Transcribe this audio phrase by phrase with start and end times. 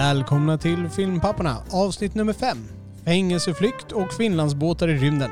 [0.00, 2.58] Välkomna till Filmpapporna avsnitt nummer 5.
[3.04, 5.30] Fängelseflykt och Finlandsbåtar i rymden.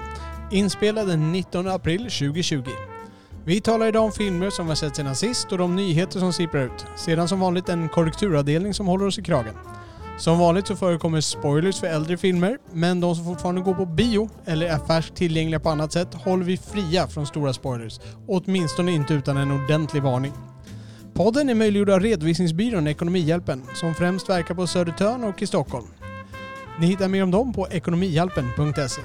[0.50, 2.62] Inspelad den 19 april 2020.
[3.44, 6.32] Vi talar idag om filmer som vi har sett sedan sist och de nyheter som
[6.32, 6.86] sipprar ut.
[6.96, 9.54] Sedan som vanligt en korrekturavdelning som håller oss i kragen.
[10.18, 14.30] Som vanligt så förekommer spoilers för äldre filmer, men de som fortfarande går på bio
[14.44, 18.00] eller är färskt tillgängliga på annat sätt håller vi fria från stora spoilers.
[18.26, 20.32] Åtminstone inte utan en ordentlig varning.
[21.18, 25.86] Podden är möjliggjord av redovisningsbyrån Ekonomihjälpen som främst verkar på Södertörn och i Stockholm.
[26.80, 29.02] Ni hittar mer om dem på ekonomihjälpen.se.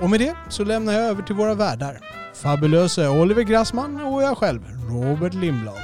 [0.00, 1.98] Och med det så lämnar jag över till våra värdar.
[2.34, 4.60] Fabulöse Oliver Grassman och jag själv,
[4.90, 5.74] Robert Lindblad.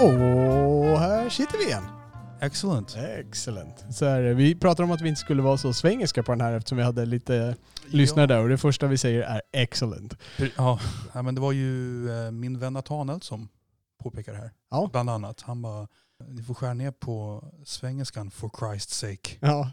[0.00, 1.97] Och här sitter vi igen.
[2.40, 2.96] Excellent.
[2.96, 3.84] Excellent.
[3.90, 6.52] Så här, vi pratade om att vi inte skulle vara så svengelska på den här
[6.52, 10.14] eftersom vi hade lite lyssnare där och det första vi säger är excellent.
[10.56, 10.80] Ja,
[11.14, 13.48] ja, men det var ju eh, min vän Nathanael som
[14.02, 14.50] påpekar det här.
[14.70, 14.88] Ja.
[14.92, 15.40] Bland annat.
[15.40, 15.88] Han bara,
[16.28, 19.36] ni får skära ner på svengelskan for Christ's sake.
[19.40, 19.70] Ja,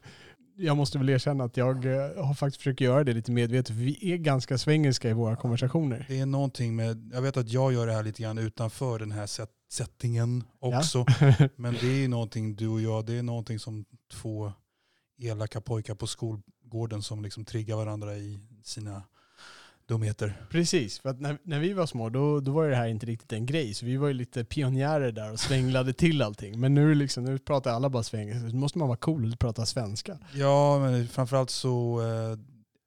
[0.57, 3.83] jag måste väl erkänna att jag eh, har faktiskt försökt göra det lite medvetet för
[3.83, 6.05] vi är ganska svengelska i våra konversationer.
[6.09, 9.11] Det är någonting med, jag vet att jag gör det här lite grann utanför den
[9.11, 11.05] här set, settingen också.
[11.55, 14.51] Men det är ju någonting du och jag, det är någonting som två
[15.17, 19.03] elaka pojkar på skolgården som liksom triggar varandra i sina
[19.87, 20.41] dumheter.
[20.49, 23.33] Precis, för att när, när vi var små då, då var det här inte riktigt
[23.33, 23.73] en grej.
[23.73, 26.59] Så vi var ju lite pionjärer där och svänglade till allting.
[26.59, 28.47] Men nu, liksom, nu pratar alla bara svengelska.
[28.47, 30.17] Nu måste man vara cool och prata svenska.
[30.33, 32.39] Ja, men framförallt så, eh,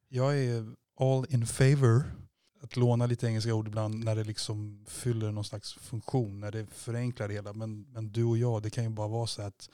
[0.08, 2.17] jag är all in favor
[2.61, 6.67] att låna lite engelska ord ibland när det liksom fyller någon slags funktion, när det
[6.67, 7.53] förenklar det hela.
[7.53, 9.70] Men, men du och jag, det kan ju bara vara så att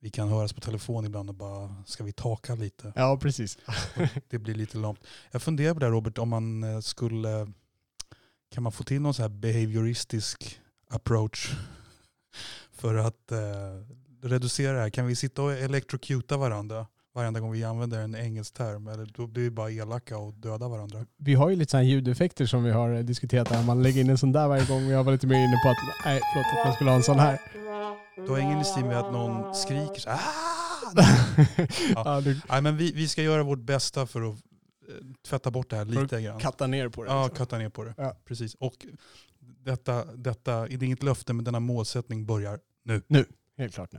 [0.00, 2.92] vi kan höras på telefon ibland och bara, ska vi taka lite?
[2.96, 3.58] Ja, precis.
[4.28, 5.00] Det blir lite långt.
[5.30, 7.52] Jag funderar på det här, Robert, om man eh, skulle,
[8.50, 11.52] kan man få till någon så här behavioristisk approach
[12.72, 13.38] för att eh,
[14.22, 14.90] reducera det här?
[14.90, 18.88] Kan vi sitta och electrocuta varandra varenda gång vi använder en engelsk term?
[18.88, 21.06] Eller då blir vi bara elaka och döda varandra.
[21.16, 23.64] Vi har ju lite sådana ljudeffekter som vi har diskuterat här.
[23.64, 24.82] Man lägger in en sån där varje gång.
[24.82, 27.18] Jag var lite mer inne på att, nej, förlåt, att man skulle ha en sån
[27.18, 27.40] här.
[28.16, 30.20] Du har ingen i med att någon skriker så "Ah!"
[32.04, 34.34] ja, du Nej, men vi, vi ska göra vårt bästa för att
[34.88, 34.94] eh,
[35.28, 36.40] tvätta bort det här lite grann.
[36.40, 37.10] kattar ner på det.
[37.10, 37.36] Ja, liksom.
[37.36, 37.94] katta ner på det.
[37.96, 38.16] Ja.
[38.24, 38.54] Precis.
[38.54, 38.86] Och
[39.64, 43.24] detta, detta, det är inget löfte, men denna målsättning börjar nu.
[43.58, 43.98] Helt klart nu.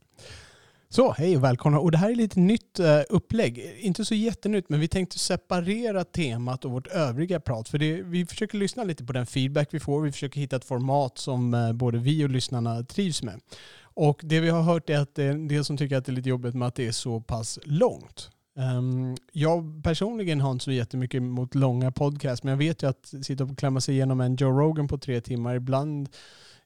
[0.96, 1.80] Så, hej och välkomna.
[1.80, 3.76] Och det här är lite nytt eh, upplägg.
[3.80, 7.70] Inte så jättenytt, men vi tänkte separera temat och vårt övriga prat.
[7.70, 10.02] För det, vi försöker lyssna lite på den feedback vi får.
[10.02, 13.40] Vi försöker hitta ett format som eh, både vi och lyssnarna trivs med.
[13.82, 16.12] Och det vi har hört är att det är en del som tycker att det
[16.12, 18.30] är lite jobbigt med att det är så pass långt.
[18.58, 23.14] Ehm, jag personligen har inte så jättemycket mot långa podcasts, men jag vet ju att
[23.22, 26.10] sitta och klämma sig igenom en Joe Rogan på tre timmar, ibland,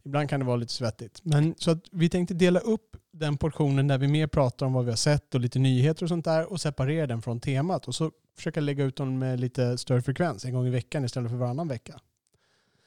[0.05, 1.19] ibland kan det vara lite svettigt.
[1.23, 4.85] Men så att vi tänkte dela upp den portionen där vi mer pratar om vad
[4.85, 7.95] vi har sett och lite nyheter och sånt där och separera den från temat och
[7.95, 11.37] så försöka lägga ut dem med lite större frekvens en gång i veckan istället för
[11.37, 11.99] varannan vecka.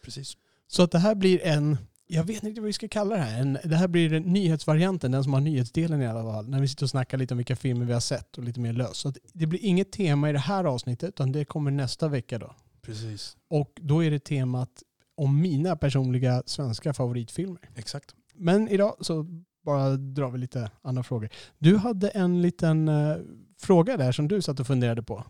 [0.04, 0.36] Precis.
[0.66, 3.40] Så att det här blir en, jag vet inte vad vi ska kalla det här,
[3.40, 6.84] en, det här blir nyhetsvarianten, den som har nyhetsdelen i alla fall, när vi sitter
[6.84, 8.96] och snackar lite om vilka filmer vi har sett och lite mer löst.
[8.96, 12.54] Så det blir inget tema i det här avsnittet utan det kommer nästa vecka då.
[12.82, 13.36] Precis.
[13.48, 14.82] Och då är det temat
[15.14, 17.70] om mina personliga svenska favoritfilmer.
[17.74, 18.14] Exakt.
[18.34, 19.26] Men idag så
[19.62, 21.28] bara drar vi lite andra frågor.
[21.58, 23.16] Du hade en liten eh,
[23.58, 25.24] fråga där som du satt och funderade på.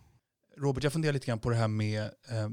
[0.56, 2.48] Robert, jag funderar lite grann på det här med, eh,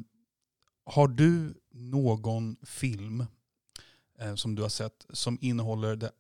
[0.86, 3.26] har du någon film
[4.20, 6.12] eh, som du har sett som innehåller det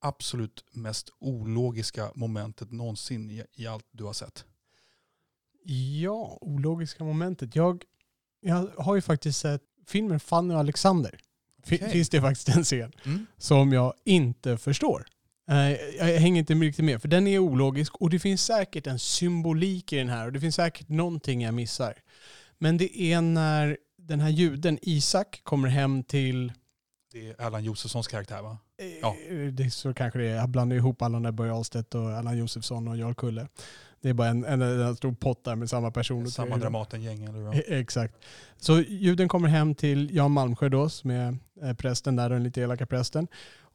[0.00, 4.44] absolut mest ologiska momentet någonsin i, i allt du har sett?
[5.64, 7.56] Ja, ologiska momentet.
[7.56, 7.84] Jag,
[8.40, 11.18] jag har ju faktiskt sett filmen Fanny och Alexander.
[11.64, 11.90] Okej.
[11.90, 13.26] Finns det faktiskt en scen Mm.
[13.38, 15.04] som jag inte förstår.
[15.50, 15.56] Eh,
[15.98, 19.92] Jag hänger inte riktigt med, för den är ologisk och det finns säkert en symbolik
[19.92, 21.94] i den här och det finns säkert någonting jag missar.
[22.58, 26.52] Men det är när den här juden Isak kommer hem till
[27.12, 28.58] Det är Erland Josefssons karaktär va?
[28.82, 29.16] Eh, Ja.
[29.52, 30.34] Det så kanske det är.
[30.36, 33.48] Jag blandar ihop alla där Börje Ahlstedt och Allan Josefsson och Jarl Kulle.
[34.02, 36.30] Det är bara en, en, en stor pott där med samma person.
[36.30, 37.52] Samma Dramaten-gäng?
[37.54, 38.14] E- Exakt.
[38.56, 42.60] Så juden kommer hem till Jan Malmsjö då, som är eh, prästen där, den lite
[42.60, 43.26] elaka prästen.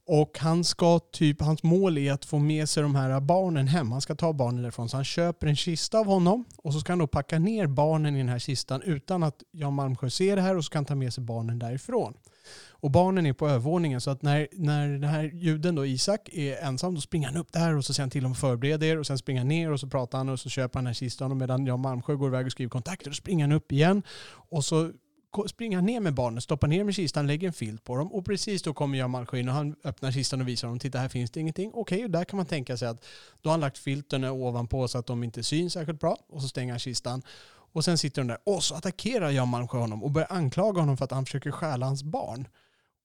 [0.06, 3.92] Och han ska typ, hans mål är att få med sig de här barnen hem.
[3.92, 4.88] Han ska ta barnen därifrån.
[4.88, 8.14] Så han köper en kista av honom och så ska han då packa ner barnen
[8.14, 10.84] i den här kistan utan att Jan Malmsjö ser det här och så kan han
[10.84, 12.14] ta med sig barnen därifrån.
[12.80, 16.56] Och barnen är på övervåningen så att när, när den här juden då, Isak, är
[16.56, 18.98] ensam då springer han upp där och så säger han till dem att förbereda er
[18.98, 20.94] och sen springer han ner och så pratar han och så köper han den här
[20.94, 24.02] kistan och medan Jan Malmsjö går iväg och skriver kontakter då springer han upp igen
[24.30, 24.92] och så
[25.46, 28.12] springer han ner med barnen, stoppar ner dem i kistan, lägger en filt på dem
[28.12, 30.98] och precis då kommer Jan Malmsjö in och han öppnar kistan och visar dem, titta
[30.98, 31.70] här finns det ingenting.
[31.74, 33.04] Okej, och där kan man tänka sig att
[33.40, 36.48] då har han lagt filten ovanpå så att de inte syns särskilt bra och så
[36.48, 37.22] stänger han kistan.
[37.72, 40.96] Och sen sitter de där och så attackerar Jan Malmsjö honom och börjar anklaga honom
[40.96, 42.48] för att han försöker stjäla hans barn.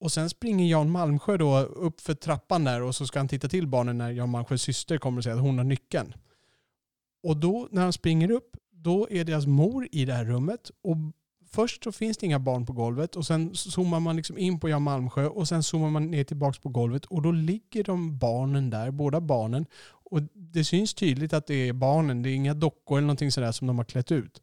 [0.03, 3.47] Och sen springer Jan Malmsjö då upp för trappan där och så ska han titta
[3.47, 6.13] till barnen när Jan Malmsjös syster kommer och säger att hon har nyckeln.
[7.23, 10.71] Och då när han springer upp, då är deras mor i det här rummet.
[10.81, 10.97] Och
[11.51, 14.69] först så finns det inga barn på golvet och sen zoomar man liksom in på
[14.69, 18.69] Jan Malmsjö och sen zoomar man ner tillbaks på golvet och då ligger de barnen
[18.69, 19.65] där, båda barnen.
[19.85, 23.51] Och det syns tydligt att det är barnen, det är inga dockor eller någonting sådär
[23.51, 24.41] som de har klätt ut.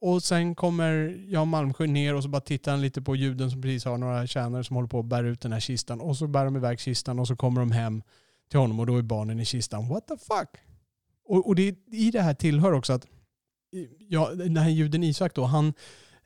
[0.00, 3.62] Och sen kommer Jan Malmsjö ner och så bara tittar han lite på juden som
[3.62, 6.00] precis har några tjänare som håller på att bära ut den här kistan.
[6.00, 8.02] Och så bär de iväg kistan och så kommer de hem
[8.50, 9.88] till honom och då är barnen i kistan.
[9.88, 10.48] What the fuck?
[11.24, 13.06] Och, och det, i det här tillhör också att
[13.98, 15.74] ja, den här juden Isak då, han,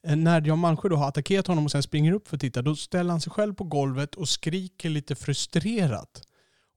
[0.07, 2.63] eh, när Jan Malmsjö då har attackerat honom och sen springer upp för att titta,
[2.63, 6.23] då ställer han sig själv på golvet och skriker lite frustrerat.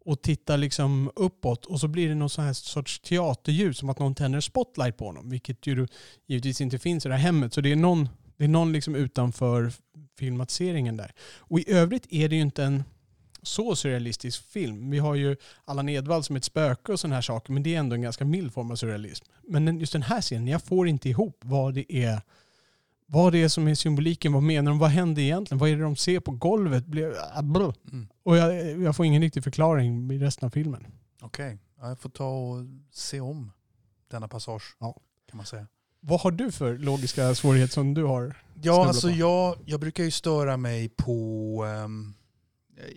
[0.08, 4.00] Och tittar liksom uppåt och så blir det någon sån här sorts teaterljus, som att
[4.00, 5.30] någon tänder spotlight på honom.
[5.30, 5.88] Vilket ju då
[6.28, 7.54] givetvis inte finns i det här hemmet.
[7.54, 9.72] Så det är någon, det är någon liksom utanför
[10.20, 11.12] filmatiseringen där.
[11.38, 12.84] Och i övrigt är det ju inte en
[13.42, 14.90] så surrealistisk film.
[14.90, 17.80] Vi har ju Allan Edwall som ett spöke och sådana här saker, men det är
[17.80, 19.26] ändå en ganska mild form av surrealism.
[19.44, 22.22] Men just den här scenen, jag får inte ihop vad det är
[23.10, 25.82] vad det är som är symboliken, vad menar de, vad händer egentligen, vad är det
[25.84, 26.84] de ser på golvet?
[27.34, 27.40] Ah.
[27.40, 28.08] Mm.
[28.24, 30.88] Och jag, jag får ingen riktig förklaring i resten av filmen.
[31.22, 33.52] Okej, ja, jag får ta och se om
[34.12, 34.96] denna passage Ja.
[35.30, 35.68] kan man säga.
[36.00, 38.36] Vad har du för logiska svårigheter som du har?
[38.62, 39.14] Ja, alltså på.
[39.16, 41.14] jag, jag brukar ju störa mig på...
[41.66, 42.14] ehm,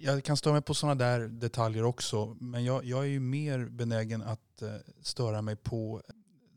[0.00, 2.36] jag kan störa mig på sådana där detaljer också.
[2.40, 4.68] Men jag, jag är ju mer benägen att eh,
[5.02, 6.02] störa mig på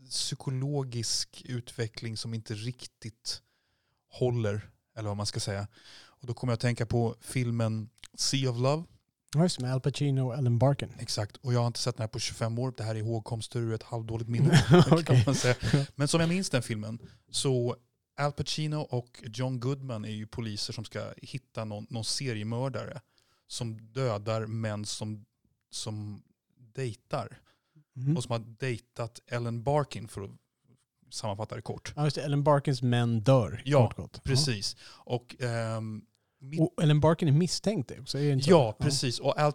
[0.10, 3.42] psykologisk utveckling som inte riktigt
[4.10, 4.70] håller.
[4.98, 5.68] Eller vad man ska säga.
[6.06, 8.84] Och då kommer jag att tänka på filmen Sea of Love.
[9.36, 10.94] Just med Al Pacino och Ellen Barkin.
[11.00, 11.38] Exakt.
[11.38, 12.74] Och jag har inte sett den här på 25 år.
[12.78, 14.58] Det här är ihågkomster ur ett halvdåligt minne.
[14.68, 15.24] kan Okej.
[15.26, 15.56] man säga.
[15.96, 17.00] Men som jag minns den filmen
[17.32, 17.76] så
[18.18, 23.02] Al Pacino och John Goodman är ju poliser som ska hitta någon, någon seriemördare
[23.48, 25.26] som dödar män som,
[25.72, 26.24] som
[26.74, 27.40] dejtar.
[27.98, 28.18] Mm.
[28.18, 30.32] Och som har dejtat Ellen Barkin för att
[31.12, 31.94] sammanfatta det kort.
[31.96, 33.62] Ja, just det, Ellen Barkins män dör.
[33.66, 34.24] Ja, kort gott.
[34.24, 34.76] Precis.
[34.84, 36.02] Och, ehm,
[36.40, 36.66] mitt, Ja.
[36.66, 38.52] Och Ellen Barkin är misstänkt också, är inte så?
[38.52, 39.20] ja, precis.
[39.20, 39.54] Och Al,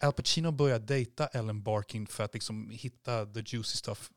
[0.00, 4.10] Al Pacino börjar dejta Ellen Barkin för att liksom hitta the juicy stuff.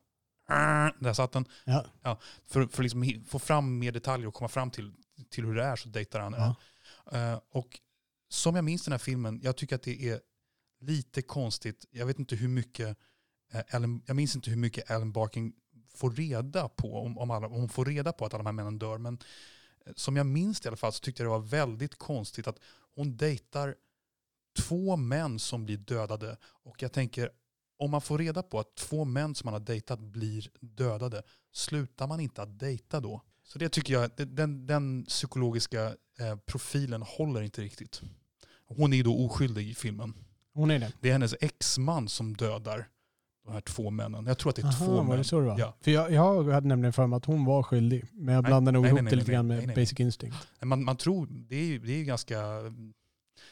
[0.99, 1.45] Där satt den.
[1.65, 2.19] Ja.
[2.45, 4.91] för, för att liksom få fram mer detaljer och komma fram till,
[5.29, 6.55] till hur det är så dejtar han Ja.
[7.11, 7.79] Eh, och
[8.29, 10.19] som jag minns den här filmen, jag tycker att det är
[10.81, 11.85] lite konstigt.
[11.91, 12.97] Jag vet inte hur mycket,
[13.67, 15.53] Ellen, jag minns inte hur mycket Ellen Barkin
[15.95, 18.53] får reda på, om, om, alla, om hon får reda på att alla de här
[18.53, 18.97] männen dör.
[18.97, 19.19] Men
[19.85, 22.47] eh, som jag minns det i alla fall så tyckte jag det var väldigt konstigt
[22.47, 22.59] att
[22.95, 23.75] hon dejtar
[24.59, 26.37] två män som blir dödade.
[26.43, 27.29] Och jag tänker,
[27.77, 32.07] om man får reda på att två män som man har dejtat blir dödade, slutar
[32.07, 33.21] man inte att dejta då?
[33.43, 38.01] Så det tycker jag, den, den psykologiska eh, profilen håller inte riktigt.
[38.65, 40.13] Hon är ju då oskyldig i filmen.
[40.53, 40.93] Hon är det.
[41.01, 42.87] Det är hennes exman som dödar
[43.45, 44.25] de här två männen.
[44.25, 45.17] Jag tror att det är två Aha, var män.
[45.17, 45.55] det så det?
[45.57, 45.75] Ja.
[45.81, 48.05] För jag, jag hade nämligen för mig att hon var skyldig.
[48.11, 49.85] Men jag blandade nog ihop nej, det nej, lite grann nej, med nej, nej.
[49.85, 50.37] Basic Instinct.
[50.61, 52.39] Man, man tror, det är ju, det är ju ganska...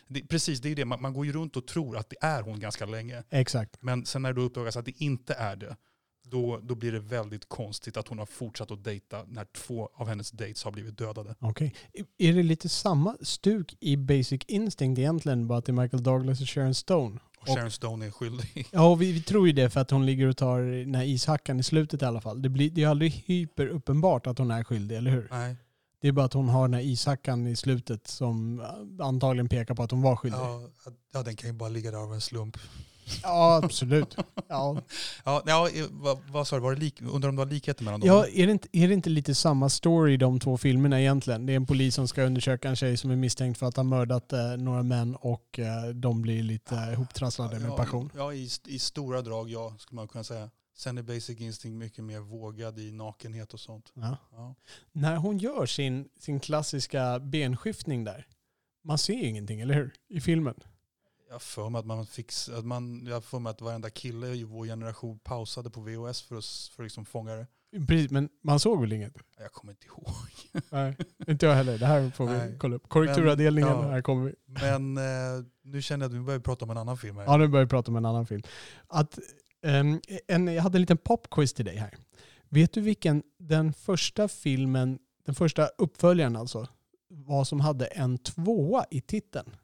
[0.08, 0.86] Det, precis, det är det.
[0.86, 3.24] Man, man går ju runt och tror att det är hon ganska länge.
[3.30, 3.78] Exakt.
[3.82, 5.76] Men sen när det uppdagas att det inte är det,
[6.24, 10.08] då, då blir det väldigt konstigt att hon har fortsatt att dejta när två av
[10.08, 11.36] hennes dates har blivit dödade.
[11.40, 11.76] Okej.
[12.18, 15.48] Är det lite samma stuk i Basic Instinct egentligen?
[15.48, 17.20] Bara det är Michael Douglas och Sharon Stone?
[17.42, 18.68] Och Och- Sharon Stone är skyldig.
[18.72, 21.60] Ja, vi, vi tror ju det för att hon ligger och tar den här ishackan
[21.60, 22.42] i slutet i alla fall.
[22.42, 25.28] Det, blir, det är aldrig hyperuppenbart att hon är skyldig, eller hur?
[25.32, 25.56] Nej.
[26.02, 29.76] Det är bara att hon har den här ishackan i slutet som äh, antagligen pekar
[29.76, 30.40] på att hon var skyldig.
[30.40, 32.58] Ja, Ja, ja, den kan ju bara ligga där av en slump.
[33.24, 34.18] Absolut.
[34.48, 34.82] Ja.
[35.26, 38.00] Ja, ja, vad, vad sa du, var det lik, undrar om det var likheter mellan
[38.00, 38.08] dem?
[38.08, 41.46] Ja, är, det inte, är det inte lite samma story i de två filmerna egentligen?
[41.46, 43.84] Det är en polis som ska undersöka en tjej som är misstänkt för att ha
[43.84, 48.12] mördat eh, några män och eh, de blir lite eh, ihoptrasslade med ja, passion.
[48.16, 50.50] Ja, i, i stora drag ja, skulle man kunna säga.
[50.78, 53.92] Sen är Basic Instinct mycket mer vågad i nakenhet och sånt.
[53.94, 54.18] Ja.
[54.32, 54.56] Ja.
[54.92, 58.28] När hon gör sin, sin klassiska benskiftning där,
[58.84, 59.94] man ser ju ingenting, eller hur?
[60.08, 60.56] I filmen.
[61.32, 64.44] Jag för mig att man fick, att man, jag för mig att varenda kille i
[64.44, 67.48] vår generation pausade på VHS för att, för att liksom fånga det.
[67.88, 69.14] Precis, men man såg väl inget?
[69.40, 70.08] Jag kommer inte ihåg.
[70.70, 70.98] Nej,
[71.28, 71.78] inte jag heller.
[71.78, 72.58] Det här får vi Nej.
[72.60, 72.90] kolla upp.
[72.90, 73.92] Korrekturavdelningen, Men, ja.
[73.92, 74.36] här kommer vi.
[74.46, 77.24] Men eh, nu känner jag att vi börjar prata om en annan film här.
[77.24, 78.42] Ja, nu börjar vi prata om en annan film.
[78.88, 79.20] Att,
[79.64, 81.98] ehm, en, jag hade en liten popquiz till dig här.
[82.50, 86.68] Vet du vilken den första filmen den första uppföljaren alltså,
[87.08, 89.56] vad som hade en tvåa i titeln.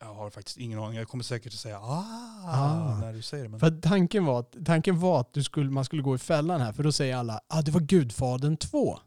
[0.00, 0.98] Jag har faktiskt ingen aning.
[0.98, 2.04] Jag kommer säkert att säga ah,
[2.46, 2.98] Ah.
[3.00, 3.50] när du säger det.
[3.50, 3.60] Men...
[3.60, 6.72] För tanken var att, tanken var att du skulle, man skulle gå i fällan här,
[6.72, 8.98] för då säger alla ah, det var Gudfadern 2.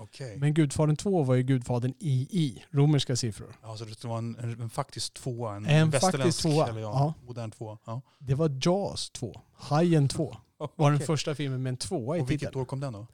[0.00, 0.36] Okej.
[0.36, 3.56] Men Gudfadern 2 var ju Gudfadern II, romerska siffror.
[3.62, 5.56] Ja, så det var en, en, en faktisk tvåa.
[5.56, 7.78] En, En västerländsk, tvåa, Eller ja, modern tvåa.
[7.86, 8.00] Ja.
[8.18, 9.40] Det var Jaws 2.
[9.54, 10.36] Hajen 2
[10.76, 12.60] var den första filmen med en tvåa i Och vilket titeln.
[12.60, 13.06] år kom den då?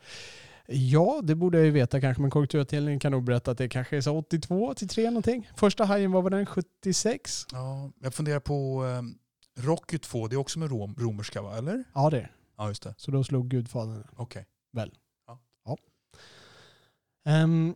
[0.66, 3.96] Ja, det borde jag ju veta kanske, men korrekturavdelningen kan nog berätta att det kanske
[3.96, 5.50] är så 82, 83 någonting.
[5.56, 7.46] Första Hajen var väl den 76?
[7.52, 9.18] Ja, jag funderar på um,
[9.58, 11.58] Rocky 2, det är också med rom, romerska va?
[11.58, 11.84] Eller?
[11.94, 12.32] Ja, det är.
[12.58, 12.94] Ja, just det.
[12.96, 14.04] Så då slog Gudfadern.
[14.16, 14.46] Okej.
[17.26, 17.74] Um,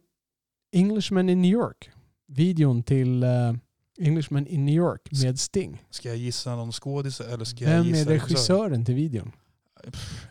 [0.72, 1.90] Englishman in New York.
[2.26, 3.54] Videon till uh,
[4.00, 5.84] Englishman in New York med Sting.
[5.90, 9.32] Ska jag gissa någon skådis eller ska jag Vem gissa är regissören till videon?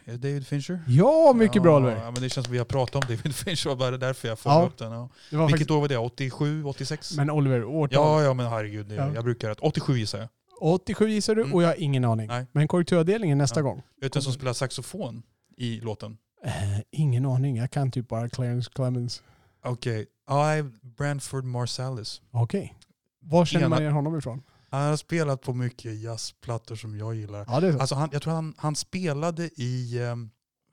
[0.06, 0.80] Är det David Fincher?
[0.88, 2.04] Ja, mycket bra ja, Oliver.
[2.04, 4.40] Ja, men det känns som vi har pratat om David Fincher, och bara därför jag
[4.40, 4.66] får Ja.
[4.66, 4.92] upp den.
[4.92, 5.10] Ja.
[5.30, 5.98] Vilket faktiskt, år var det?
[5.98, 7.16] 87, 86?
[7.18, 7.96] men Oliver, årtal.
[8.04, 8.92] ja, ja, men herregud.
[8.92, 9.14] Ja.
[9.16, 9.60] Jag brukar rätt.
[9.62, 10.28] 87 gissar jag.
[10.62, 11.54] 87 gissar du Mm.
[11.54, 12.28] och jag har ingen aning.
[12.28, 12.46] Nej.
[12.52, 13.64] Men korrekturavdelningen nästa Ja.
[13.64, 13.82] gång.
[14.02, 15.24] Vet du som spelar saxofon
[15.58, 16.18] i låten?
[16.44, 16.52] Eh,
[16.92, 17.56] ingen aning.
[17.58, 19.24] Jag kan typ bara Clarence Clemens.
[19.64, 20.06] Okej.
[20.28, 20.64] Okay.
[20.98, 22.22] Branford Marsalis.
[22.32, 22.76] Okej.
[23.22, 24.42] Var känner Ena- man igen honom ifrån?
[24.70, 27.46] Han har spelat på mycket jazzplattor som jag gillar.
[27.48, 27.80] Ja, det är så.
[27.80, 30.30] Alltså han, jag tror han, han spelade i, ehm,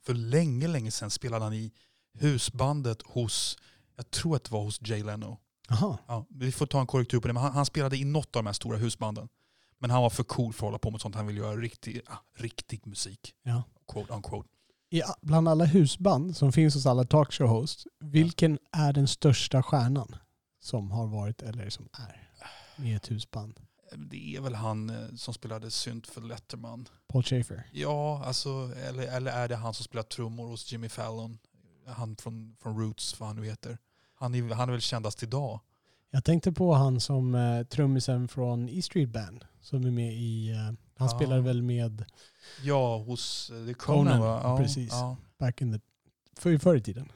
[0.06, 1.72] för länge, länge sedan spelade han i
[2.14, 3.58] husbandet hos,
[3.96, 5.38] jag tror att det var hos Jay Leno.
[5.70, 5.98] Aha.
[6.06, 8.42] Ja, vi får ta en korrektur på det, men han, han spelade i något av
[8.42, 9.28] de här stora husbanden.
[9.78, 11.14] Men han var för cool för att hålla på med sånt.
[11.14, 13.34] Han ville göra riktig, ah, riktig musik.
[13.42, 13.62] Ja.
[13.92, 14.48] Quote unquote.
[14.90, 20.16] I, bland alla husband som finns hos alla talkshow hosts, vilken är den största stjärnan
[20.60, 22.30] som har varit eller som är
[22.76, 23.60] med ett husband?
[23.96, 26.88] Det är väl han eh, som spelade synt för Letterman.
[27.08, 27.66] Paul Schaefer.
[27.72, 28.48] Ja, alltså,
[28.88, 31.38] eller, eller är det han som spelar trummor hos Jimmy Fallon?
[31.86, 33.78] Han från, från Roots, vad han nu heter.
[34.14, 35.60] Han är, han är väl kändast idag.
[36.10, 40.50] Jag tänkte på han som eh, trummisen från E Street Band som är med i,
[40.50, 40.56] eh,
[40.96, 41.08] han Ah.
[41.08, 42.04] spelar väl med
[42.62, 43.74] Ja, hos eh, Conan,
[44.04, 44.40] Conan, va?
[44.42, 44.90] Ja, precis.
[44.92, 45.16] Ja.
[45.38, 45.80] back in the,
[46.40, 47.08] för, förr i tiden.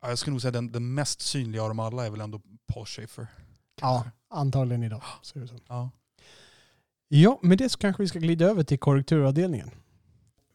[0.00, 2.40] Ja, Jag skulle nog säga den, den mest synliga av dem alla är väl ändå
[2.66, 3.26] Paul Schaefer.
[3.80, 5.02] Ja, antagligen idag.
[5.22, 5.58] Ser det som.
[5.68, 5.90] Ja.
[7.08, 9.70] Ja, med det så kanske vi ska glida över till korrekturavdelningen.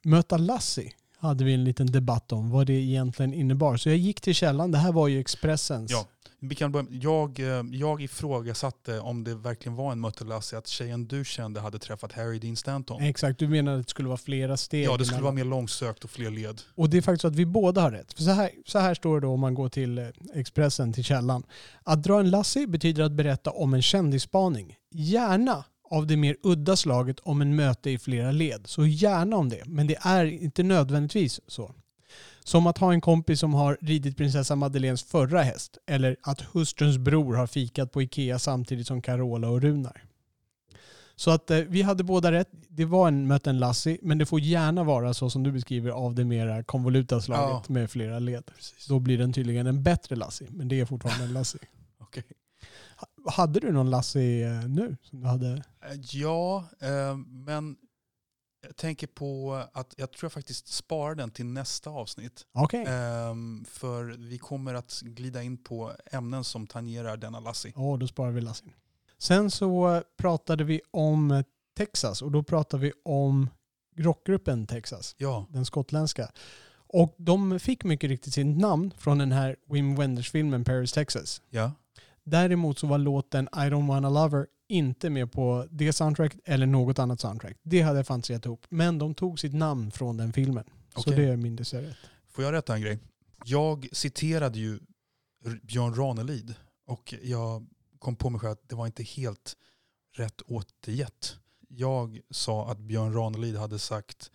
[0.04, 3.78] Möta Lassie hade vi en liten debatt om vad det egentligen innebar.
[3.78, 4.72] Så jag gick till källan.
[4.72, 5.92] Det här var ju Expressens.
[5.92, 6.08] Ja.
[6.44, 11.08] Vi kan börja, jag, eh, jag ifrågasatte om det verkligen var en mötelassi att tjejen
[11.08, 13.02] du kände hade träffat Harry Dean Stanton.
[13.02, 14.86] Exakt, du menar att det skulle vara flera steg.
[14.86, 16.62] Ja, det skulle vara mer långsökt och fler led.
[16.76, 18.14] Och det är faktiskt så att vi båda har rätt.
[18.14, 21.04] För så, här, så här står det då om man går till eh, Expressen, till
[21.04, 21.44] källan.
[21.84, 24.76] Att dra en Lassie betyder att berätta om en kändisspaning.
[24.92, 28.62] Gärna av det mer udda slaget om en möte i flera led.
[28.68, 29.66] Så gärna om det.
[29.66, 31.72] Men det är inte nödvändigtvis så.
[32.44, 35.78] Som att ha en kompis som har ridit prinsessa Madeleines förra häst.
[35.88, 40.04] Eller att hustruns bror har fikat på Ikea samtidigt som Carola och Runar.
[41.16, 42.50] Så att eh, vi hade båda rätt.
[42.70, 45.92] Det var en möte en Lassie, men det får gärna vara så som du beskriver
[45.92, 47.74] av det mera konvoluta slaget Ja.
[47.74, 48.46] med flera led.
[48.56, 48.86] Precis.
[48.88, 51.62] Då blir den tydligen en bättre Lassie, men det är fortfarande en Lassie.
[52.00, 52.24] Okej.
[53.24, 54.98] Ha- Hade du någon Lassie eh, nu?
[55.02, 55.48] Som du hade?
[55.52, 57.76] Eh, Ja, eh, men
[58.68, 62.46] jag tänker på att jag tror jag faktiskt sparar den till nästa avsnitt.
[62.54, 62.86] Okej.
[62.88, 67.74] Ehm, för vi kommer att glida in på ämnen som tangerar denna Lassie.
[67.76, 68.74] Ja, då sparar vi Lassie.
[69.18, 71.44] Sen så pratade vi om
[71.78, 73.50] Texas och då pratade vi om
[73.98, 76.32] rockgruppen Texas, Ja, den skottländska.
[76.94, 81.42] Och de fick mycket riktigt sitt namn från den här Wim Wenders-filmen Paris, Texas.
[81.50, 81.72] ja.
[82.24, 86.66] Däremot så var låten I don't wanna love her inte med på det soundtracket eller
[86.66, 87.58] något annat soundtrack.
[87.64, 88.66] Det hade jag fantiserat ihop.
[88.70, 90.64] Men de tog sitt namn från den filmen.
[90.96, 91.26] Så Okej.
[91.26, 91.98] det mindes jag rätt.
[92.30, 93.00] Får jag rätta en grej?
[93.46, 94.80] Jag citerade ju
[95.64, 97.68] Björn Ranelid och jag
[98.00, 99.56] kom på mig själv att det var inte helt
[100.16, 101.36] rätt återgett.
[101.68, 104.32] Jag sa att Björn Ranelid hade sagt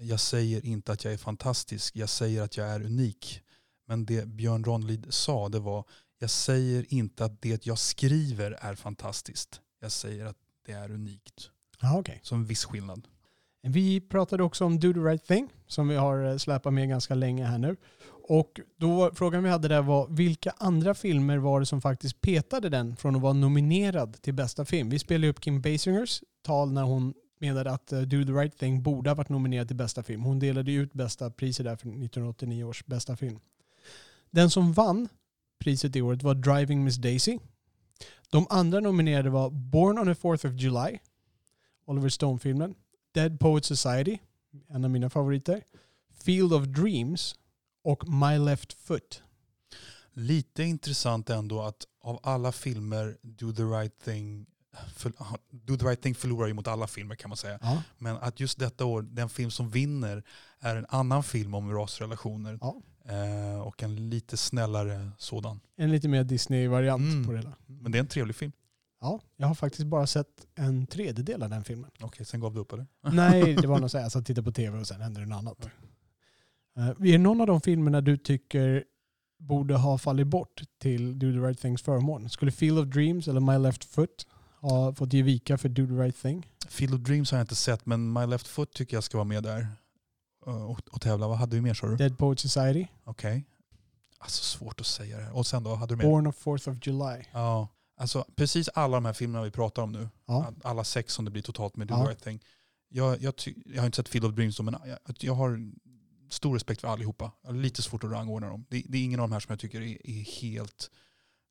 [0.00, 3.40] jag säger inte att jag är fantastisk, jag säger att jag är unik.
[3.86, 5.84] Men det Björn Ranelid sa det var
[6.18, 9.60] jag säger inte att det jag skriver är fantastiskt.
[9.80, 11.50] Jag säger att det är unikt.
[11.80, 12.20] Ja, okej.
[12.22, 13.08] Så en viss skillnad.
[13.62, 17.14] Vi pratade också om Do the right thing som vi har eh, släpat med ganska
[17.14, 17.76] länge här nu.
[18.28, 22.68] Och då frågan vi hade där var vilka andra filmer var det som faktiskt petade
[22.68, 24.90] den från att vara nominerad till bästa film?
[24.90, 28.82] Vi spelade upp Kim Basingers tal när hon menade att eh, Do the right thing
[28.82, 30.22] borde ha varit nominerad till bästa film.
[30.22, 33.40] Hon delade ut bästa priset där för 1989 års bästa film.
[34.30, 35.08] Den som vann
[35.64, 37.38] priset i året var Driving Miss Daisy.
[38.30, 40.98] De andra nominerade var Born on the 4th of July,
[41.86, 42.74] Oliver Stone-filmen,
[43.14, 44.18] Dead Poet Society,
[44.68, 45.62] en av mina favoriter,
[46.24, 47.34] Field of Dreams
[47.84, 49.22] och My Left Foot.
[50.12, 54.46] Lite intressant ändå att av alla filmer, Do the right thing,
[54.94, 55.12] för,
[55.50, 57.58] Do the right thing förlorar ju mot alla filmer kan man säga.
[57.62, 57.82] Ja.
[57.98, 60.24] Men att just detta år, den film som vinner
[60.60, 62.58] är en annan film om rasrelationer.
[62.60, 62.82] Ja.
[63.08, 65.60] Eh, och en lite snällare sådan.
[65.76, 67.26] En lite mer Disney-variant Mm.
[67.26, 67.52] på det hela.
[67.66, 68.52] Men det är en trevlig film.
[69.00, 71.90] Ja, jag har faktiskt bara sett en tredjedel av den filmen.
[72.00, 72.86] Okej, sen gav du upp eller?
[73.12, 75.26] Nej, det var nog så här, jag satt tittade på tv och sen hände det
[75.26, 75.68] något annat.
[76.78, 78.84] Uh, är det någon av de filmerna du tycker
[79.38, 82.30] borde ha fallit bort till Do the right things förmån?
[82.30, 84.26] Skulle Field of Dreams eller My Left Foot
[84.60, 86.46] ha fått ge vika för Do the right thing?
[86.68, 89.24] Field of Dreams har jag inte sett, men My Left Foot tycker jag ska vara
[89.24, 89.66] med där.
[90.46, 91.28] Eh, Och, och tävla.
[91.28, 91.96] Vad hade vi mer sa du?
[91.96, 93.44] Dead Poet Society, Okej.
[94.18, 95.36] Alltså svårt att säga det här.
[95.36, 96.04] Och sen då, hade du mer?
[96.04, 97.24] Born of 4th of July.
[97.32, 97.68] Ja.
[97.96, 100.08] Alltså precis alla de här filmerna vi pratar om nu.
[100.26, 100.52] Ja.
[100.64, 102.04] Alla sex som det blir totalt med Do Ja.
[102.10, 102.40] right thing.
[102.88, 103.34] Jag, jag,
[103.66, 105.72] jag har inte sett Field of Dreams, men jag, jag har
[106.30, 107.32] stor respekt för allihopa.
[107.42, 108.66] Jag har lite svårt att rangordna dem.
[108.68, 110.90] Det, det är ingen av de här som jag tycker är, är helt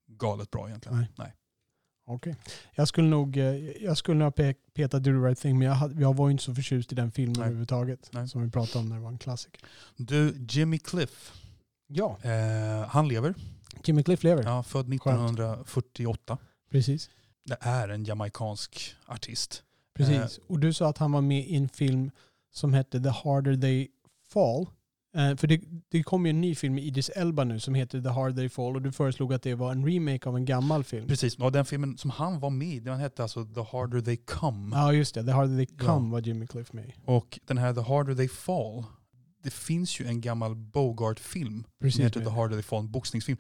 [0.08, 0.98] galet bra egentligen.
[0.98, 1.12] Nej.
[1.16, 1.34] Nej.
[2.06, 2.36] Okej.
[2.76, 3.44] Jag skulle nog eh,
[3.84, 6.44] jag skulle ha pe- petat Do the right thing men jag, hade, jag var inte
[6.44, 7.46] så förtjust i den filmen Nej.
[7.46, 8.10] överhuvudtaget.
[8.12, 8.28] Nej.
[8.28, 9.62] Som vi pratade om när det var en klassiker.
[9.98, 11.32] Du, Jimmy Cliff.
[11.88, 13.34] Ja, Eh, han lever.
[13.86, 14.44] Jimmy Cliff lever.
[14.44, 16.38] Ja, född 1948.
[16.72, 17.10] Precis.
[17.46, 19.64] Det är en jamaicansk artist.
[19.96, 20.40] Precis.
[20.48, 22.12] Och du sa att han var med i en film
[22.52, 23.88] som hette The Harder They
[24.34, 24.66] Fall.
[25.16, 28.02] Eh, för det, det kom ju en ny film med Idris Elba nu som heter
[28.02, 30.84] The Harder They Fall och du föreslog att det var en remake av en gammal
[30.84, 31.08] film.
[31.08, 34.18] Precis, och den filmen som han var med i, den hette alltså The Harder They
[34.18, 34.76] Come.
[34.76, 35.86] Ja just det, The Harder They Ja.
[35.86, 36.92] Come var Jimmy Cliff med.
[37.06, 38.84] Och den här The Harder They Fall,
[39.44, 41.96] det finns ju en gammal Bogart-film Precis.
[41.96, 42.30] som heter The.
[42.30, 43.38] Harder They Fall, en boxningsfilm.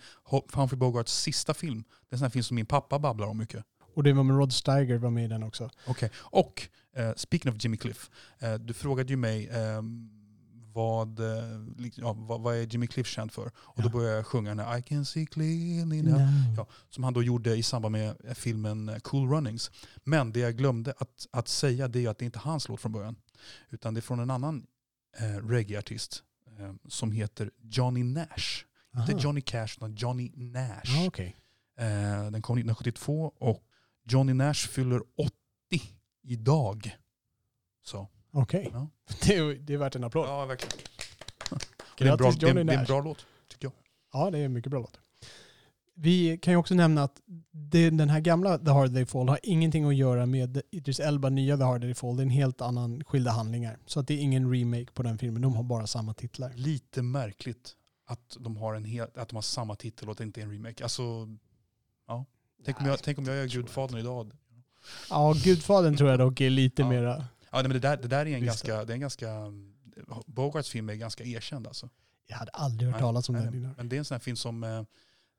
[0.53, 1.83] Humphrey Bogarts sista film.
[1.83, 3.63] Det är en sån här film som min pappa babblar om mycket.
[3.95, 5.69] Och det var med Rod Steiger var med i den också.
[5.87, 6.09] Okej.
[6.15, 10.09] Och, eh, speaking of Jimmy Cliff, eh, du frågade ju mig ehm,
[10.73, 13.45] vad, eh, lik- ja, vad, vad är Jimmy Cliff känd för?
[13.55, 13.89] Och då Ja.
[13.89, 16.21] började jag sjunga den här I can see clearly now.
[16.57, 19.71] Ja, som han då gjorde i samband med eh, filmen eh, Cool Runnings.
[20.03, 22.81] Men det jag glömde att, att säga det är att det inte är hans låt
[22.81, 23.15] från början.
[23.69, 24.65] Utan det är från en annan
[25.17, 26.23] eh, reggae-artist
[26.59, 28.65] eh, som heter Johnny Nash.
[28.95, 29.11] Aha.
[29.11, 30.81] Inte Johnny Cash utan Johnny Nash.
[30.83, 31.35] Ja, okej.
[31.77, 31.85] Eh,
[32.31, 33.63] den kom 1972 och
[34.05, 35.33] Johnny Nash fyller 80
[36.23, 36.97] idag.
[37.83, 38.07] Så.
[38.33, 38.69] Okej.
[38.73, 38.87] Ja.
[39.25, 40.27] Det, är, det är värt en applåd.
[40.27, 40.77] Ja, verkligen.
[41.97, 43.73] det, är en bra, det, är, det är en bra låt, tycker jag.
[44.13, 44.99] Ja, det är en mycket bra låt.
[45.95, 49.39] Vi kan ju också nämna att det, den här gamla The Harder They Fall har
[49.43, 52.17] ingenting att göra med Idris Elba nya The Harder They Fall.
[52.17, 53.79] Det är en helt annan skilda handlingar.
[53.85, 55.41] Så att det är ingen remake på den filmen.
[55.41, 56.53] De har bara samma titlar.
[56.55, 60.23] Lite märkligt att de har, en hel, att de har samma titel och att det
[60.23, 60.83] inte är en remake.
[60.83, 61.03] Alltså,
[62.07, 62.25] ja.
[62.65, 64.31] Tänk, om jag, tänk om jag gör Gudfadern idag.
[65.09, 66.89] Ja, Gudfadern tror jag dock är lite Ja.
[66.89, 67.25] mera...
[67.53, 68.45] Ja, nej, men det, där, det där är en Visst.
[68.45, 69.27] ganska, det är en ganska,
[70.25, 71.89] Bogarts film är ganska erkänd alltså.
[72.27, 73.73] Jag hade aldrig hört Nej, talas om nej, den innan.
[73.77, 74.77] Men det är en sån här film som eh,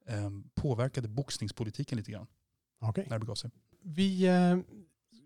[0.06, 2.26] eh, påverkade boxningspolitiken lite grann
[2.80, 3.06] Okej.
[3.08, 3.50] när det begav sig.
[3.82, 4.58] Vi eh,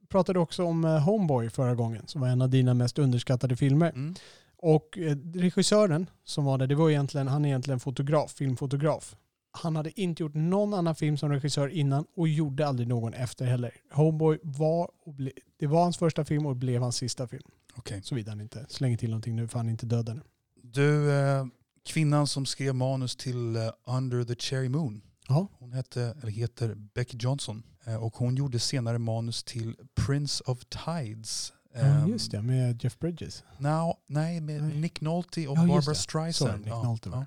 [0.08, 3.90] pratade också om eh, Homeboy förra gången, som var en av dina mest underskattade filmer.
[3.90, 4.14] Mm.
[4.56, 9.16] Och eh, regissören som var där, det var egentligen, han är egentligen fotograf, filmfotograf.
[9.50, 13.44] Han hade inte gjort någon annan film som regissör innan och gjorde aldrig någon efter
[13.46, 13.74] heller.
[13.92, 17.42] Homeboy var, och ble, det var hans första film och blev hans sista film.
[17.76, 18.02] Okej.
[18.02, 20.22] Såvida han inte slänger till någonting nu för han är inte död ännu.
[20.62, 21.46] Du, eh,
[21.86, 25.02] kvinnan som skrev manus till eh, Under the Cherry Moon.
[25.28, 25.46] Ja.
[25.58, 27.62] Hon hette, eller heter Beck Johnson.
[27.86, 31.52] Eh, och hon gjorde senare manus till Prince of Tides.
[31.74, 33.44] Ja, Ehm, just det, med Jeff Bridges.
[33.58, 34.76] No, nej, med Nej.
[34.80, 35.94] Nick Nolte och Ja, Barbara.
[35.94, 36.50] Streisand.
[36.50, 37.26] Sorry, Nick Nolte ja.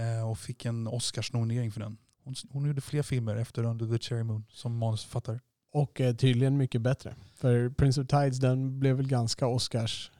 [0.00, 1.96] Eh, Och fick en Oscarsnominering för den.
[2.24, 5.40] Hon, hon gjorde fler filmer efter Under the Cherry Moon som manusförfattare.
[5.72, 7.14] Och eh, tydligen mycket bättre.
[7.34, 10.10] För Prince of Tides den blev väl ganska Oscars.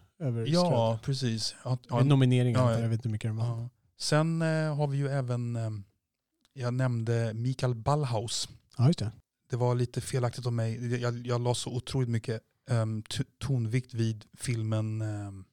[0.46, 1.54] Ja, precis.
[1.64, 2.80] Ja, ja, nomineringar, ja, ja.
[2.80, 3.68] jag vet inte hur mycket de ja.
[3.98, 5.70] Sen eh, har vi ju även, eh,
[6.52, 8.48] jag nämnde Mikael Ballhaus.
[8.78, 9.12] Ja, just det.
[9.50, 11.00] Det var lite felaktigt av mig.
[11.00, 12.40] Jag, jag la så otroligt mycket
[12.70, 13.02] um,
[13.38, 15.44] tonvikt vid filmen um,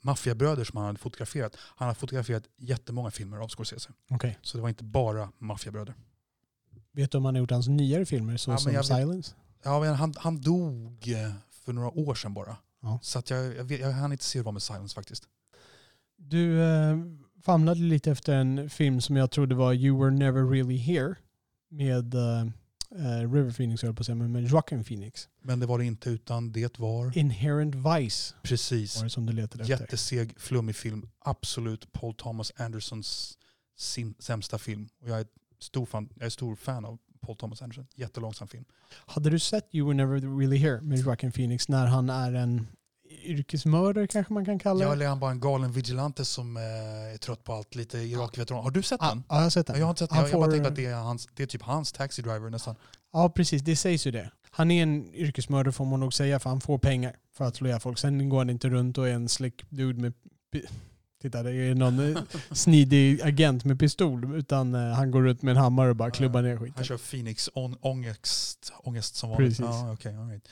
[0.00, 1.56] Maffiabröder som han hade fotograferat.
[1.76, 3.90] Han har fotograferat jättemånga filmer av Scorsese.
[4.10, 4.38] Okej.
[4.42, 5.94] Så det var inte bara Maffiabröder.
[6.92, 9.34] Vet du om han har gjort hans nyare filmer så Ja, som jag Silence?
[9.62, 12.56] Ja, men han, han dog eh, för några år sedan bara.
[12.82, 12.98] Ja.
[13.02, 15.28] Så att jag, jag, vet, jag hann inte se vad med Silence faktiskt.
[16.16, 16.98] Du eh,
[17.42, 21.14] famlade lite efter en film som jag trodde var You were never really here
[21.70, 22.46] med eh,
[22.94, 25.28] eh, River Phoenix, höll på att säga, men Joaquin Phoenix.
[25.42, 29.32] Men det var det inte utan det var Inherent Vice precis var det som du
[29.32, 29.80] letade efter.
[29.80, 31.08] jätteseg, flummig film.
[31.18, 33.38] Absolut Paul Thomas Andersons
[33.76, 34.88] sin, sämsta film.
[35.02, 35.26] Och jag är,
[35.58, 37.86] stor fan, jag är stor fan av Paul Thomas Anderson.
[37.94, 38.64] Jättelångsam film.
[38.90, 42.66] Hade du sett You were never really here med Joaquin Phoenix när han är en
[43.24, 44.92] yrkesmördare kanske man kan kalla Ja, det.
[44.94, 47.74] eller är han bara en galen vigilante som eh, är trött på allt?
[47.74, 48.62] Lite Irak-veteran.
[48.64, 49.22] Har du sett Ja, den?
[49.28, 49.80] ja, jag har sett Ja, den.
[49.80, 50.16] Jag har inte sett den.
[50.18, 52.22] Han Jag, jag bara får- tänkte att det är, hans, det är typ hans taxi
[52.22, 52.74] driver nästan.
[53.12, 53.62] Ja, precis.
[53.62, 54.30] Det sägs ju det.
[54.50, 57.66] Han är en yrkesmördare får man nog säga, för han får pengar för att slå
[57.68, 57.98] ihjäl folk.
[57.98, 60.12] Sen går han inte runt och är en slick dude med...
[61.22, 64.36] Titta, det är någon eh, snidig agent med pistol.
[64.36, 66.84] Utan eh, han går runt med en hammare och bara klubbar ner Han skiten.
[66.84, 69.48] kör Phoenix ångest, ångest som vanligt.
[69.48, 69.64] Precis.
[69.64, 70.48] Ja, okay, all right.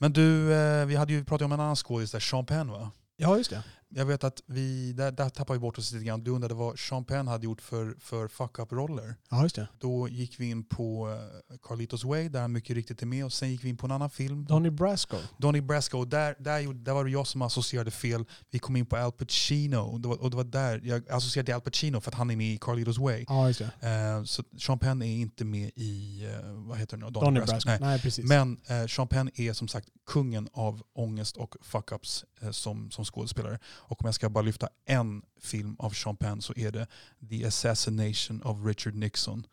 [0.00, 2.90] Men du, eh, vi hade ju pratat om en annan skådis där, Sean Penn va?
[3.16, 3.62] Ja, just det.
[3.94, 6.24] Jag vet att vi, där, där tappade vi bort oss lite grann.
[6.24, 9.16] Du undrade vad Sean Penn hade gjort för, för fuck-up-roller.
[9.30, 9.68] Ja, just det.
[9.78, 13.24] Då gick vi in på uh, Carlitos Way, där han mycket riktigt är med.
[13.24, 14.44] Och sen gick vi in på en annan film.
[14.44, 15.16] Donny Brasco.
[15.38, 18.24] Donnie Brasco, där, där, där var det jag som associerade fel.
[18.50, 19.98] Vi kom in på Al Pacino.
[19.98, 22.36] Det var, och det var där jag associerade till Al Pacino för att han är
[22.36, 23.24] med i Carlitos Way.
[23.28, 23.88] Ja, just det.
[23.88, 24.24] Eh,
[24.58, 27.10] så Penn är inte med i, eh, vad heter det nu?
[27.10, 27.68] Donny Brasco.
[27.68, 27.78] Nej.
[27.80, 28.24] Nej, precis.
[28.24, 33.04] Men eh, Sean Penn är som sagt kungen av ångest och fuck-ups eh, som, som
[33.04, 33.58] skådespelare.
[33.80, 36.86] Och om jag ska bara lyfta en film av Sean Penn så är det
[37.30, 39.46] The Assassination of Richard Nixon.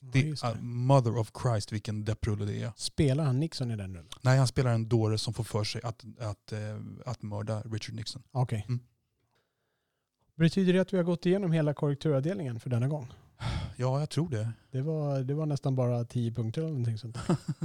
[0.00, 2.72] ja, Det, uh, mother of Christ vilken depprulle det är.
[2.76, 4.08] Spelar han Nixon i den rullen?
[4.22, 6.58] Nej, han spelar en dåre som får för sig att, att, eh,
[7.06, 8.22] att mörda Richard Nixon.
[8.32, 8.64] Okej.
[8.68, 8.80] Mm.
[10.36, 13.12] Betyder det att vi har gått igenom hela korrekturavdelningen för denna gång?
[13.76, 14.52] Ja, jag tror det.
[14.70, 17.18] Det var, det var nästan bara tio punkter eller någonting sånt.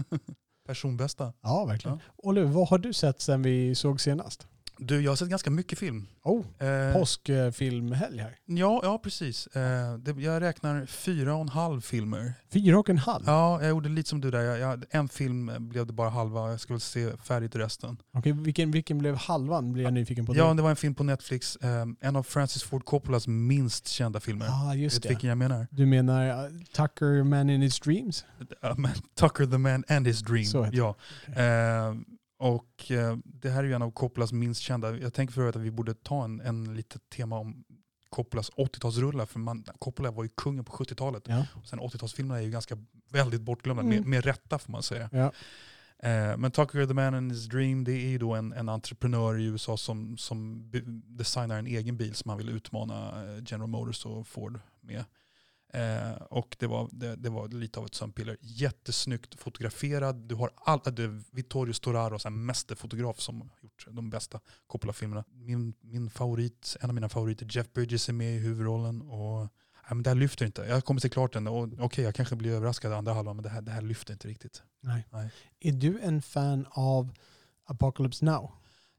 [0.67, 1.34] Personbästa.
[1.41, 1.99] Ja, verkligen.
[2.15, 4.47] Oliver, vad har du sett sen vi såg senast?
[4.82, 6.08] Du, jag har sett ganska mycket film.
[6.24, 8.36] Oh, Eh, påskfilmhelg här.
[8.46, 9.48] Ja, ja precis.
[9.48, 12.34] Eh, det, jag räknar fyra och en halv filmer.
[12.54, 13.24] Fyra och en halv?
[13.28, 14.39] Ja, jag gjorde lite som du där.
[14.42, 16.52] Jag, jag, en film blev det bara halva.
[16.52, 17.98] Jag väl se färdigt resten.
[18.13, 19.74] Okej, vilken, vilken blev halvan?
[19.74, 20.36] Blir jag nyfiken på.
[20.36, 20.54] Ja, det.
[20.54, 21.56] det var en film på Netflix.
[21.56, 24.48] Eh, en av Francis Ford Coppolas minst kända filmer.
[24.50, 25.10] ah, just Vet det.
[25.10, 25.68] vilken jag menar?
[25.72, 28.26] Du menar uh, Tucker Man in his dreams?
[28.63, 30.46] Uh, men Tucker the Man and his Dream.
[30.46, 30.96] Så heter ja.
[31.28, 31.96] Eh,
[32.39, 34.97] och eh, det här är ju en av Coppolas minst kända.
[34.97, 37.63] Jag tänker för övrigt att vi borde ta en, en litet tema om
[38.10, 39.25] Coppolas 80-talsrullar.
[39.25, 41.23] För man, Coppola var ju kungen på 70-talet.
[41.28, 41.45] Ja.
[41.56, 42.78] Och sen 80-talsfilmerna är ju ganska
[43.12, 43.84] väldigt bortglömda.
[43.84, 43.95] Mm.
[43.95, 45.10] Med, med rätta får man säga.
[45.12, 45.32] ja.
[46.04, 49.39] Eh, men Tucker the Man and his Dream det är ju då en, en entreprenör
[49.39, 50.63] i USA som, som
[51.06, 55.04] designar en egen bil som han vill utmana eh, General Motors och Ford med.
[55.73, 58.38] Eh, och det var, det, det var lite av ett sömnpiller.
[58.41, 60.15] Jättesnyggt fotograferad.
[60.15, 64.39] Du har all, äh, det är Vittorio Storaro, en mästerfotograf som har gjort de bästa
[64.67, 65.23] Coppola-filmerna.
[65.32, 69.01] Min, min favorit, en av mina favoriter, Jeff Bridges är med i huvudrollen.
[69.01, 69.49] Och, nej,
[69.89, 70.62] men det här lyfter inte.
[70.62, 73.49] Jag kommer se klart den och okej jag kanske blir överraskad andra halvan men det
[73.49, 74.63] här, det här lyfter inte riktigt.
[74.82, 75.08] Nej.
[75.10, 75.29] Nej.
[75.60, 77.13] Är du en fan av
[77.65, 78.51] Apocalypse Now?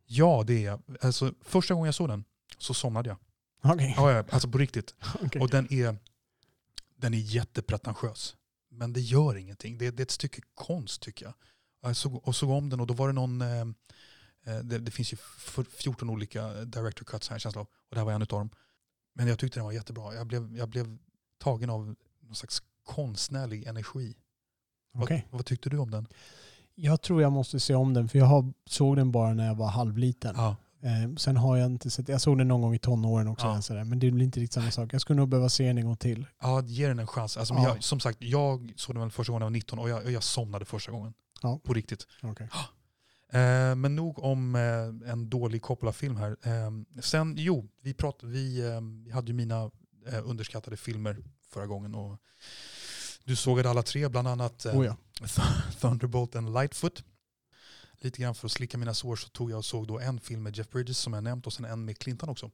[0.07, 0.83] Ja, det är jag.
[1.01, 2.25] Alltså, första gången jag såg den
[2.59, 3.19] så somnade jag.
[3.73, 3.95] Okej.
[3.97, 4.95] Ja, alltså på riktigt.
[5.23, 5.43] Okej.
[5.43, 5.97] Och den är,
[7.01, 8.37] den är jättepretentiös.
[8.71, 9.79] Men det gör ingenting.
[9.79, 11.35] Det, det är ett stycke konst tycker jag.
[11.83, 13.61] Jag såg, och såg om den och då var det någon, eh,
[14.47, 17.67] eh, det, det finns ju f- 14 olika director cuts här känsla av.
[17.67, 18.51] Och det här var en av dem.
[19.15, 20.15] Men jag tyckte den var jättebra.
[20.15, 20.99] Jag blev, jag blev
[21.39, 24.15] tagen av någon slags konstnärlig energi.
[24.95, 25.27] Okej.
[25.31, 26.07] Vad, vad tyckte du om den?
[26.75, 29.55] Jag tror jag måste se om den för jag har, såg den bara när jag
[29.55, 30.35] var halvliten.
[30.37, 30.57] Ja.
[30.83, 33.47] Eh, sen har jag inte sett, jag såg den någon gång i tonåren också.
[33.47, 33.63] Ja.
[33.63, 34.95] Sådär, men det blir inte riktigt samma sak.
[34.95, 36.27] Jag skulle nog behöva se den en gång till.
[36.41, 37.37] Ja, ge den en chans.
[37.37, 37.69] Alltså, Ja.
[37.69, 40.23] jag, som sagt, jag såg den väl första gången jag var 19 och jag, jag
[40.23, 41.15] somnade första gången.
[41.43, 41.61] Ja.
[41.65, 42.07] På riktigt.
[42.23, 42.49] Okej.
[43.33, 46.37] Eh, men nog om eh, en dålig Coppola-film här.
[46.43, 49.71] Eh, sen, jo, vi, prat, vi, eh, vi hade ju mina
[50.07, 51.17] eh, underskattade filmer
[51.53, 51.95] förra gången.
[51.95, 52.19] Och
[53.25, 54.97] du sågade alla tre, bland annat eh, Oh ja.
[55.81, 57.05] Thunderbolt and Lightfoot.
[58.03, 60.43] Lite grann för att slicka mina sår så tog jag och såg då en film
[60.43, 62.51] med Jeff Bridges som jag nämnt och sen en med Clinton också.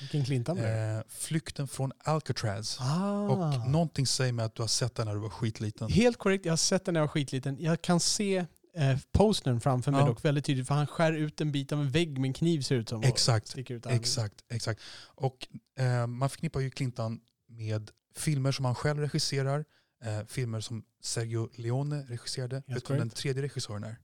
[0.00, 0.68] Vilken Clinton blev?
[0.68, 2.78] Eh, Flykten från Alcatraz.
[2.80, 3.28] Ah.
[3.28, 5.88] Och någonting säger mig att du har sett den när du var skitliten.
[5.90, 7.56] Helt korrekt, jag har sett den när jag var skitliten.
[7.60, 10.06] Jag kan se eh, postern framför mig Ja.
[10.06, 12.60] dock väldigt tydligt för han skär ut en bit av en vägg med en kniv
[12.60, 13.02] ser ut som.
[13.02, 13.58] Exakt.
[13.58, 13.86] ut.
[13.86, 14.80] Exakt, exakt.
[15.04, 15.48] Och
[15.78, 19.64] eh, man förknippar ju Clinton med filmer som han själv regisserar,
[20.04, 22.62] eh, filmer som Sergio Leone regisserade.
[22.66, 23.96] Vet du den tredje regissören är?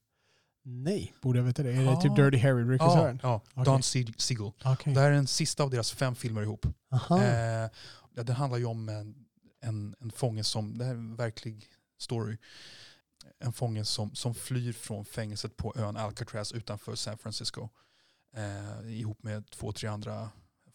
[0.66, 1.70] Nej, borde jag veta det?
[1.70, 2.00] Är det Ja.
[2.00, 3.20] typ Dirty Harry-regissören?
[3.22, 3.64] ja, Okej.
[3.64, 4.52] Don Se- Siegel.
[4.64, 4.94] Okej.
[4.94, 6.66] Det här är den sista av deras fem filmer ihop.
[6.92, 7.22] Aha.
[7.22, 7.70] Eh,
[8.14, 9.14] ja, det handlar ju om en,
[9.60, 11.66] en, en fånge som, det här är en verklig
[11.98, 12.36] story,
[13.38, 17.68] en fånge som, som flyr från fängelset på ön Alcatraz utanför San Francisco
[18.36, 20.30] eh, ihop med två, tre andra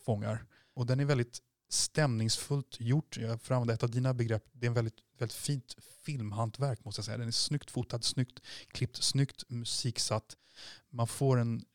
[0.05, 0.45] fångar.
[0.75, 3.17] Och den är väldigt stämningsfullt gjort.
[3.17, 4.43] Jag får använda ett av dina begrepp.
[4.51, 7.17] Det är en väldigt, väldigt fint filmhantverk måste jag säga.
[7.17, 10.37] Den är snyggt fotad, snyggt klippt, snyggt musiksatt.
[10.89, 11.65] Man får en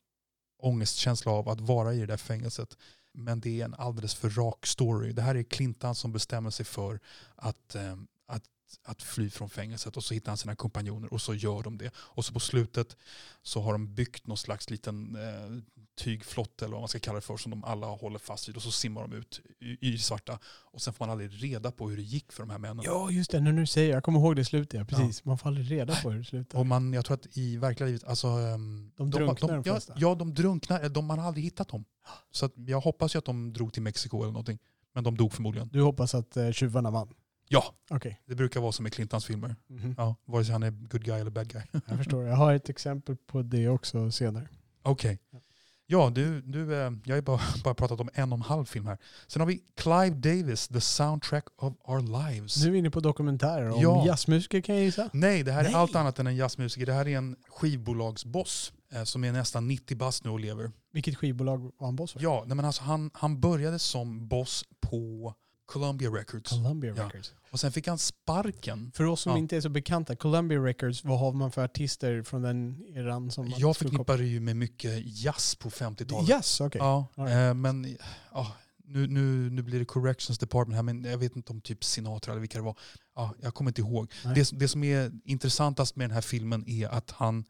[0.59, 2.77] ångestkänsla av att vara i det där fängelset.
[3.13, 5.13] Men det är en alldeles för rak story.
[5.13, 7.01] Det här är Clintan som bestämmer sig för
[7.35, 8.45] att, eh, att,
[8.85, 11.91] att fly från fängelset och så hittar han sina kompanjoner och så gör de det.
[11.97, 12.97] Och så på slutet
[13.43, 15.63] så har de byggt någon slags liten eh,
[15.99, 18.63] tygflotte eller vad man ska kalla det för som de alla håller fast vid och
[18.63, 20.39] så simmar de ut i, i svarta.
[20.45, 22.85] Och sen får man aldrig reda på hur det gick för de här männen.
[22.85, 23.41] Ja, just det.
[23.41, 24.79] Nu när du säger Jag kommer ihåg det slutet.
[24.79, 25.25] Ja, precis.
[25.25, 26.59] Man får aldrig reda på hur det slutar.
[26.59, 28.29] Och man, jag tror att i verkliga livet, alltså...
[28.29, 30.89] ehm, De drunknar de, de ja, ja, de drunknar.
[30.89, 31.85] De, man har aldrig hittat dem.
[32.31, 34.59] Så jag hoppas ju att de drog till Mexiko eller någonting.
[34.95, 35.69] Men de dog förmodligen.
[35.73, 37.15] Du hoppas att uh, tjuvarna vann?
[37.49, 38.21] Ja, Okej.
[38.27, 39.57] det brukar vara som i Clintons filmer.
[39.67, 39.95] Mhm.
[39.99, 41.63] Ja, vare sig han är good guy eller bad guy.
[41.87, 42.25] Jag förstår.
[42.25, 44.49] Jag har ett exempel på det också senare.
[44.83, 45.19] Okej.
[45.31, 45.41] Ja.
[45.87, 48.65] Ja, du, du, eh, jag har ju bara, bara pratat om en och en halv
[48.65, 48.99] film här.
[49.27, 52.63] Sen har vi Clive Davis, The Soundtrack of Our Lives.
[52.63, 54.07] Nu är vi inne på dokumentärer om Ja.
[54.07, 55.11] jazzmusiker kan jag gissa.
[55.13, 55.73] Nej, det här Nej.
[55.73, 56.87] är allt annat än en jazzmusiker.
[56.87, 60.71] Det här är en skivbolagsboss eh, som är nästan 90 bast nu och lever.
[60.93, 62.21] Vilket skivbolag var han boss för?
[62.23, 65.35] Ja, nej men alltså han, han började som boss på
[65.67, 66.51] Columbia Records.
[66.51, 67.05] Columbia Ja.
[67.05, 67.33] Records.
[67.53, 68.93] Och sen fick han sparken.
[68.95, 69.39] För oss som Ja.
[69.39, 73.51] inte är så bekanta, Columbia Records, vad har man för artister från den eran som
[73.51, 76.29] man Jag förknippar det ju med mycket jazz på koppla- 50-talet.
[76.29, 76.79] Jazz, okej.
[76.79, 77.37] Ja, All right.
[77.51, 77.97] eh, men
[78.33, 78.53] ja,
[78.85, 82.33] nu, nu, nu blir det corrections department här, men jag vet inte om typ Sinatra
[82.33, 82.79] eller vilka det var.
[83.15, 84.13] Ja, jag kommer inte ihåg.
[84.25, 84.35] Nej.
[84.35, 87.45] Det, det som är intressantast med den här filmen är att han,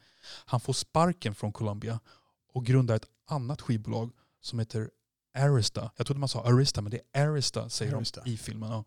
[0.47, 2.01] han får sparken från Columbia
[2.53, 4.91] och grundar ett annat skivbolag som heter
[5.35, 5.91] Arista.
[5.97, 8.21] Jag trodde man sa Arista, men det är Arista säger Arista.
[8.25, 8.71] de i filmen.
[8.71, 8.85] Ja.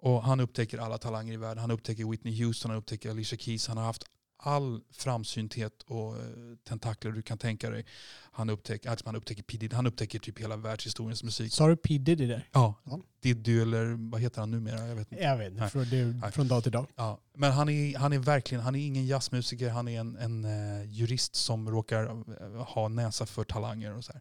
[0.00, 1.58] Och han upptäcker alla talanger i världen.
[1.58, 3.68] Han upptäcker Whitney Houston, han upptäcker Alicia Keys.
[3.68, 4.04] Han har haft
[4.40, 6.22] all framsynthet och eh,
[6.68, 7.86] tentakler du kan tänka dig.
[8.32, 9.56] Han upptäcker, alltså han upptäcker P.
[9.56, 11.52] Diddy, han upptäcker typ hela världshistoriens musik.
[11.52, 12.48] Sa du P Diddy där?
[12.52, 13.00] Ja, Ja.
[13.20, 14.86] Diddy eller vad heter han numera?
[14.88, 15.24] Jag vet inte.
[15.24, 16.86] Jag vet inte, från, det från dag till dag.
[16.96, 20.44] Ja, men han är, han är verkligen, han är ingen jazzmusiker, han är en, en
[20.44, 24.20] eh, jurist som råkar eh, ha näsa för talanger och så här.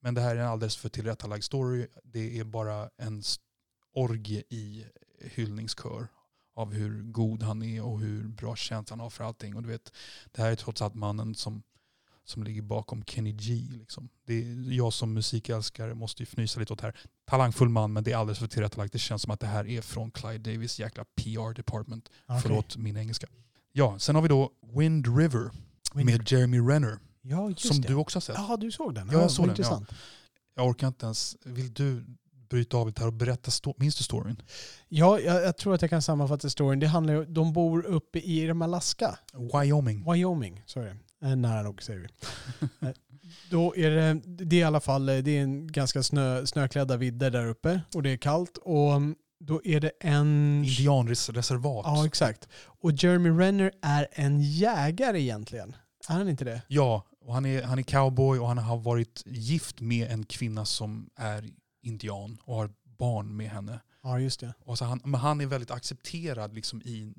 [0.00, 1.86] Men det här är en alldeles för tillrättalagd story.
[2.04, 3.22] Det är bara en
[3.94, 4.86] orgie i
[5.20, 6.08] hyllningskör
[6.54, 9.56] av hur god han är och hur bra känsla han har för allting.
[9.56, 9.92] Och du vet,
[10.32, 11.62] det här är trots allt mannen som,
[12.24, 13.66] som ligger bakom Kenny G.
[13.70, 14.08] Liksom.
[14.26, 16.96] Det är, jag som musikälskare måste ju fnysa lite åt det här.
[17.26, 18.92] Talangfull man men det är alldeles för tillrättalagt.
[18.92, 22.08] Det känns som att det här är från Clyde Davis jäkla PR department.
[22.26, 22.40] Okej.
[22.42, 23.26] Förlåt min engelska.
[23.72, 25.50] Ja, sen har vi då Wind River
[25.94, 26.98] Wind- med Jeremy Renner.
[27.28, 27.88] Ja, just Som det.
[27.88, 28.36] du också har sett.
[28.38, 29.08] Ja, du såg den?
[29.12, 29.82] Ja, jag såg den, ja.
[30.54, 31.36] Jag orkar inte ens.
[31.44, 32.04] Vill du
[32.50, 33.50] bryta av lite här och berätta?
[33.76, 34.42] Minns du storyn?
[34.88, 36.80] Ja, jag, jag tror att jag kan sammanfatta storyn.
[36.80, 39.18] Det handlar ju, de bor uppe i är det Alaska,
[39.54, 40.12] Wyoming.
[40.12, 40.90] Wyoming, sorry.
[41.22, 42.08] Eh, nära nog säger vi.
[42.86, 42.94] Eh,
[43.50, 46.96] Då är det, det är i alla fall eh, det är en ganska snö, snöklädda
[46.96, 48.58] vidder där uppe och det är kallt.
[48.58, 50.64] Och mm, då är det en...
[50.64, 51.82] Indianreservat.
[51.86, 52.48] Ja, exakt.
[52.80, 55.76] Och Jeremy Renner är en jägare egentligen.
[56.08, 56.62] Är han inte det?
[56.68, 60.64] Ja, och han är, han är cowboy och han har varit gift med en kvinna
[60.64, 61.50] som är
[61.82, 63.80] indian och har barn med henne.
[64.02, 64.54] Ja, just det.
[64.60, 67.14] Och så han, men han är väldigt accepterad liksom i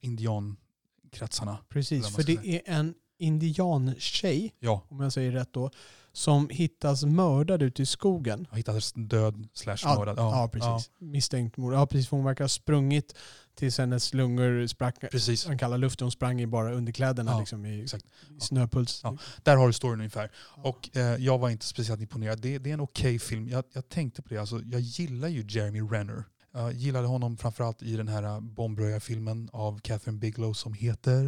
[0.00, 1.58] indiankretsarna.
[1.68, 5.70] Precis, för det är en indiantjej, Ja, om jag säger rätt då,
[6.12, 8.46] som hittas mördad ute i skogen.
[8.50, 10.18] han hittades död slash Ja, mördad.
[10.18, 10.90] Ja, precis.
[10.98, 11.74] Misstänkt mord.
[11.74, 12.08] Ja, precis.
[12.08, 13.14] För hon verkar ha sprungit
[13.54, 15.00] tills hennes lungor sprack.
[15.10, 15.46] precis.
[15.46, 16.00] Han kallar luft.
[16.00, 18.04] Hon sprang i bara underkläderna Ja, liksom, i exakt.
[18.38, 19.00] snöpuls.
[19.04, 19.16] Ja.
[19.42, 20.30] Där har du storyn ungefär.
[20.56, 20.62] Ja.
[20.68, 22.40] Och eh, jag var inte speciellt imponerad.
[22.40, 23.48] Det, det är en okej film.
[23.48, 24.38] Jag, jag tänkte på det.
[24.40, 26.24] Alltså, jag gillar ju Jeremy Renner.
[26.54, 31.22] Jag gillade honom framförallt i den här eh, bombröjarfilmen av Catherine Bigelow som heter...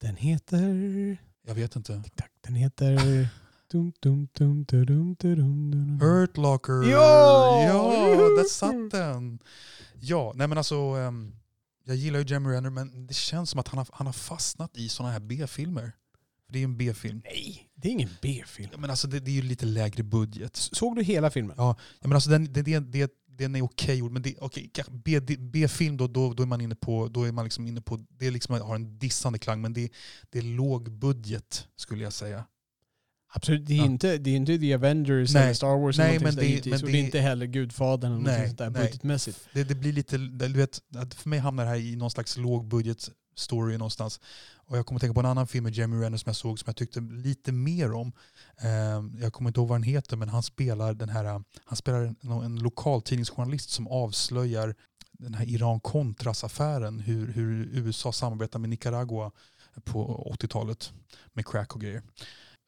[0.00, 1.16] Den heter...
[1.46, 2.02] Jag vet inte.
[2.46, 3.28] Den heter...
[3.70, 5.98] Dum, dum, dum, dum, dum.
[6.00, 6.90] Hurt Locker.
[6.90, 7.62] Ja!
[7.62, 9.38] Ja, där satt den.
[10.00, 10.74] Ja, nej men alltså.
[10.74, 11.32] ehm,
[11.84, 14.76] jag gillar ju Jeremy Renner men det känns som att han har, han har fastnat
[14.76, 15.92] i sådana här B-filmer.
[16.46, 17.20] För Det är ju en B-film.
[17.24, 18.68] Nej, det är ingen B-film.
[18.72, 20.56] Ja, men alltså det, det är ju lite lägre budget.
[20.56, 21.54] Såg du hela filmen?
[21.58, 24.34] Ja, men alltså den, den, den, den, den är okej gjord, men det,
[25.20, 28.04] D- B-film då, då, då är man inne på, då är man liksom inne på,
[28.08, 29.90] det liksom, har en dissande klang, men det,
[30.30, 32.44] det är låg budget skulle jag säga.
[33.30, 33.84] Absolut, det är, Ja.
[33.84, 35.42] inte, det är inte The Avengers Nej.
[35.42, 37.46] eller Star Wars Nej, eller men det- sådär, men och det- det är inte heller
[37.46, 38.82] Gudfadern eller Nej, något sånt där nej.
[38.82, 39.40] budgetmässigt.
[39.52, 40.80] Det, det blir lite, du vet,
[41.14, 44.20] för mig hamnar det här i någon slags lågbudget story någonstans.
[44.56, 46.58] Och jag kommer att tänka på en annan film med Jeremy Renner som jag såg
[46.58, 48.12] som jag tyckte lite mer om.
[48.60, 51.24] Ehm, jag kommer inte ihåg vad den heter men han spelar den här,
[51.64, 54.74] han spelar en, en lokaltidningsjournalist som avslöjar
[55.12, 59.30] den här Iran-Contras-affären, hur, hur USA samarbetar med Nicaragua
[59.84, 60.92] på 80-talet
[61.32, 62.02] med crack och grejer.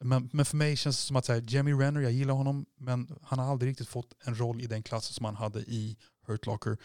[0.03, 2.65] Men, men för mig känns det som att så här, Jeremy Renner, jag gillar honom,
[2.77, 5.97] men han har aldrig riktigt fått en roll i den klassen som han hade i
[6.27, 6.77] Hurt Locker.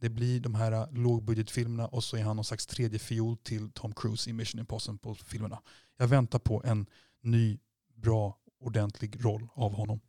[0.00, 3.70] Det blir de här äh, lågbudgetfilmerna och så är han någon slags tredje fiol till
[3.70, 5.62] Tom Cruise i Mission Impossible-filmerna.
[5.96, 6.86] Jag väntar på en
[7.22, 7.58] ny,
[7.94, 10.00] bra, ordentlig roll av honom.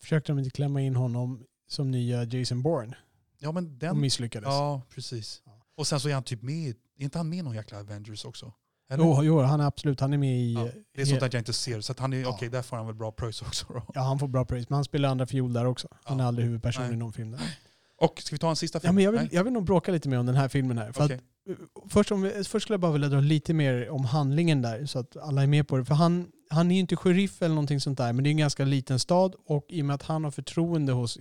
[0.00, 2.96] Försökte de inte klämma in honom som nya Jason Bourne
[3.42, 4.00] Ja men och den...
[4.00, 4.46] misslyckades.
[4.46, 5.42] Ja, precis.
[5.44, 5.66] Ja.
[5.74, 8.24] Och sen så är han typ med, är inte han med i någon jäkla Avengers
[8.24, 8.52] också?
[8.92, 9.04] Eller?
[9.04, 10.52] Jo, jo, han är absolut, han är med i...
[10.54, 11.80] ja, det är sånt där jag inte ser.
[11.80, 12.28] Så att han är, Ja.
[12.28, 13.66] okej, där får han väl bra pröjs också.
[13.68, 13.82] Då.
[13.94, 15.88] Ja, han får bra pris, men han spelar andra fiol där också.
[16.04, 16.24] Han Ja.
[16.24, 16.92] är aldrig huvudperson Nej.
[16.94, 17.40] i någon film där.
[18.00, 18.88] Och ska vi ta en sista film?
[18.88, 19.28] Ja, men jag, vill, Nej?
[19.32, 20.92] jag vill nog bråka lite mer om den här filmen här.
[20.92, 21.16] För Okej.
[21.84, 24.86] att, först, om vi, först skulle jag bara vilja dra lite mer om handlingen där,
[24.86, 25.84] så att alla är med på det.
[25.84, 28.36] För han, han är ju inte sheriff eller någonting sånt där, men det är en
[28.36, 31.16] ganska liten stad och i och med att han har förtroende hos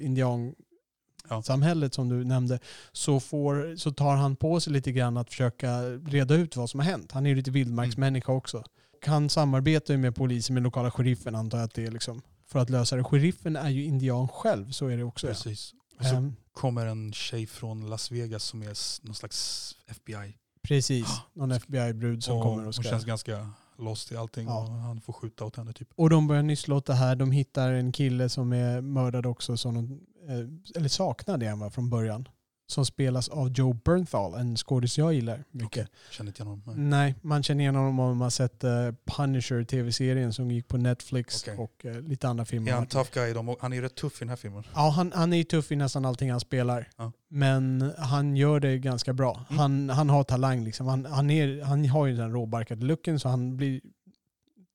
[1.35, 2.59] indiansamhället som du nämnde,
[2.91, 6.79] så, får, så tar han på sig lite grann att försöka reda ut vad som
[6.79, 7.11] har hänt.
[7.11, 8.57] Han är ju lite vildmarksmänniska också.
[8.57, 12.21] Och han samarbetar ju med polisen, med lokala sheriffen antar jag att det är liksom,
[12.47, 13.03] för att lösa det.
[13.03, 15.27] Sheriffen är ju indian själv, så är det också.
[15.27, 15.33] ja.
[15.33, 15.73] Precis.
[15.99, 20.37] Och så Ehm, kommer en tjej från Las Vegas som är någon slags FBI.
[20.63, 22.83] Precis, någon FBI-brud som och kommer och hon ska...
[22.83, 24.59] känns ganska lost i allting Ja.
[24.61, 25.87] och han får skjuta åt henne typ.
[25.95, 27.15] Och de börjar nyssla åt det här.
[27.15, 31.69] De hittar en kille som är mördad också, som de, eh, eller saknade han va,
[31.69, 32.27] från början.
[32.67, 35.87] Som spelas av Joe Bernthal, en skådis jag gillar mycket.
[35.87, 36.63] Okej, Känner inte honom.
[36.65, 36.75] Nej.
[36.75, 41.43] Nej, man känner igen honom om man sett eh, Punisher, tv-serien som gick på Netflix
[41.43, 41.57] Okej.
[41.57, 42.71] och eh, lite andra filmer.
[42.71, 43.29] Är han tough guy?
[43.29, 43.55] i dem?
[43.59, 44.63] Han är ju rätt tuff i den här filmen.
[44.73, 46.89] Ja, han, han är ju tuff i nästan allting han spelar.
[46.97, 47.11] Ja.
[47.27, 49.45] Men han gör det ganska bra.
[49.49, 49.59] Mm.
[49.59, 50.87] Han, han har talang liksom.
[50.87, 53.81] Han, han, är, han har ju den råbarkade looken så han blir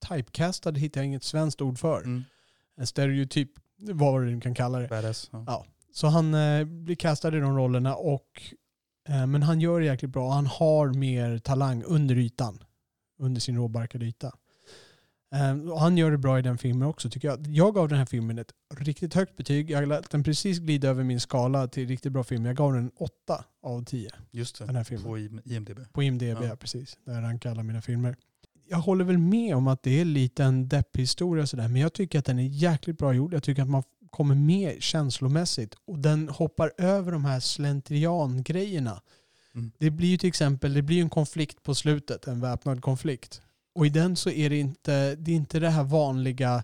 [0.09, 1.97] typecastad, hittar jag inget svenskt ord för.
[1.97, 2.23] Mm.
[2.77, 4.87] En stereotyp, vad du kan kalla det.
[4.87, 5.29] Badass.
[5.31, 5.43] Ja.
[5.47, 5.65] Ja.
[5.93, 8.41] Så han eh, blir kastad i de rollerna och
[9.09, 10.31] eh, men han gör det jäkligt bra.
[10.31, 12.63] Han har mer talang under ytan.
[13.19, 14.31] Under sin råbarkade yta.
[15.35, 17.47] Eh, och han gör det bra i den filmen också tycker jag.
[17.47, 19.69] Jag gav den här filmen ett riktigt högt betyg.
[19.69, 22.45] Jag lät den precis glida över min skala till riktigt bra film.
[22.45, 25.05] Jag gav den 8 av 10 Just det, den här filmen.
[25.05, 25.79] på IMDB.
[25.93, 26.43] på IMDB.
[26.43, 26.55] Ja.
[26.55, 26.97] precis.
[27.05, 28.15] Där jag rankar alla mina filmer.
[28.69, 31.67] Jag håller väl med om att det är lite en depphistoria sådär.
[31.67, 33.33] Men jag tycker att den är jäkligt bra gjord.
[33.33, 35.75] Jag tycker att man kommer med känslomässigt.
[35.85, 39.01] Och den hoppar över de här slentrian-grejerna.
[39.55, 39.71] Mm.
[39.77, 42.27] Det blir ju till exempel det blir en konflikt på slutet.
[42.27, 43.41] En väpnad konflikt.
[43.75, 46.63] Och i den så är det inte det, är inte det här vanliga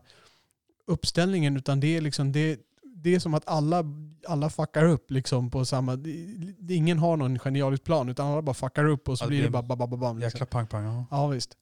[0.87, 1.57] uppställningen.
[1.57, 2.59] Utan det är liksom det,
[2.95, 3.83] det är som att alla,
[4.27, 5.95] alla fuckar upp liksom på samma...
[5.95, 9.43] Det, ingen har någon genialisk plan utan alla bara fuckar upp och så Ja, blir
[9.43, 10.17] det bara bababam.
[10.19, 10.27] Liksom.
[10.27, 10.83] Jäkla pang-pang.
[10.83, 11.05] Ja.
[11.11, 11.57] Ja visst.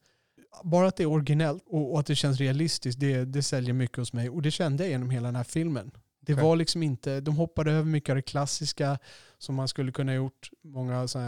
[0.64, 3.98] Bara att det är originellt och, och att det känns realistiskt, det, det säljer mycket
[3.98, 4.30] hos mig.
[4.30, 5.92] Och det kände jag genom hela den här filmen.
[6.20, 6.46] Det Okej.
[6.46, 9.00] var liksom inte, de hoppade över mycket av det klassiska
[9.38, 10.50] som man skulle kunna gjort.
[10.64, 11.20] Många så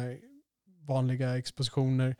[0.88, 2.16] vanliga expositioner.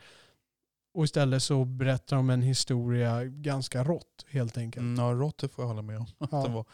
[0.94, 4.82] Och istället så berättar de en historia ganska rått helt enkelt.
[4.82, 6.06] Mm, ja, Rotte får jag hålla med om.
[6.32, 6.66] Ja.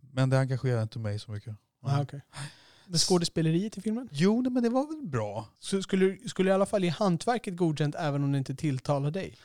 [0.00, 1.56] Men det engagerar inte mig så mycket.
[1.82, 2.20] Ah, okay.
[2.86, 4.08] Men skådespeleriet i filmen?
[4.12, 5.48] Jo, nej, men det var väl bra.
[5.58, 9.36] Så skulle, skulle i alla fall ge hantverket godkänt även om det inte tilltalar dig?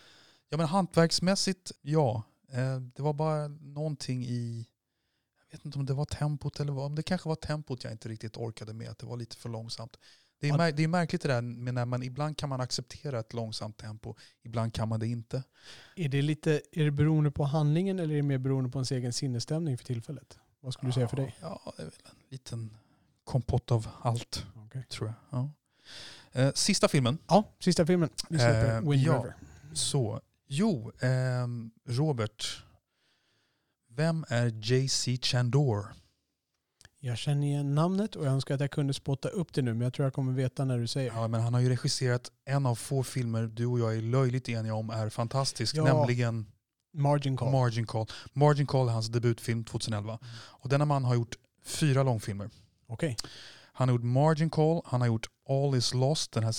[0.49, 2.23] Ja, men hantverksmässigt, ja.
[2.51, 4.67] Eh, det var bara någonting i...
[5.49, 6.85] Jag vet inte om det var tempot eller vad.
[6.85, 8.89] Om det kanske var tempot jag inte riktigt orkade med.
[8.89, 9.97] Att det var lite för långsamt.
[10.39, 13.33] Det är, det är märkligt det där med när man ibland kan man acceptera ett
[13.33, 14.15] långsamt tempo.
[14.43, 15.43] Ibland kan man det inte.
[15.95, 18.91] Är det, lite, är det beroende på handlingen eller är det mer beroende på ens
[18.91, 20.39] egen sinnesstämning för tillfället?
[20.59, 21.35] Vad skulle du säga för dig?
[21.41, 22.77] Ja, det är väl en liten
[23.23, 24.85] kompott av allt, Okej.
[24.89, 25.15] tror jag.
[25.39, 25.51] Ja.
[26.41, 27.17] Eh, sista filmen.
[27.27, 28.09] Ja, sista filmen.
[28.29, 29.13] Vi släpper Eh, Wind ja.
[29.13, 29.35] River.
[29.73, 32.63] Så, jo, ehm, Robert.
[33.89, 35.85] Vem är JC Chandor?
[36.99, 39.81] Jag känner igen namnet och jag önskar att jag kunde spotta upp det nu men
[39.81, 41.11] jag tror jag kommer veta när du säger.
[41.15, 44.49] Ja, men han har ju regisserat en av få filmer du och jag är löjligt
[44.49, 45.83] eniga om är fantastisk, Ja.
[45.83, 46.45] nämligen
[46.93, 47.51] Margin Call.
[47.51, 48.07] Margin Call.
[48.33, 50.19] Margin Call är hans debutfilm 2011.
[50.35, 52.49] Och denna man har gjort fyra långfilmer.
[52.87, 53.15] Okej.
[53.77, 56.55] Han har gjort Margin Call, han har gjort All is lost, den här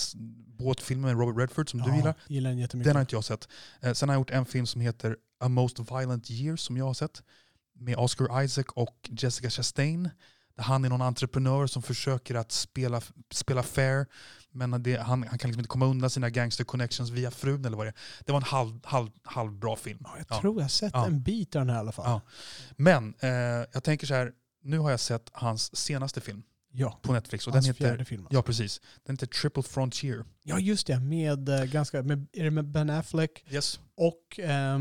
[0.57, 2.13] båtfilmen med Robert Redford som du Ja, gillar.
[2.27, 2.85] gillar den jättemycket.
[2.89, 3.47] Den har inte jag sett.
[3.81, 6.85] Eh, sen har han gjort en film som heter A Most Violent Year som jag
[6.85, 7.23] har sett.
[7.75, 10.09] Med Oscar Isaac och Jessica Chastain.
[10.55, 13.01] Där han är någon entreprenör som försöker att spela,
[13.31, 14.05] spela fair.
[14.51, 17.77] Men det, han, han kan liksom inte komma undan sina gangster connections via frun eller
[17.77, 17.95] vad det är.
[18.25, 19.99] Det var en halv, halv, halv bra film.
[20.03, 20.41] Ja, jag Ja.
[20.41, 21.05] tror jag har sett Ja.
[21.05, 22.21] en bit av den här i alla fall.
[22.75, 23.29] Men eh,
[23.73, 24.31] jag tänker så här,
[24.63, 27.47] nu har jag sett hans senaste film Ja, på Netflix.
[27.47, 28.27] Och hans den fjärde heter, film.
[28.29, 28.81] ja, precis.
[29.05, 30.25] Den heter Triple Frontier.
[30.43, 30.99] Ja, just det.
[30.99, 33.79] Med, eh, ganska, med, är det med Ben Affleck Yes.
[33.95, 34.79] och, eh,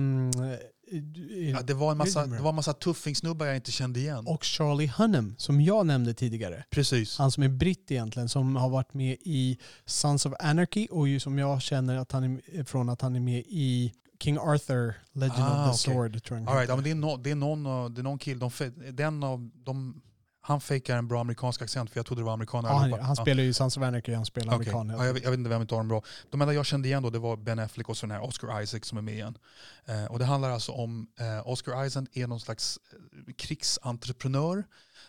[1.53, 4.27] Ja, det, var en massa, det var en massa tuffingsnubbar jag inte kände igen.
[4.27, 6.65] och Charlie Hunnam som jag nämnde tidigare.
[6.71, 7.19] Precis.
[7.19, 11.21] Han som är britt egentligen, som har varit med i Sons of Anarchy och ju
[11.21, 15.33] som jag känner att han är från att han är med i King Arthur, Legend
[15.39, 15.95] Ah, of the okej.
[15.95, 16.23] Sword.
[16.25, 18.19] Tror jag All right, ja, men det, är no, det, är någon, det är någon
[18.19, 20.03] kille, de, den av de,
[20.49, 23.17] han fejkar en bra amerikansk accent för jag trodde det var amerikaner ja, han, han
[23.17, 24.73] spelar ju Sons of Anarchy, han spelar Okej.
[24.73, 24.99] amerikan.
[24.99, 26.03] Ja, jag, vet- jag vet inte vem av dem bra.
[26.31, 28.63] De enda jag kände igen då det var Ben Affleck och så den här Oscar
[28.63, 29.39] Isaac som är med igen.
[29.87, 34.65] Eh, och det handlar alltså om eh, Oscar Isaac är någon slags eh, krigsentreprenör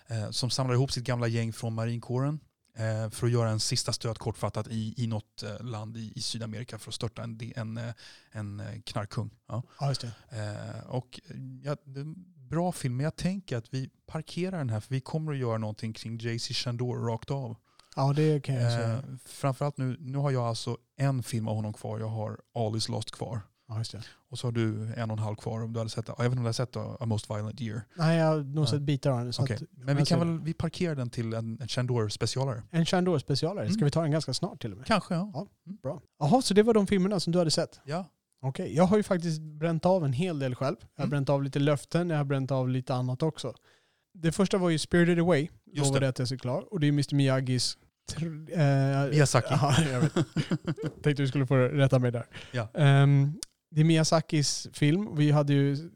[0.08, 2.40] eh, som samlar ihop sitt gamla gäng från marinkåren.
[2.78, 6.22] eh, för att göra en sista stöt kortfattat i, i något eh, land i, i
[6.22, 7.80] Sydamerika för att störta en, en,
[8.32, 9.30] en knarkkung.
[9.48, 9.64] Ja.
[9.80, 9.94] Ja,
[10.88, 11.20] och
[11.64, 12.16] ja, det är en
[12.50, 15.58] bra film, men jag tänker att vi parkerar den här för vi kommer att göra
[15.58, 17.56] någonting kring JC Chandor rakt av.
[17.96, 18.94] Ja, det kan jag säga.
[18.94, 22.00] Eh, framförallt nu, nu har jag alltså en film av honom kvar.
[22.00, 23.42] Jag har is lost kvar.
[23.68, 23.84] Ja.
[24.30, 26.08] Och så har du en och en halv kvar om du hade sett.
[26.08, 27.82] Jag vet inte om du har sett A Most Violent Year.
[27.96, 29.30] Nej, jag har nog sett bitar av den.
[29.30, 32.64] Att, Men vi alltså, kan väl vi parkerar den till en, en Chandor-specialare.
[32.72, 33.66] En Chandor specialare.
[33.68, 33.86] Ska Mm.
[33.86, 34.88] vi ta den ganska snart till och med?
[34.88, 35.48] Kanske ja.
[35.84, 36.02] Bra.
[36.20, 37.80] Jaha, så det var de filmerna som du hade sett?
[37.84, 38.06] ja.
[38.42, 40.76] Okej, jag har ju faktiskt bränt av en hel del själv.
[40.80, 41.10] Jag har Mm.
[41.10, 43.54] bränt av lite löften, jag har bränt av lite annat också.
[44.14, 46.10] Det första var ju Spirited Away, Just lovade det.
[46.10, 46.74] att jag skulle klar.
[46.74, 47.78] Och det är Mr Miyagis...
[48.52, 49.48] Eh, Miyazaki.
[49.62, 50.14] Ja, jag vet.
[51.04, 52.26] Tänkte du skulle få rätta mig där.
[52.52, 52.68] Ja.
[52.74, 53.34] Ehm,
[53.72, 55.16] det är Miyazakis film.
[55.16, 55.90] Vi hade ju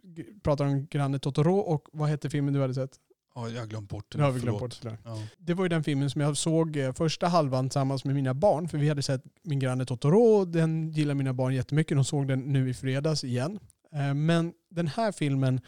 [0.44, 2.92] pratat om Granne Totoro och vad hette filmen du hade sett?
[3.36, 4.20] Ja, jag har glömt bort den.
[4.20, 4.98] Nu har vi glömt bort det.
[5.04, 5.18] Ja.
[5.38, 8.68] Det var ju den filmen som jag såg eh, första halvan tillsammans med mina barn.
[8.68, 10.46] För vi hade sett Min granne Totoro.
[10.46, 11.98] Den gillar mina barn jättemycket.
[11.98, 13.60] De såg den nu i fredags igen.
[13.94, 15.62] Eh, Men den här filmen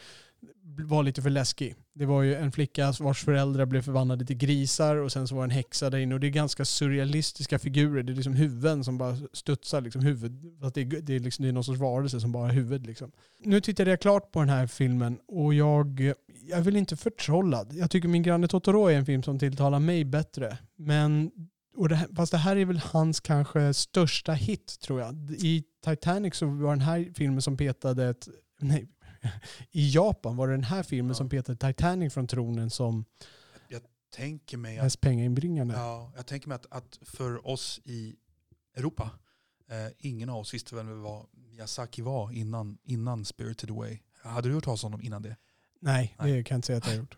[0.78, 1.74] var lite för läskig.
[1.94, 5.42] Det var ju en flicka vars föräldrar blev förvandlade till grisar och sen så var
[5.42, 6.14] det en häxa där inne.
[6.14, 8.02] Och det är ganska surrealistiska figurer.
[8.02, 9.80] Det är liksom huvuden som bara studsar.
[9.80, 10.62] Liksom huvud.
[10.62, 12.86] Att det, är, det, är liksom, det är någon sorts varelse som bara har huvud.
[12.86, 13.12] Liksom.
[13.38, 16.12] Nu tittade jag klart på den här filmen och jag,
[16.48, 17.72] jag är väl inte förtrollad.
[17.72, 20.58] Jag tycker Min granne Totoro är en film som tilltalar mig bättre.
[20.76, 21.30] Men,
[21.76, 25.30] och det fast det här är väl hans kanske största hit tror jag.
[25.30, 28.28] I Titanic så var den här filmen som petade ett...
[28.60, 28.88] Nej,
[29.70, 31.14] i Japan var det den här filmen Ja.
[31.14, 33.04] som petade Titanic från tronen som
[34.16, 35.74] Tänker mig att, mest pengainbringande.
[35.74, 38.16] ja, jag tänker mig att, att för oss i
[38.76, 39.10] Europa,
[39.70, 43.98] eh, ingen av oss visste väl vad Miyazaki var innan, innan Spirited Away.
[44.22, 45.36] Hade du hört talas om honom innan det?
[45.86, 46.32] Nej, Nej.
[46.32, 47.16] det kan jag inte säga att jag har gjort.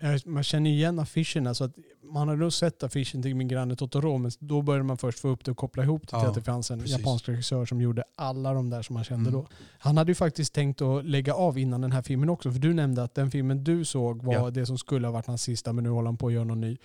[0.00, 1.72] Jag- Man känner igen affischerna så att
[2.12, 5.28] man har nog sett affischen till Min granne Totoro men då började man först få
[5.28, 6.98] upp det och koppla ihop det till Ja, att det fanns en precis.
[6.98, 9.40] japansk regissör som gjorde alla de där som man kände Mm.
[9.42, 9.48] då.
[9.78, 12.74] Han hade ju faktiskt tänkt att lägga av innan den här filmen också för du
[12.74, 14.50] nämnde att den filmen du såg var Ja.
[14.50, 16.60] det som skulle ha varit hans sista men nu håller han på att göra någon
[16.60, 16.76] ny.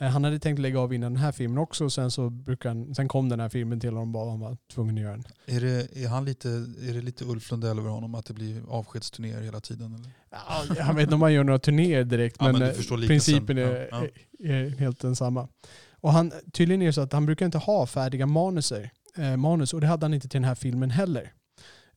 [0.00, 2.68] Eh, Han hade tänkt lägga av innan den här filmen också och sen, så brukar
[2.68, 5.24] han, sen kom den här filmen till honom och han var tvungen att göra den.
[5.46, 8.62] Är det, är han lite, är det lite Ulf Lundell över honom att det blir
[8.68, 9.94] avskedsturnéer hela tiden?
[9.94, 10.10] Eller?
[10.30, 13.58] Ja, jag vet inte om man gör några turnéer direkt Ja, men, men eh, principen
[13.58, 14.06] är, Ja,
[14.38, 15.48] är, är helt densamma.
[15.92, 19.74] Och han, tydligen är det så att han brukar inte ha färdiga manuser, eh, manus
[19.74, 21.32] och det hade han inte till den här filmen heller.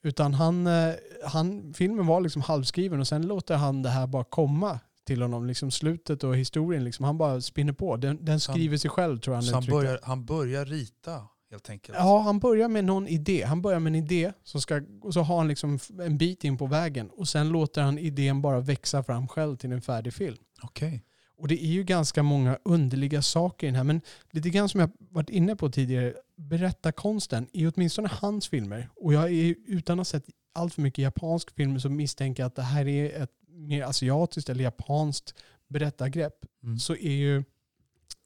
[0.01, 0.93] Utan han, eh,
[1.25, 5.45] han, filmen var liksom halvskriven och sen låter han det här bara komma till honom.
[5.47, 7.97] Liksom slutet och historien, liksom, han bara spinner på.
[7.97, 11.27] Den, den Så han- skriver sig själv tror jag han han börjar, han börjar rita
[11.51, 11.97] helt enkelt?
[11.97, 13.43] Ja, han börjar med någon idé.
[13.43, 16.57] Han börjar med en idé som ska, och så har han liksom en bit in
[16.57, 20.37] på vägen och sen låter han idén bara växa fram själv till en färdig film.
[20.63, 21.03] Okej.
[21.37, 23.83] Och det är ju ganska många underliga saker i den här.
[23.83, 24.01] Men
[24.31, 28.89] lite grann som jag varit inne på tidigare, berättarkonsten i åtminstone hans filmer.
[28.95, 30.25] Och jag är utan att ha sett
[30.55, 34.49] allt för mycket japansk film så misstänker jag att det här är ett mer asiatiskt
[34.49, 35.35] eller japanskt
[35.67, 36.45] berättargrepp.
[36.63, 36.79] Mm.
[36.79, 37.43] Så är ju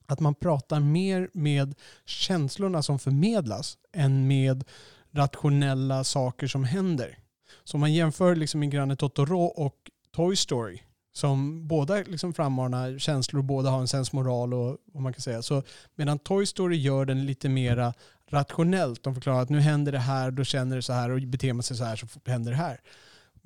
[0.06, 1.76] att man pratar mer med
[2.06, 4.64] känslorna som förmedlas än med
[5.12, 7.18] rationella saker som händer.
[7.64, 9.76] Så om man jämför liksom min granne Totoro och
[10.12, 10.80] Toy Story
[11.18, 15.42] som båda liksom frammanar känslor, båda har en sensmoral och vad man kan säga.
[15.42, 15.64] Så
[15.96, 17.94] medan Toy Story gör den lite mera
[18.30, 19.04] rationellt.
[19.04, 21.64] De förklarar att nu händer det här, då känner det så här och beter man
[21.64, 22.82] sig så här så händer det här.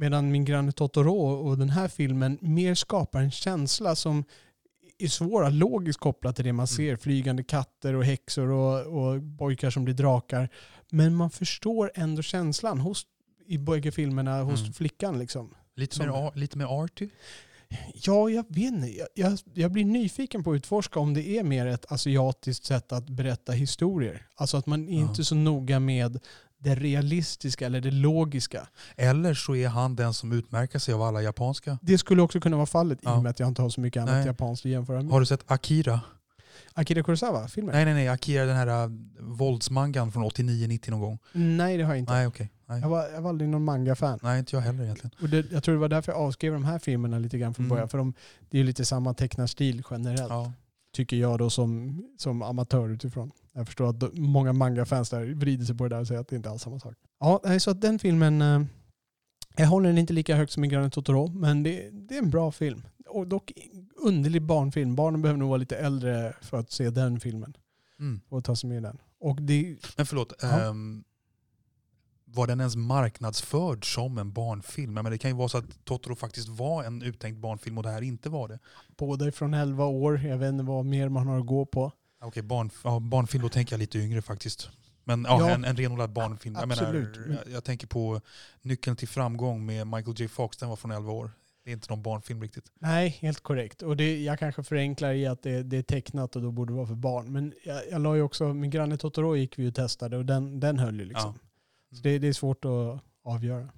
[0.01, 4.23] Medan min granne Totoro och den här filmen mer skapar en känsla som
[4.97, 6.95] är svår att logiskt koppla till det man ser.
[6.95, 10.49] Flygande katter och häxor och, och pojkar som blir drakar.
[10.89, 13.05] Men man förstår ändå känslan hos,
[13.45, 14.73] i bägge filmerna hos Mm.
[14.73, 15.19] flickan.
[15.19, 15.53] Liksom.
[15.75, 17.09] Lite, Som- mer, lite mer arty?
[17.93, 18.87] Ja, jag vet inte.
[18.87, 22.91] Jag, jag, jag blir nyfiken på att utforska om det är mer ett asiatiskt sätt
[22.91, 24.27] att berätta historier.
[24.35, 25.01] Alltså att man är Ja.
[25.09, 26.19] inte så noga med
[26.63, 28.67] det realistiska eller det logiska.
[28.95, 31.77] Eller så är han den som utmärker sig av alla japanska.
[31.81, 33.15] Det skulle också kunna vara fallet i Ja.
[33.17, 34.25] och med att jag inte har så mycket annat Nej.
[34.25, 35.11] japanskt att jämföra med.
[35.11, 36.01] Har du sett Akira?
[36.73, 37.75] Akira Kurosawa, filmen?
[37.75, 38.07] Nej, nej, nej.
[38.07, 41.19] Akira, den här uh, våldsmangan från 89-90 någon gång.
[41.31, 42.13] Nej, det har jag inte.
[42.13, 42.49] Nej, okej.
[42.65, 42.81] Nej.
[42.81, 44.19] Jag, var, jag var aldrig någon manga-fan.
[44.21, 45.11] nej, inte jag heller egentligen.
[45.21, 47.65] Och det, jag tror det var därför jag avskrev de här filmerna lite grann från
[47.65, 47.69] Mm.
[47.75, 47.89] början.
[47.89, 48.13] För de,
[48.49, 50.29] det är ju lite samma tecknarstil generellt.
[50.29, 50.51] Ja.
[50.93, 53.31] tycker jag då som, som amatör utifrån.
[53.53, 56.35] Jag förstår att många manga-fans där vrider sig på det där och säger att det
[56.35, 56.95] inte alls är samma sak.
[57.19, 58.61] Ja, så att den filmen, eh,
[59.57, 62.51] jag håller den inte lika högt som Granne Totoro, men det, det är en bra
[62.51, 62.81] film.
[63.07, 63.51] Och dock
[64.05, 64.95] underlig barnfilm.
[64.95, 67.57] Barnen behöver nog vara lite äldre för att se den filmen
[67.99, 68.21] Mm.
[68.29, 68.97] och ta sig med i den.
[69.19, 70.33] Och det, Men förlåt.
[70.41, 70.61] Ja.
[70.69, 71.03] ehm,
[72.25, 74.93] var den ens marknadsförd som en barnfilm?
[74.93, 77.89] Men det kan ju vara så att Totoro faktiskt var en uttänkt barnfilm och det
[77.89, 78.59] här inte var det.
[78.97, 81.91] båda är från 11 år, jag vet inte vad mer man har att gå på.
[82.21, 84.69] Okej, barn, ja, barnfilm, då tänker jag lite yngre faktiskt.
[85.03, 85.49] Men ja, Ja.
[85.49, 86.55] en, en renodlad barnfilm.
[86.59, 87.19] Jag, menar, Absolut.
[87.51, 88.21] jag, tänker på
[88.61, 91.31] Nyckeln till framgång med Michael J Fox, den var från 11 år.
[91.63, 92.71] Det är inte någon barnfilm riktigt.
[92.79, 93.81] Nej, helt korrekt.
[93.81, 96.77] Och det, jag kanske förenklar i att det, det är tecknat och då borde det
[96.77, 97.31] vara för barn.
[97.33, 100.59] Men jag, jag la ju också, min granne Totoro gick vi och testade och den,
[100.59, 101.33] den höll ju liksom.
[101.89, 101.95] Ja.
[101.97, 103.69] Så det, det är svårt att avgöra.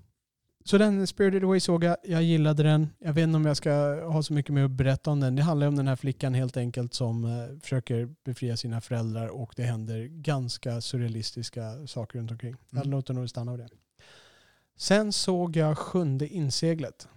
[0.65, 2.89] Så den Spirited Away såg jag, jag gillade den.
[2.99, 3.71] Jag vet inte om jag ska
[4.07, 5.35] ha så mycket mer att berätta om den.
[5.35, 9.53] Det handlar om den här flickan helt enkelt som eh, försöker befria sina föräldrar och
[9.55, 12.55] det händer ganska surrealistiska saker runt omkring.
[12.69, 12.91] Jag Mm.
[12.91, 13.67] låter nog stanna av det.
[14.77, 17.07] Sen såg jag Sjunde inseglet.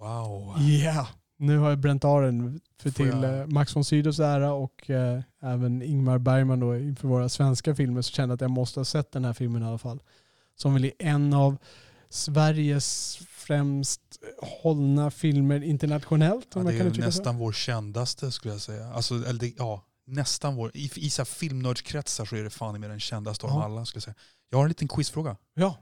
[0.00, 0.54] Wow.
[0.84, 4.18] Ja, nu har jag bränt av den för Får till jag- eh, Max von Sydows
[4.20, 8.40] ära och eh, även Ingmar Bergman då inför våra svenska filmer så kände jag att
[8.40, 10.02] jag måste ha sett den här filmen i alla fall.
[10.54, 11.56] Som väl är en av
[12.10, 14.00] Sveriges främst
[14.62, 16.48] hållna filmer internationellt.
[16.54, 17.00] Ja, det är uttrycka så.
[17.00, 18.92] nästan vår kändaste skulle jag säga.
[18.92, 20.70] Alltså, eller det, ja, nästan vår.
[20.74, 23.54] I, i så filmnördskretsar så är det fan med den kändaste av Ja.
[23.54, 23.84] dem alla.
[23.84, 24.14] Skulle jag säga.
[24.50, 25.36] Jag har en liten quizfråga.
[25.54, 25.76] Ja,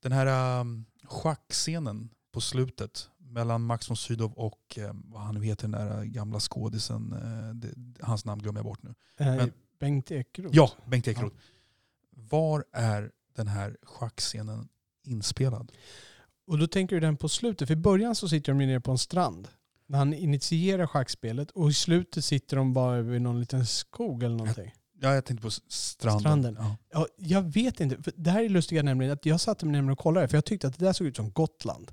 [0.00, 5.44] Den här um, schackscenen på slutet mellan Max von Sydow och um, vad han nu
[5.44, 7.12] heter, den där gamla skådisen.
[7.12, 8.94] eh, det, hans namn glömmer jag bort nu.
[9.18, 10.56] eh, Men- Bengt Ekeroth.
[10.56, 11.36] Ja, Bengt Ekeroth.
[12.10, 14.68] Var är den här schackscenen
[15.04, 15.72] inspelad?
[16.46, 17.68] Och då tänker du den på slutet.
[17.68, 19.48] För i början så sitter de ju nere på en strand.
[19.86, 24.36] När han initierar schackspelet och i slutet sitter de bara vid någon liten skog eller
[24.36, 24.74] någonting.
[25.00, 26.20] Ja, jag tänkte på stranden.
[26.20, 26.56] Stranden.
[26.60, 26.76] Ja.
[26.92, 28.02] Ja, jag vet inte.
[28.02, 30.44] För det här är lustiga nämligen att jag satte mig nämligen och kollade för jag
[30.44, 31.92] tyckte att det där såg ut som Gotland.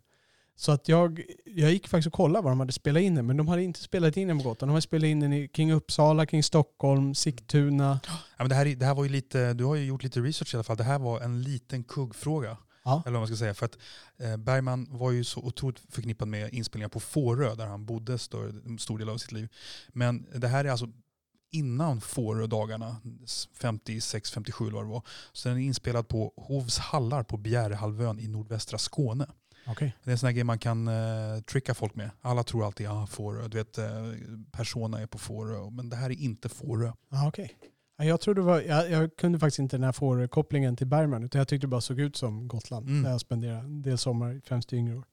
[0.55, 3.38] Så att jag, jag gick faktiskt och kollade vad de hade spelat in den, men
[3.38, 4.70] de hade inte spelat in den på Gotland.
[4.70, 7.99] De hade spelat in den i, kring Uppsala, kring Stockholm, Sigtuna.
[8.07, 10.20] Ja, men det, här, är- det här var ju lite, du har ju gjort lite
[10.20, 10.78] research i alla fall.
[10.78, 12.57] Det här var en liten kuggfråga.
[12.84, 13.03] Ja.
[13.05, 13.53] Eller vad man ska säga.
[13.53, 13.77] För att
[14.17, 18.77] eh, Bergman var ju så otroligt förknippad med inspelningar på Fårö där han bodde större,
[18.79, 19.49] stor del av sitt liv.
[19.89, 20.89] Men det här är alltså
[21.51, 22.95] innan Fårö-dagarna,
[23.61, 25.03] 56-57 eller vad det var.
[25.32, 29.27] Så den är inspelad på Hovs hallar på Bjärehalvön i nordvästra Skåne.
[29.67, 29.95] Okej.
[30.03, 32.09] Det är en sån här grej man kan eh, tricka folk med.
[32.21, 33.86] Alla tror alltid att ah, Fårö, du vet, eh,
[34.51, 35.69] Persona är på Fårö.
[35.69, 36.91] Men det här är inte Fårö.
[37.09, 37.57] Ja, okej.
[38.03, 41.39] Ja, jag, det var, jag, jag kunde faktiskt inte den här fårkopplingen till Bergman, utan
[41.39, 43.03] jag tyckte det bara såg ut som Gotland, Mm.
[43.03, 45.03] där jag spenderade en del sommar, främst yngre år.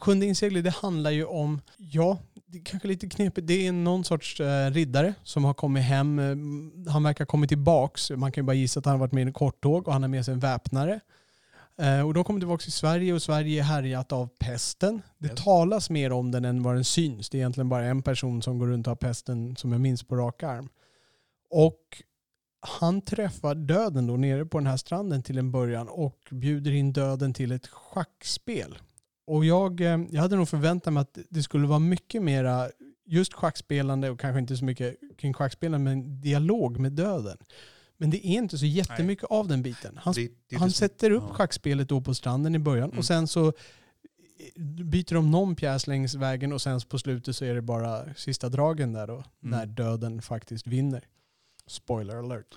[0.00, 4.04] Sjunde inseglet, det handlar ju om, ja, det är kanske lite knepigt, det är någon
[4.04, 8.42] sorts eh, riddare som har kommit hem, eh, han verkar ha kommit tillbaks, man kan
[8.42, 10.24] ju bara gissa att han har varit med i en korttåg och han har med
[10.24, 11.00] sig en väpnare.
[11.78, 15.02] Eh, och de kommer tillbaka till Sverige och Sverige är härjat av pesten.
[15.18, 15.44] Det Yes.
[15.44, 17.30] talas mer om den än vad den syns.
[17.30, 20.02] Det är egentligen bara en person som går runt och har pesten som jag minns
[20.02, 20.68] på rak arm.
[21.50, 22.02] Och
[22.66, 26.92] han träffar döden då nere på den här stranden till en början och bjuder in
[26.92, 28.78] döden till ett schackspel.
[29.26, 32.68] Och jag, eh, jag hade nog förväntat mig att det skulle vara mycket mera
[33.06, 37.36] just schackspelande och kanske inte så mycket kring schackspelande men dialog med döden.
[37.96, 39.98] Men det är inte så jättemycket av den biten.
[40.02, 41.34] Han, Det- det han sätter upp ja.
[41.34, 42.98] schackspelet då på stranden i början Mm.
[42.98, 43.52] och sen så
[44.84, 48.48] byter de någon pjäs längs vägen och sen på slutet så är det bara sista
[48.48, 49.24] dragen där då.
[49.40, 51.04] När döden faktiskt vinner.
[51.66, 52.54] Spoiler alert.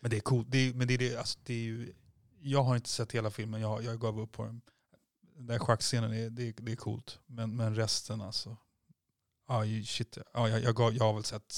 [0.00, 0.46] Men det är coolt.
[0.50, 1.92] Det är, men det är, det, alltså, det är ju,
[2.40, 4.60] jag har inte sett hela filmen, jag, jag gav upp på den.
[5.36, 7.18] Den där schackscenen, är, det, är- det är coolt.
[7.26, 8.56] Men, men resten alltså.
[9.48, 10.18] Ja, ju- shit.
[10.34, 11.54] Ja, jag, jag, gav, jag har väl sett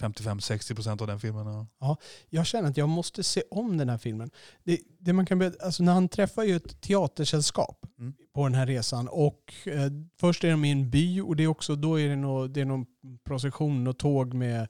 [0.00, 1.66] 55-60% av den filmen.
[1.78, 1.96] Ja.
[2.28, 4.30] Jag känner att jag måste se om den här filmen.
[4.64, 8.14] Det, det man kan, be- alltså när han träffar ju ett teatersällskap Mm.
[8.34, 9.90] på den här resan och eh,
[10.20, 12.60] först är de i en by och det är också då är det, nå, det
[12.60, 12.86] är någon
[13.24, 14.68] procession och tåg med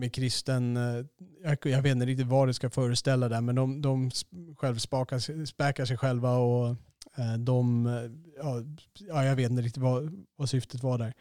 [0.00, 1.04] med kristen, eh,
[1.42, 4.10] jag, jag vet inte riktigt vad det ska föreställa där, men de, de
[4.56, 6.68] själv spakar, späkar sig själva och
[7.16, 8.10] eh, de, eh,
[9.08, 11.14] ja, jag vet inte riktigt vad, vad syftet var där.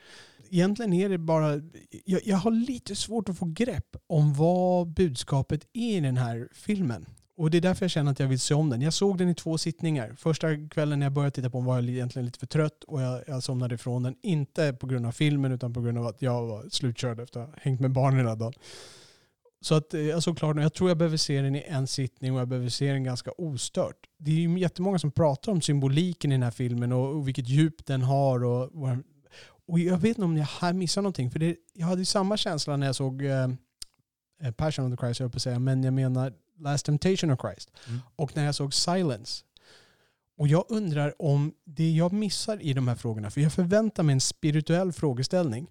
[0.49, 1.61] Egentligen är det bara,
[2.05, 6.47] jag, jag har lite svårt att få grepp om vad budskapet är i den här
[6.51, 7.05] filmen.
[7.39, 8.81] Och det är därför jag känner att jag vill se om den.
[8.81, 10.15] Jag såg den i två sittningar.
[10.17, 13.01] Första kvällen när jag började titta på den var jag egentligen lite för trött och
[13.01, 14.15] jag, jag somnade ifrån den.
[14.21, 17.47] Inte på grund av filmen utan på grund av att jag var slutkörd efter att
[17.47, 18.53] ha hängt med barnen hela dagen.
[19.61, 20.63] Så att eh, jag såg klart den.
[20.63, 23.31] Jag tror jag behöver se den i en sittning och jag behöver se den ganska
[23.31, 23.97] ostört.
[24.17, 27.49] Det är ju jättemånga som pratar om symboliken i den här filmen och, och vilket
[27.49, 28.43] djup den har.
[28.43, 28.71] Och,
[29.67, 31.31] och, jag vet inte om jag här missar någonting.
[31.31, 33.49] För det, jag hade ju samma känsla när jag såg eh,
[34.41, 37.39] eh Passion of the Christ, jag på att säga, men jag menar Last Temptation of
[37.41, 37.71] Christ.
[37.87, 37.99] Mm.
[38.15, 39.43] Och när jag såg Silence.
[40.37, 44.13] Och jag undrar om det jag missar i de här frågorna, för jag förväntar mig
[44.13, 45.67] en spirituell frågeställning.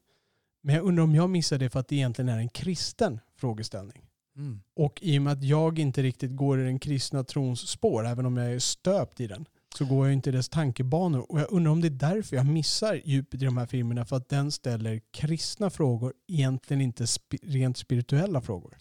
[0.62, 4.02] Men jag undrar om jag missar det för att det egentligen är en kristen frågeställning.
[4.36, 4.60] Mm.
[4.76, 8.26] Och i och med att jag inte riktigt går i den kristna trons spår, även
[8.26, 9.46] om jag är stöpt i den,
[9.78, 11.32] så går jag inte i dess tankebanor.
[11.32, 14.04] Och jag undrar om det är därför jag missar djupet i de här filmerna.
[14.04, 18.76] För att den ställer kristna frågor, egentligen inte spi rent spirituella frågor.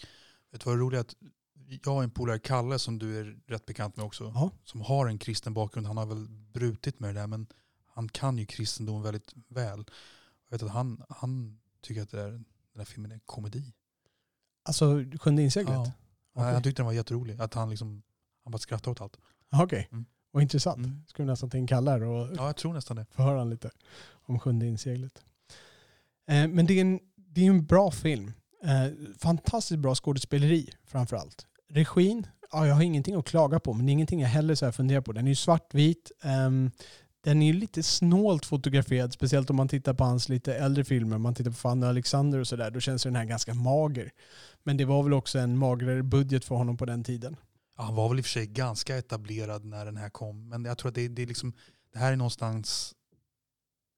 [0.51, 1.01] Vet du vad det roliga är?
[1.01, 1.15] Att
[1.83, 4.31] jag har en polare, Kalle, som du är rätt bekant med också.
[4.35, 4.51] Ja.
[4.63, 5.87] Som har en kristen bakgrund.
[5.87, 7.47] Han har väl brutit med det där men
[7.87, 9.85] han kan ju kristendom väldigt väl.
[10.49, 12.45] Jag vet att han, han tycker att det där, den
[12.77, 13.73] här filmen är en komedi.
[14.63, 15.73] Alltså Sjunde inseglet?
[15.75, 15.91] Ja.
[16.33, 16.53] Okej.
[16.53, 17.41] Han tyckte den var jätterolig.
[17.41, 18.03] Att han liksom,
[18.43, 19.17] han bara skrattade åt allt.
[19.63, 20.05] Okej, Mm.
[20.31, 20.77] vad intressant.
[20.77, 21.03] Mm.
[21.07, 23.05] Skulle nästan ta in Kalle här och Ja, jag tror nästan det.
[23.11, 23.71] förhöra honom lite
[24.09, 25.25] om Sjunde inseglet.
[26.27, 28.33] Eh, men det är, en, det är en bra film.
[28.63, 31.47] Eh, fantastiskt bra skådespeleri framför allt.
[31.69, 34.65] Regin, ja, jag har ingenting att klaga på, men det är ingenting jag heller så
[34.65, 35.11] här funderar på.
[35.11, 36.11] Den är ju svartvit.
[36.23, 36.71] ehm,
[37.21, 41.15] den är ju lite snålt fotograferad, speciellt om man tittar på hans lite äldre filmer.
[41.15, 44.11] Om man tittar på Fanny och Alexander och sådär, då känns den här ganska mager.
[44.63, 47.35] Men det var väl också en magrare budget för honom på den tiden.
[47.77, 50.49] Ja, han var väl i och för sig ganska etablerad när den här kom.
[50.49, 51.53] Men jag tror att det, det, är liksom,
[51.93, 52.95] det här är någonstans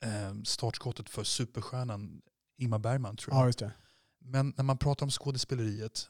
[0.06, 2.22] eh, startskottet för superstjärnan
[2.58, 3.42] Ingmar Bergman tror jag.
[3.42, 3.72] Ja, just det.
[4.20, 6.10] Men när man pratar om skådespeleriet.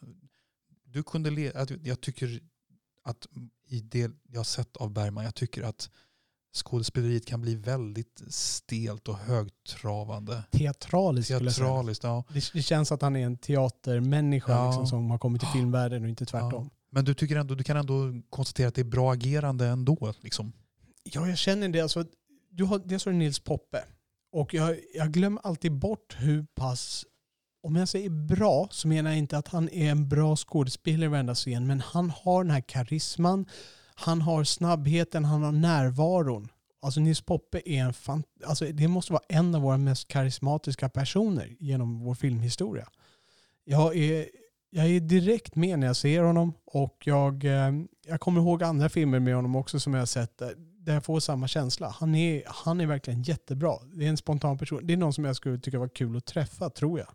[0.91, 2.39] Du kunde le, att jag tycker
[3.03, 3.27] att
[3.67, 5.89] i det jag har sett av Bergman, jag tycker att
[6.55, 10.43] skådespeleriet kan bli väldigt stelt och högtravande.
[10.51, 11.27] Teatraliskt.
[11.27, 12.23] Teatraliskt, ja.
[12.33, 14.67] Det, det känns att han är en teatermänniska Ja.
[14.67, 16.69] liksom, som har kommit till filmvärlden och inte tvärtom.
[16.91, 20.13] Men du, tycker ändå, du kan ändå konstatera att det är bra agerande ändå.
[20.19, 20.53] Liksom.
[21.03, 21.81] Ja, jag känner det.
[21.81, 22.05] Alltså,
[22.51, 23.83] du har, dels har du Nils Poppe.
[24.31, 27.05] Och jag, jag glömmer alltid bort hur pass...
[27.61, 31.07] Om jag säger bra så menar jag inte att han är en bra skådespelare i
[31.07, 31.67] varenda scen.
[31.67, 33.45] Men han har den här karisman.
[33.95, 36.49] Han har snabbheten, han har närvaron.
[36.81, 40.89] Alltså Nils Poppe är en fan, alltså det måste vara en av våra mest karismatiska
[40.89, 42.87] personer genom vår filmhistoria.
[43.63, 44.29] Jag är,
[44.69, 47.71] jag är direkt med när jag ser honom och jag, eh,
[48.07, 51.05] jag kommer ihåg andra filmer med honom också som jag har sett där, där jag
[51.05, 51.95] får samma känsla.
[51.99, 53.75] Han är, han är verkligen jättebra.
[53.93, 54.87] Det är en spontan person.
[54.87, 57.07] Det är någon som jag skulle tycka var kul att träffa, tror jag.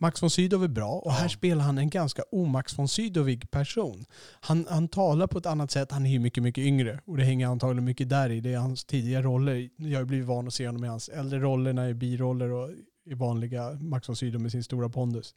[0.00, 1.28] Max von Sydow är bra och här Ja.
[1.28, 4.04] spelar han en ganska omax von Sydowig person.
[4.40, 5.92] Han, han talar på ett annat sätt.
[5.92, 8.40] Han är ju mycket, mycket yngre och det hänger antagligen mycket där i.
[8.40, 9.68] Det är hans tidiga roller.
[9.76, 12.70] Jag har blivit van att se honom i hans äldre roller, när är biroller och
[13.06, 15.34] i vanliga Max von Sydow med sin stora pondus.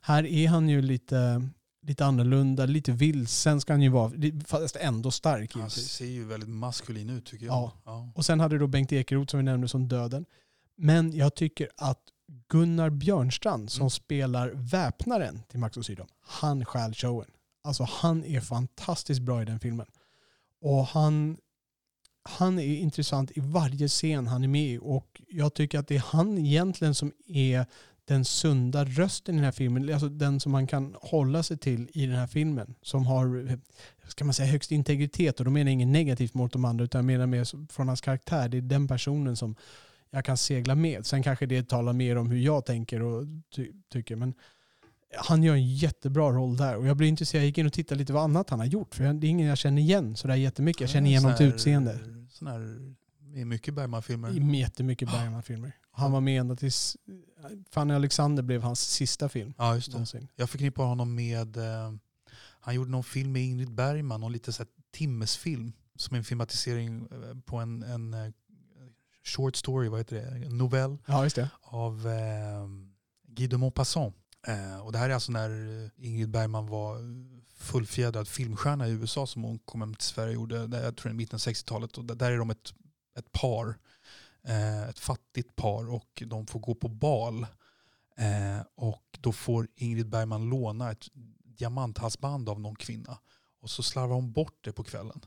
[0.00, 1.48] Här är han ju lite,
[1.82, 4.12] lite annorlunda, lite vilsen ska han ju vara,
[4.46, 5.88] fast ändå stark Han givetvis.
[5.90, 7.54] ser ju väldigt maskulin ut tycker jag.
[7.54, 7.72] Ja.
[7.84, 8.12] Ja.
[8.14, 10.24] Och sen hade du då Bengt Ekeroth som vi nämnde som döden.
[10.76, 11.98] Men jag tycker att
[12.48, 13.90] Gunnar Björnstrand som Mm.
[13.90, 17.30] spelar väpnaren till Max von Sydow, han stjäl showen.
[17.62, 19.86] Alltså han är fantastiskt bra i den filmen.
[20.60, 21.36] Och han,
[22.22, 24.78] han är intressant i varje scen han är med i.
[24.82, 27.66] Och jag tycker att det är han egentligen som är
[28.04, 29.92] den sunda rösten i den här filmen.
[29.92, 32.74] Alltså den som man kan hålla sig till i den här filmen.
[32.82, 33.58] Som har,
[34.08, 35.38] ska man säga, högst integritet.
[35.38, 38.00] Och då menar jag inget negativt mot de andra utan jag menar mer från hans
[38.00, 38.48] karaktär.
[38.48, 39.56] Det är den personen som
[40.10, 41.06] jag kan segla med.
[41.06, 44.16] Sen kanske det talar mer om hur jag tänker och ty tycker.
[44.16, 44.34] Men
[45.16, 46.76] han gör en jättebra roll där.
[46.76, 47.42] Och jag blir intresserad.
[47.42, 48.94] Jag gick in och tittade lite vad annat han har gjort.
[48.94, 50.80] För det är ingen jag känner igen sådär jättemycket.
[50.80, 51.98] Jag känner igen honom till utseende.
[52.30, 54.54] Sån här, det är mycket Bergman-filmer.
[54.54, 55.72] Jättemycket Bergman-filmer.
[55.90, 56.96] Han var med ända tills
[57.70, 59.54] Fanny Alexander blev hans sista film.
[59.58, 59.92] Ja, just det.
[59.92, 60.28] Någonsin.
[60.36, 61.92] Jag förknippar honom med, eh,
[62.60, 65.72] han gjorde någon film med Ingrid Bergman, och lite så här timmesfilm.
[65.98, 68.32] Som en filmatisering eh, på en, en eh,
[69.26, 70.46] short story, vad heter det?
[70.46, 71.50] En novell Ja, det.
[71.62, 72.68] av eh,
[73.28, 74.16] Guy de Maupassant.
[74.46, 75.50] Eh, och det här är alltså när
[75.96, 76.98] Ingrid Bergman var
[77.56, 81.10] fullfjädrad filmstjärna i USA som hon kom hem till Sverige och gjorde, där, jag tror
[81.10, 81.98] det är mitten av 60-talet.
[81.98, 82.74] Och där, där är de ett,
[83.18, 83.78] ett par,
[84.44, 87.46] eh, ett fattigt par och de får gå på bal.
[88.16, 91.04] Eh, och då får Ingrid Bergman låna ett
[91.44, 93.18] diamanthalsband av någon kvinna.
[93.60, 95.20] Och så slarvar hon bort det på kvällen.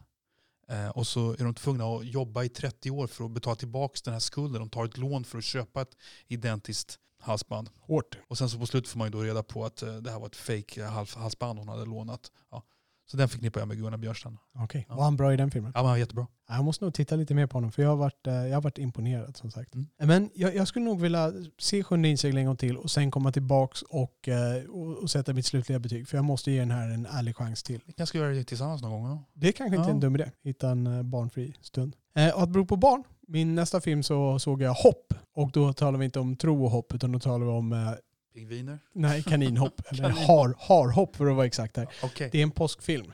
[0.69, 3.99] Eh, och så är de tvungna att jobba i 30 år för att betala tillbaka
[4.03, 4.59] den här skulden.
[4.59, 5.97] De tar ett lån för att köpa ett
[6.27, 7.69] identiskt halsband.
[7.79, 8.17] Hårt.
[8.27, 10.19] Och sen så på slutet får man ju då reda på att eh, det här
[10.19, 12.31] var ett fake hals- halsband hon hade lånat.
[12.51, 12.63] Ja.
[13.11, 14.37] Så den förknippar jag med Gunnar Björstrand.
[14.59, 14.85] Okej.
[14.89, 14.95] Ja.
[14.95, 15.71] Var han bra i den filmen?
[15.75, 16.27] Ja, han var jättebra.
[16.47, 18.61] Jag måste nog titta lite mer på honom för jag har varit, eh, jag har
[18.61, 19.75] varit imponerad som sagt.
[19.75, 19.87] Mm.
[19.97, 23.31] Men jag, jag skulle nog vilja se Sjunde insegling en gång till och sen komma
[23.31, 26.07] tillbaks och, eh, och, och sätta mitt slutliga betyg.
[26.07, 27.81] För jag måste ge den här en ärlig chans till.
[27.85, 29.09] Vi kanske ska göra det tillsammans någon gång.
[29.09, 29.23] Ja.
[29.33, 30.31] Det kanske inte är en dum idé.
[30.43, 31.95] Hitta en eh, barnfri stund.
[32.35, 33.03] Och att bero på barn.
[33.27, 35.13] Min nästa film så såg jag Hopp.
[35.33, 37.95] Och då talar vi inte om tro och hopp utan då talar vi om
[38.33, 38.79] Pingviner.
[38.93, 39.81] nej, kaninhopp.
[39.91, 41.87] eller har, harhopp för att vara exakt här.
[42.03, 42.29] Okej.
[42.31, 43.11] Det är en påskfilm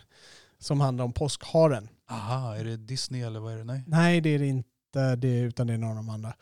[0.60, 1.90] som handlar om påskharen.
[2.10, 3.64] Aha, är det Disney eller vad är det?
[3.64, 3.84] Nej.
[3.88, 5.16] Nej, det är det inte.
[5.18, 6.34] Det utan det är någon av de andra.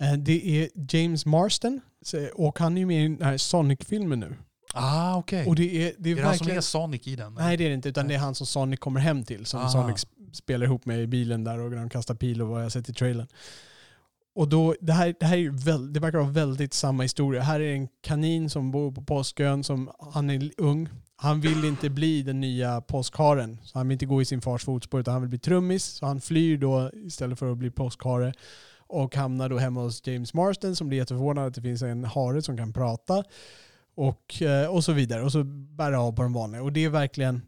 [0.00, 1.80] Eh, Det är James Marston.
[2.02, 4.34] Så- Och han är ju med i den här Sonic-filmen nu.
[4.74, 5.46] Ah, okej.
[5.46, 6.56] Och det är, det är, Är det han som verkligen...
[6.58, 7.34] är Sonic i den?
[7.34, 9.46] Nej det är det inte, utan det är han som Sonic kommer hem till.
[9.46, 9.68] Som Ah.
[9.68, 12.72] Sonic sp- spelar ihop med i bilen där och de kastar pil och vad jag
[12.72, 13.26] sett i trailern.
[14.36, 17.42] Och då, det här, det här är ju väl, det verkar vara väldigt samma historia.
[17.42, 20.88] Här är en kanin som bor på påskön, som, han är ung.
[21.16, 23.58] Han vill inte bli den nya påskharen.
[23.62, 25.84] Så han vill inte gå i sin fars fotspår utan han vill bli trummis.
[25.84, 28.32] Så han flyr då istället för att bli påskhare.
[28.78, 32.42] Och hamnar då hemma hos James Marston som blir jätteförvånad att det finns en hare
[32.42, 33.24] som kan prata.
[33.94, 35.22] Och, eh, och så vidare.
[35.22, 36.62] Och så bär det av på den vanliga.
[36.62, 37.42] Och det är verkligen,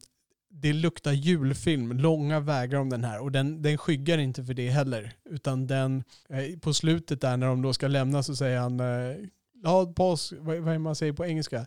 [0.50, 3.20] det luktar julfilm, långa vägar om den här.
[3.22, 5.12] Och den, den skyggar inte för det heller.
[5.24, 9.16] Utan den, eh, på slutet där när de då ska lämna så säger han, eh,
[9.62, 11.66] ja, påsk, vad, vad är det man säger på engelska?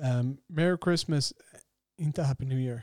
[0.00, 1.34] Um, Merry Christmas,
[1.98, 2.82] inte Happy New Year.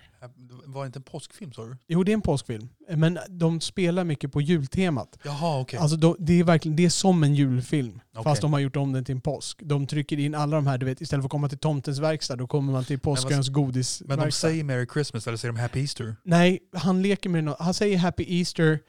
[0.66, 1.78] Var det inte en påskfilm sa du?
[1.88, 2.70] Jo, det är en påskfilm.
[2.90, 5.18] Men de spelar mycket på jultemat.
[5.24, 5.80] Jaha, okej.
[5.80, 8.00] Alltså de, det är verkligen det är som en julfilm.
[8.12, 8.24] Okej.
[8.24, 9.60] Fast de har gjort om den till en påsk.
[9.64, 12.36] De trycker in alla de här, du vet, istället för att komma till tomtens verkstad,
[12.36, 14.16] då kommer man till påskens godisverkstad.
[14.16, 16.16] Men de säger Merry Christmas eller säger de Happy Easter?
[16.24, 17.60] Nej, han leker med något.
[17.60, 18.80] Han säger Happy Easter.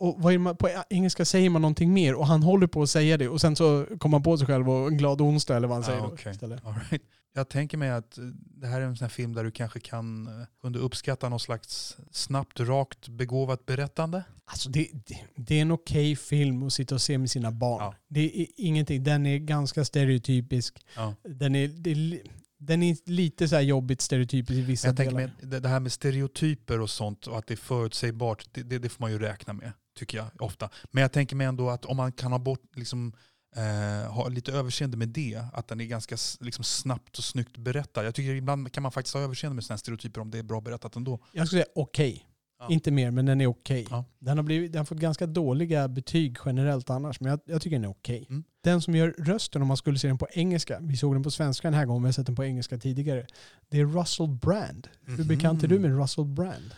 [0.00, 3.28] Och man, på engelska säger man någonting mer och han håller på att säga det
[3.28, 5.82] och sen så kommer han på sig själv och en glad onsdag eller vad han
[5.82, 6.32] Ah, säger då okej.
[6.32, 6.66] istället.
[6.66, 7.02] All right.
[7.38, 10.26] Jag tänker mig att eh, det här är en sån film där du kanske kan
[10.26, 14.22] eh, kunde uppskatta någon slags snabbt, rakt, begåvat berättande.
[14.44, 17.80] Alltså det, det, det är en okej film att sitta och se med sina barn.
[17.80, 17.94] Ja.
[18.08, 20.84] Det är ingenting, den är ganska stereotypisk.
[20.96, 21.14] Ja.
[21.22, 22.20] Den är, det
[22.60, 25.30] den är lite så här jobbigt stereotypisk i vissa Jag delar.
[25.42, 28.88] det- det här med stereotyper och sånt och att det är förutsägbart, det, det, det
[28.88, 30.70] får man ju räkna med, tycker jag ofta.
[30.90, 33.12] Men jag tänker mig ändå att om man kan ha bort, liksom,
[33.56, 38.04] eh, ha lite överseende med det, att den är ganska liksom, snabbt och snyggt berättad.
[38.06, 40.60] Jag tycker ibland kan man faktiskt ha överseende med sådana stereotyper om det är bra
[40.60, 41.18] berättat ändå.
[41.32, 42.24] Jag skulle säga okej.
[42.60, 42.66] Ja.
[42.70, 43.86] Inte mer, men den är okej.
[43.90, 44.04] Ja.
[44.18, 47.76] Den, har blivit, den har fått ganska dåliga betyg generellt annars, men jag, jag tycker
[47.76, 48.26] den är okej.
[48.28, 48.44] Mm.
[48.60, 51.30] Den som gör rösten om man skulle se den på engelska, vi såg den på
[51.30, 53.26] svenska den här gången, jag har sett den på engelska tidigare,
[53.68, 54.88] det är Russell Brand.
[55.04, 55.28] Hur Mhm.
[55.28, 56.70] bekant är du med Russell Brand?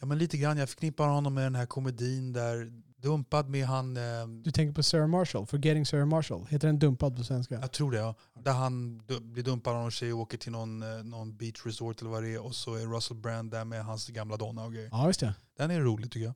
[0.00, 2.72] Ja men lite grann, jag förknippar honom med den här komedin där
[3.04, 6.46] dumpad med han, eh, Du tänker på Sarah Marshall, Forgetting Sarah Marshall.
[6.50, 7.54] Heter den dumpad på svenska?
[7.54, 10.82] jag tror det ja, där han blir dumpad av någon tjej och åker till någon,
[10.82, 13.84] eh, någon beach resort eller vad det är och så är Russell Brand där med
[13.84, 14.88] hans gamla donna och grejer.
[14.92, 15.34] Ja, just det.
[15.56, 16.34] Den är rolig tycker jag.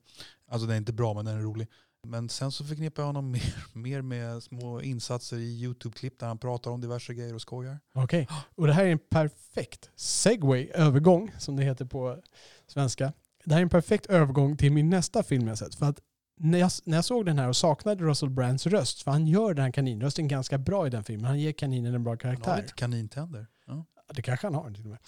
[0.51, 1.67] Alltså den är inte bra men den är rolig.
[2.07, 6.37] Men sen så förknippar jag honom mer, mer med små insatser i YouTube-klipp där han
[6.37, 7.79] pratar om diverse grejer och skojar.
[7.93, 8.27] Okej.
[8.55, 12.17] Och det här är en perfekt segway, övergång, som det heter på
[12.67, 13.13] svenska.
[13.45, 15.75] Det här är en perfekt övergång till min nästa film jag sett.
[15.75, 15.99] För att
[16.39, 19.53] när jag, när jag såg den här och saknade Russell Brands röst, för han gör
[19.53, 21.25] den här kaninrösten ganska bra i den filmen.
[21.25, 22.61] Han ger kaninen en bra Han har karaktär.
[22.61, 23.47] lite kanintänder.
[23.67, 23.85] Ja.
[24.13, 24.99] Det kanske han har till och med.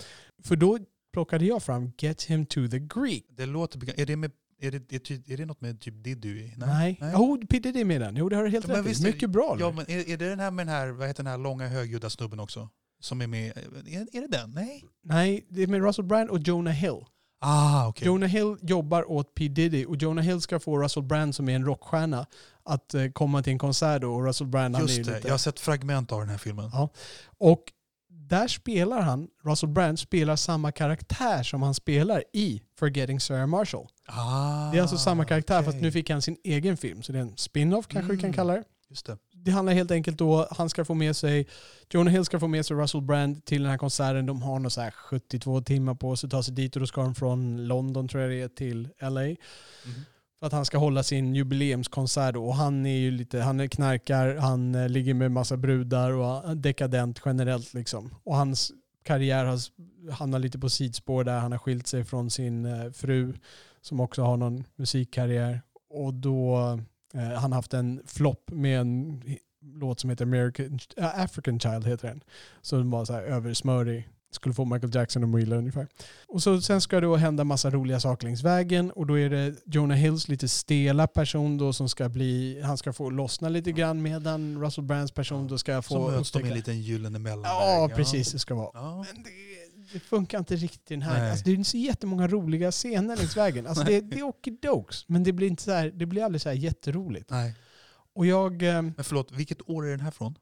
[0.43, 0.79] För då
[1.13, 3.25] plockade jag fram Get Him To The Greek.
[3.29, 3.99] Det låter.
[3.99, 6.51] Är det, med, är, det, är, det något med typ Diddy?
[6.57, 6.99] Nej.
[7.13, 8.15] Jo, P Diddy med den.
[8.15, 9.57] Jo, det har du helt men rätt visst Mycket bra.
[9.59, 11.37] Ja, Ja, men är, är det den här med den här, vad heter den här
[11.37, 12.69] långa högljudda snubben också?
[12.99, 13.57] Som är med,
[13.87, 14.51] är, är det den?
[14.51, 14.83] Nej?
[15.03, 17.05] Nej, det är med Russell Brand och Jonah Hill.
[17.43, 18.05] Ah, okej.
[18.05, 21.55] Jonah Hill jobbar åt P Diddy och Jonah Hill ska få Russell Brand som är
[21.55, 22.25] en rockstjärna
[22.63, 25.27] att eh, komma till en konsert då och Russell Brand han är Just det, lite...
[25.27, 26.69] jag har sett fragment av den här filmen.
[26.73, 26.89] Ja.
[27.37, 27.63] Och
[28.09, 33.87] där spelar han, Russell Brand spelar samma karaktär som han spelar i Forgetting Sarah Marshall.
[34.05, 35.81] Ah, Det är alltså samma karaktär fast okej.
[35.81, 37.03] nu fick han sin egen film.
[37.03, 38.33] Så det är en spin-off kanske vi kan Mm.
[38.35, 38.63] kalla det.
[38.89, 39.17] Just det.
[39.43, 41.47] Det handlar helt enkelt då, han ska få med sig,
[41.89, 44.25] Jonah Hill ska få med sig Russell Brand till den här konserten.
[44.25, 46.87] De har nog så här 72 timmar på sig att ta sig dit och då
[46.87, 49.21] ska de från London tror jag det är till LA.
[49.21, 49.35] Mhm.
[50.39, 54.35] För att han ska hålla sin jubileumskonsert och han är ju lite, han är knarkar,
[54.35, 58.15] han eh, ligger med massa brudar och är dekadent generellt liksom.
[58.23, 58.71] Och hans
[59.03, 59.59] karriär har
[60.11, 63.33] hamnat lite på sidspår där han har skilt sig från sin eh, fru
[63.81, 65.61] som också har någon musikkarriär.
[65.89, 66.77] Och då eh,
[67.13, 69.21] han har haft en flopp med en
[69.75, 72.23] låt som heter American, äh, African Child heter den.
[72.61, 74.07] Så den var så här översmörig.
[74.33, 75.87] Skulle få Michael Jackson att mila ungefär.
[76.27, 79.29] Och så, sen ska det då hända massa roliga saker längs vägen och då är
[79.29, 83.71] det Jonah Hills lite stela person då som ska bli, han ska få lossna lite
[83.71, 86.81] grann medan Russell Brands person då ska få Så möts de i en upptäcka- liten
[86.81, 87.51] gyllene mellanväg.
[87.51, 88.69] Ja, precis det ska vara.
[88.73, 89.05] Ja.
[89.13, 89.29] Men det,
[89.93, 91.29] det funkar inte riktigt den här.
[91.31, 93.67] Alltså, det är så jättemånga roliga scener längs vägen.
[93.67, 96.49] Alltså, det, det är okidokes, men det blir, inte så här, det blir aldrig så
[96.49, 97.29] här jätteroligt.
[97.29, 97.55] Nej.
[98.13, 98.63] Och jag...
[98.63, 100.35] Eh, Men förlåt, vilket år är den här från?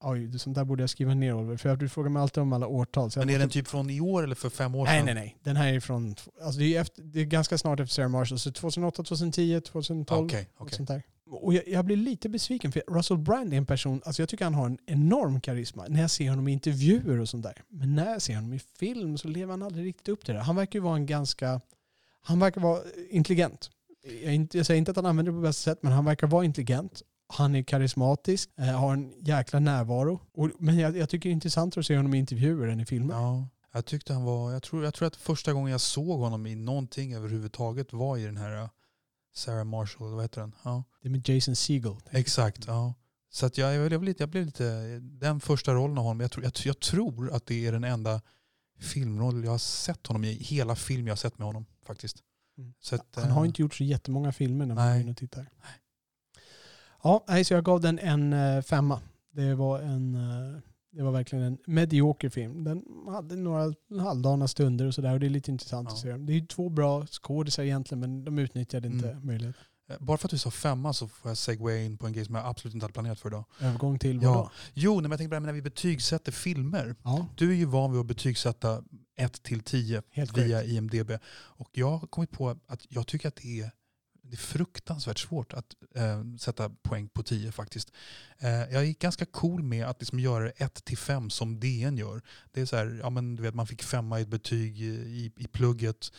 [0.00, 2.66] Oj, sånt där borde jag skriva ner Oliver, för du frågar mig alltid om alla
[2.66, 3.10] årtal.
[3.16, 5.04] Men är den typ från i år eller för fem år Nej, sedan?
[5.04, 5.36] nej, nej.
[5.42, 6.14] Den här är från...
[6.42, 8.38] Alltså det, är efter, det är ganska snart efter Sarah Marshall.
[8.38, 10.24] Så 2008, 2010, 2012.
[10.24, 10.76] Okej, något okej.
[10.76, 11.02] Sånt där.
[11.30, 14.44] Och jag, jag blir lite besviken för Russell Brand är en person, alltså jag tycker
[14.44, 17.62] han har en enorm karisma när jag ser honom i intervjuer och sånt där.
[17.68, 20.40] Men när jag ser honom i film så lever han aldrig riktigt upp till det.
[20.40, 21.60] Han verkar ju vara en ganska,
[22.22, 22.80] han verkar vara
[23.10, 23.70] intelligent.
[24.22, 26.26] Jag, inte, jag säger inte att han använder det på bästa sätt, men han verkar
[26.26, 27.02] vara intelligent.
[27.32, 30.20] Han är karismatisk, eh, har en jäkla närvaro.
[30.34, 32.86] Och, men jag, jag tycker det är intressant att se honom i intervjuer än i
[32.86, 33.14] filmer.
[33.14, 36.46] Ja, jag tyckte han var, jag tror, jag tror att första gången jag såg honom
[36.46, 38.68] i någonting överhuvudtaget var i den här uh,
[39.34, 40.54] Sarah Marshall, vad heter den?
[40.62, 40.84] Ja.
[41.02, 41.96] Det är med Jason Segel.
[42.10, 42.94] Exakt, ja.
[43.32, 46.30] Så att jag, jag, blev lite, jag blev lite, den första rollen av honom, jag
[46.30, 48.20] tror, jag, jag tror att det är den enda
[48.78, 52.16] filmroll jag har sett honom i, hela film jag har sett med honom faktiskt.
[52.58, 52.74] Mm.
[52.92, 54.98] Att, Han har eh, inte gjort så jättemånga filmer när man Nej.
[54.98, 55.50] går in och tittar.
[57.02, 59.00] Ja, nej, så jag gav den en eh, femma.
[59.32, 60.60] Det var, en, eh,
[60.92, 62.64] det var verkligen en medioker film.
[62.64, 65.94] Den hade några halvdana stunder och sådär och det är lite intressant Ja.
[65.94, 66.16] att se.
[66.16, 69.26] Det är två bra skådisar egentligen men de utnyttjade inte Mm.
[69.26, 69.62] möjligheten.
[69.90, 72.24] eh, Bara för att du sa femma så får jag segwaya in på en grej
[72.24, 73.44] som jag absolut inte hade planerat för idag.
[73.60, 74.32] Övergång till Ja.
[74.34, 74.50] vad då?
[74.74, 76.94] Jo, nej, men jag tänker bara när vi betygsätter filmer.
[77.02, 78.82] Ja, Du är ju van vid att betygsätta
[79.16, 80.68] 1 till 10 helt via korrekt.
[80.72, 81.10] IMDB.
[81.32, 83.70] Och jag har kommit på att jag tycker att det är,
[84.30, 87.92] det är fruktansvärt svårt att eh, sätta poäng på 10 faktiskt.
[88.38, 91.96] Eh, jag är ganska cool med att liksom göra det 1 till 5 som DN
[91.96, 92.22] gör.
[92.52, 95.32] Det är så här, ja, men du vet, man fick femma i ett betyg i,
[95.36, 96.12] i plugget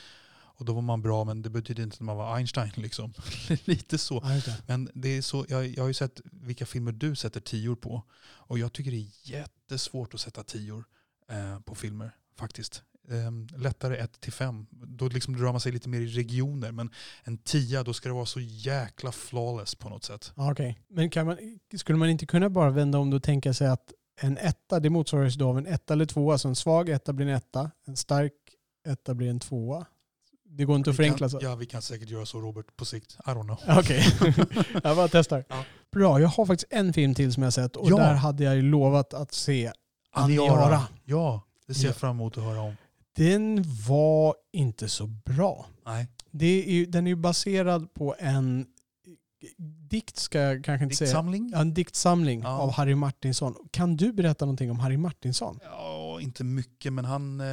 [0.61, 2.71] och då var man bra men det betyder inte att man var Einstein.
[2.75, 3.13] Liksom.
[3.65, 4.23] Lite så.
[4.67, 8.03] Men det är så, jag, jag har ju sett vilka filmer du sätter tior på.
[8.23, 10.85] Och jag tycker det är jättesvårt att sätta tior
[11.29, 12.83] eh, på filmer faktiskt.
[13.11, 14.65] Eh, lättare 1 till 5.
[14.71, 16.71] Då liksom drar man sig lite mer i regioner.
[16.71, 16.89] Men
[17.23, 20.31] en 10 då ska det vara så jäkla flawless på något sätt.
[20.35, 20.79] Okej.
[20.89, 21.37] Men man,
[21.77, 25.35] skulle man inte kunna bara vända om och tänka sig att en etta, det motsvaras
[25.35, 26.37] då av en etta eller tvåa.
[26.37, 28.33] Så en svag etta blir en etta, en stark
[28.87, 29.85] etta blir en tvåa.
[30.45, 31.39] Det går inte att Vi förenkla kan, så.
[31.41, 33.17] ja, vi kan säkert göra så Robert på sikt.
[33.25, 33.57] I don't know.
[33.79, 34.03] Okej,
[34.83, 35.43] jag bara testar.
[35.49, 35.63] Ja.
[35.91, 37.97] Bra, jag har faktiskt en film till som jag sett och Ja.
[37.97, 39.71] där hade jag lovat att se
[40.11, 40.51] Aniara.
[40.53, 40.81] Aniara.
[41.05, 41.87] Ja, det ser Ja.
[41.89, 42.75] jag fram emot att höra om.
[43.15, 45.65] Den var inte så bra.
[45.85, 46.07] Nej.
[46.31, 46.45] Det
[46.81, 48.65] är den är ju baserad på en
[49.89, 51.07] dikt, ska jag kanske inte säga.
[51.07, 51.49] Diktsamling?
[51.53, 52.49] Ja, en diktsamling Ja.
[52.59, 53.55] av Harry Martinsson.
[53.71, 55.59] Kan du berätta någonting om Harry Martinsson?
[55.63, 57.47] Ja, inte mycket, men han, eh,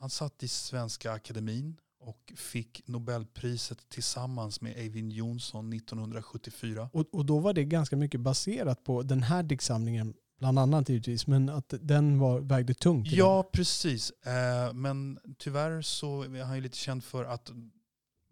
[0.00, 6.90] han satt i Svenska Akademin och fick Nobelpriset tillsammans med Eivind Johnson 1974.
[6.92, 11.26] Och, och då var det ganska mycket baserat på den här diktsamlingen, bland annat givetvis,
[11.26, 13.12] men att den var, vägde tungt.
[13.12, 14.10] Ja, precis.
[14.10, 17.50] Eh, men tyvärr så är han ju lite känd för att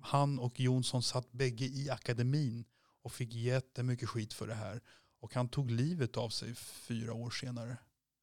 [0.00, 2.64] han och Jonsson satt bägge i akademin
[3.02, 4.80] och fick jättemycket skit för det här.
[5.20, 7.66] Och han tog livet av sig fyra år senare.
[7.68, 7.76] den.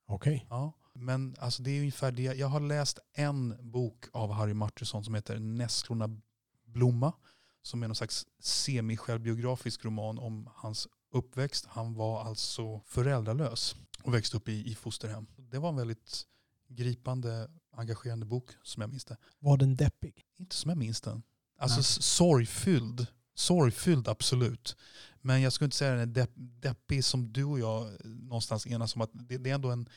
[0.07, 0.45] Okej.
[0.49, 0.73] Ja.
[0.93, 2.23] Men alltså det är ungefär det.
[2.23, 6.21] Jag har läst en bok av Harry Martinsson som heter Nässlorna
[6.65, 7.13] blomma.
[7.61, 11.65] Som är någon slags semi-självbiografisk roman om hans uppväxt.
[11.69, 15.27] Han var alltså föräldralös och växte upp i, i fosterhem.
[15.37, 16.25] Det var en väldigt
[16.67, 19.17] gripande, engagerande bok som jag minns det.
[19.39, 20.25] Var den deppig?
[20.37, 21.23] Inte som jag minns den.
[21.59, 21.83] Alltså Nej.
[21.83, 23.07] sorgfylld.
[23.35, 24.75] Sorgfylld absolut.
[25.21, 28.67] Men jag skulle inte säga den är depp, deppig som du och jag eh, någonstans
[28.67, 29.89] enas om att det, det är ändå en,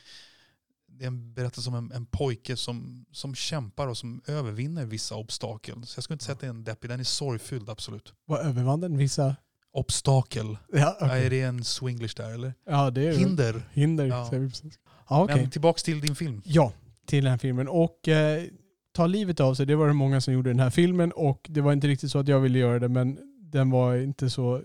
[0.87, 5.15] det är en berättelse om en, en pojke som, som kämpar och som övervinner vissa
[5.15, 5.85] obstakel.
[5.85, 8.13] Så jag skulle inte säga att det är en deppig, den är sorgfylld absolut.
[8.25, 9.35] Var övervann den vissa...
[9.73, 10.57] Obstakel.
[10.73, 11.25] Ja, okej.
[11.25, 12.53] Är det en swinglish där eller?
[12.69, 13.61] ja det är Hinder.
[13.73, 14.27] Hinder, Ja.
[14.29, 14.79] säger vi precis.
[15.09, 15.35] Ja, okej.
[15.41, 16.41] Men tillbaks till din film.
[16.45, 16.71] Ja,
[17.05, 17.67] till den här filmen.
[17.67, 18.43] Och eh,
[18.91, 21.11] ta livet av sig, det var det många som gjorde i den här filmen.
[21.11, 24.29] Och det var inte riktigt så att jag ville göra det, men den var inte
[24.29, 24.61] så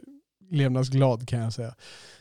[0.51, 1.75] levnadsglad kan jag säga.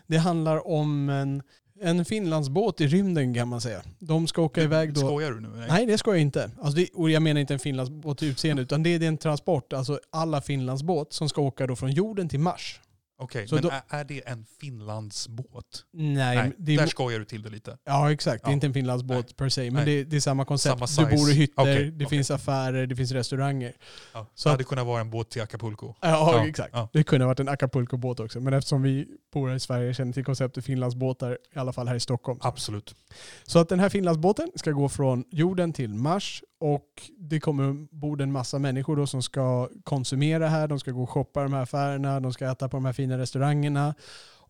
[0.07, 1.43] Det handlar om en,
[1.83, 3.81] en Finlandsbåt i rymden kan man säga.
[3.99, 5.01] De ska åka iväg då.
[5.01, 5.49] Skojar du nu?
[5.67, 6.51] Nej, det ska jag inte.
[6.61, 9.07] Alltså det, och jag menar inte en Finlandsbåt i utseende, utan det är, det är
[9.07, 12.79] en transport, alltså alla Finlandsbåt som ska åka då från jorden till Mars.
[13.17, 15.85] Okej, Så men då- är, det en Finlandsbåt?
[15.93, 17.77] Nej, Nej, det är, där skojar du till det lite.
[17.85, 18.53] Ja exakt, det är Ja.
[18.53, 19.71] inte en Finlandsbåt per se.
[19.71, 20.89] Men det, det är samma koncept.
[20.89, 22.17] Samma du bor i hytter, Okej, det okej.
[22.17, 23.73] finns affärer, det finns restauranger.
[24.13, 24.27] Ja.
[24.35, 25.93] Så det att- hade kunnat vara en båt till Acapulco.
[26.01, 26.69] Ja, Ja, exakt.
[26.73, 26.89] ja.
[26.93, 28.39] Det kunde ha varit en Acapulco-båt också.
[28.39, 31.95] Men eftersom vi bor här i Sverige känner till konceptet Finlandsbåtar, i alla fall här
[31.95, 32.39] i Stockholm.
[32.41, 32.95] Absolut.
[33.43, 38.21] Så att den här Finlandsbåten ska gå från jorden till Mars och det kommer ombord
[38.21, 41.53] en massa människor då som ska konsumera här, de ska gå och shoppa i de
[41.53, 43.95] här affärerna, de ska äta på de här fina restaurangerna.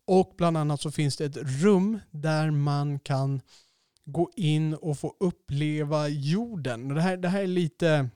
[0.04, 3.40] Och bland annat så finns det ett rum där man kan
[4.04, 6.90] gå in och få uppleva jorden.
[6.90, 8.08] Och Det här, det här är lite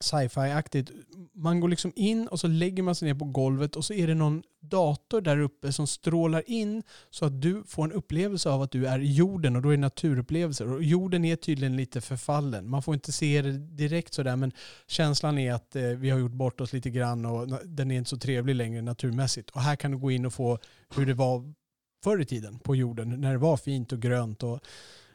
[0.00, 0.90] sci-fi-aktigt.
[1.34, 4.06] Man går liksom in och så lägger man sig ner på golvet och så är
[4.06, 8.62] det någon dator där uppe som strålar in så att du får en upplevelse av
[8.62, 10.72] att du är i jorden och då är det naturupplevelser.
[10.72, 12.70] Och jorden är tydligen lite förfallen.
[12.70, 14.52] Man får inte se det direkt sådär men
[14.86, 18.10] känslan är att eh, vi har gjort bort oss lite grann och den är inte
[18.10, 19.50] så trevlig längre naturmässigt.
[19.50, 20.58] Och här kan du gå in och få
[20.96, 21.52] hur det var
[22.04, 24.60] förr i tiden på jorden när det var fint och grönt och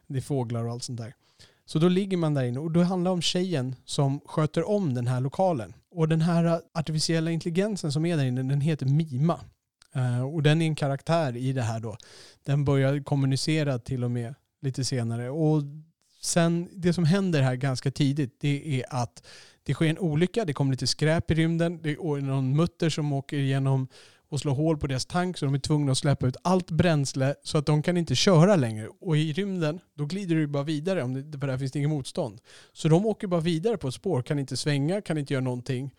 [0.07, 1.13] det är fåglar och allt sånt där.
[1.71, 4.93] Så då ligger man där inne och då handlar det om tjejen som sköter om
[4.93, 5.73] den här lokalen.
[5.91, 9.39] Och den här artificiella intelligensen som är där inne, den heter Mima.
[9.95, 11.97] Eh, och den är en karaktär i det här då.
[12.43, 15.29] Den börjar kommunicera till och med lite senare.
[15.29, 15.63] Och
[16.21, 19.23] sen, det som händer här ganska tidigt det är att
[19.63, 23.13] det sker en olycka, det kommer lite skräp i rymden, det är någon mutter som
[23.13, 23.87] åker igenom
[24.31, 27.35] och slår hål på deras tank så de är tvungna att släppa ut allt bränsle
[27.43, 28.87] så att de kan inte köra längre.
[29.01, 31.89] Och i rymden, då glider du bara vidare om det, för där finns det inget
[31.89, 32.39] motstånd.
[32.73, 35.95] Så de åker bara vidare på ett spår, kan inte svänga, kan inte göra någonting.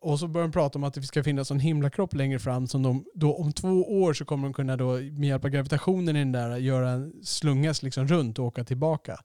[0.00, 2.82] Och så börjar de prata om att det ska finnas en himlakropp längre fram som
[2.82, 6.18] de då om två år så kommer de kunna då med hjälp av gravitationen i
[6.18, 9.16] den där göra en slungas liksom runt och åka tillbaka.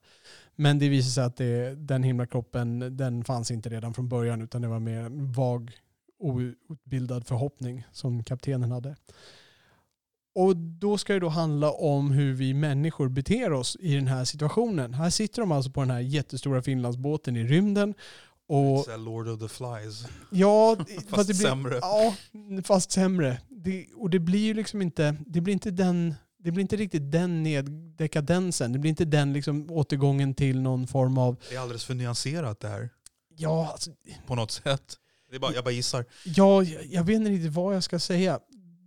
[0.56, 4.62] Men det visar sig att det, den himlakroppen den fanns inte redan från början utan
[4.62, 5.72] det var mer en vag
[6.22, 8.96] outbildad förhoppning som kaptenen hade.
[10.34, 14.24] Och då ska det då handla om hur vi människor beter oss i den här
[14.24, 14.94] situationen.
[14.94, 17.94] Här sitter de alltså på den här jättestora Finlandsbåten i rymden
[18.48, 20.04] och, Lord of the Flies.
[20.30, 20.76] Ja,
[21.08, 21.78] fast, blir, sämre.
[21.82, 22.14] Ja,
[22.64, 23.40] fast sämre.
[23.48, 27.12] Det, och det blir ju liksom inte, det blir inte den, det blir inte riktigt
[27.12, 27.44] den
[27.96, 28.72] dekadensen.
[28.72, 31.36] Det blir inte den liksom återgången till någon form av...
[31.48, 32.90] Det är alldeles för nyanserat det här.
[33.36, 33.90] Ja, alltså,
[34.26, 34.96] På något sätt.
[35.32, 36.04] Det är bara, jag bara gissar.
[36.24, 38.38] ja, jag vet inte riktigt vad jag ska säga.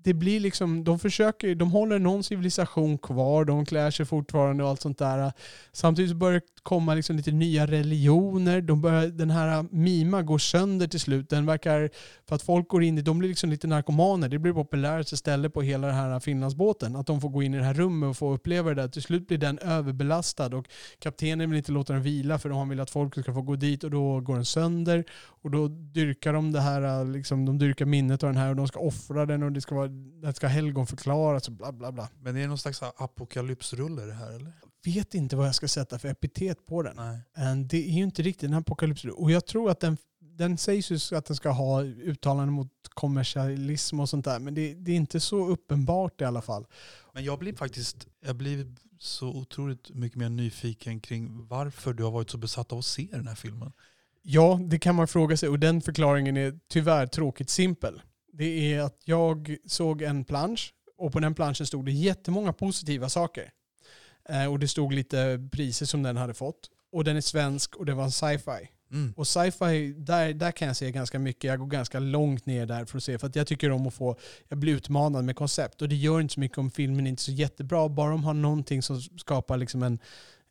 [0.06, 4.70] Det blir liksom, de försöker, de håller någon civilisation kvar, de klär sig fortfarande och
[4.70, 5.32] allt sånt där.
[5.72, 8.62] Samtidigt så börjar det komma liksom lite nya religioner.
[8.62, 11.30] De börjar, den här Mima går sönder till slut.
[11.30, 11.90] Den verkar,
[12.28, 14.30] för att folk går in i, de blir liksom lite narkomaner.
[14.30, 16.96] Det blir populäraste stället på hela den här Finlandsbåten.
[16.96, 18.88] Att de får gå in i det här rummet och få uppleva det där.
[18.88, 20.66] Till slut blir den överbelastad och
[21.00, 23.84] kaptenen vill inte låta den vila för han vill att folk ska få gå dit
[23.84, 25.04] och då går den sönder.
[25.46, 28.68] Och då dyrkar de det här, liksom, de dyrkar minnet av den här och de
[28.68, 29.88] ska offra den och det ska, vara,
[30.22, 32.10] det ska helgon förklaras och bla bla bla.
[32.20, 34.54] Men är det någon slags apokalypsrulle det här eller?
[34.86, 36.96] vet inte vad jag ska sätta för epitet på den.
[36.96, 37.66] Nej.
[37.66, 39.06] Det är ju inte riktigt en apokalyps.
[39.06, 44.00] Och jag tror att den, den sägs ju att den ska ha uttalanden mot kommersialism
[44.00, 44.40] och sånt där.
[44.40, 46.66] Men det, det, är inte så uppenbart i alla fall.
[47.14, 52.12] Men jag blir faktiskt jag blir så otroligt mycket mer nyfiken kring varför du har
[52.12, 53.72] varit så besatt av att se den här filmen.
[54.22, 55.50] Ja, det kan man fråga sig.
[55.50, 58.02] Och den förklaringen är tyvärr tråkigt simpel.
[58.38, 63.10] Det är att jag såg en plansch och på den planschen stod det jättemånga positiva
[63.10, 63.52] saker.
[64.30, 66.70] Eh, och det stod lite priser som den hade fått.
[66.92, 68.70] Och den är svensk och det var en sci-fi.
[68.92, 69.14] Mm.
[69.18, 71.44] Och sci-fi, där, där kan jag se ganska mycket.
[71.44, 73.18] Jag går ganska långt ner där för att se.
[73.18, 74.18] För att jag tycker om att få,
[74.48, 75.82] jag blir utmanad med koncept.
[75.82, 77.90] Och det gör inte så mycket om filmen är inte är så jättebra.
[77.90, 80.00] Bara de har någonting som skapar liksom en,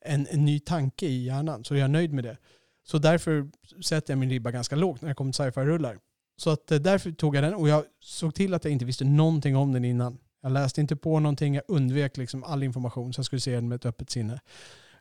[0.05, 1.65] en, en ny tanke i hjärnan.
[1.65, 2.37] Så är jag nöjd med det.
[2.87, 3.49] Så därför
[3.83, 5.99] sätter jag min ribba ganska lågt när det kommer till sci-fi-rullar.
[6.37, 9.05] Så att eh, därför tog jag den och jag såg till att jag inte visste
[9.05, 10.19] någonting om den innan.
[10.43, 13.69] Jag läste inte på någonting, jag undvek liksom all information så jag skulle se den
[13.69, 14.41] med ett öppet sinne.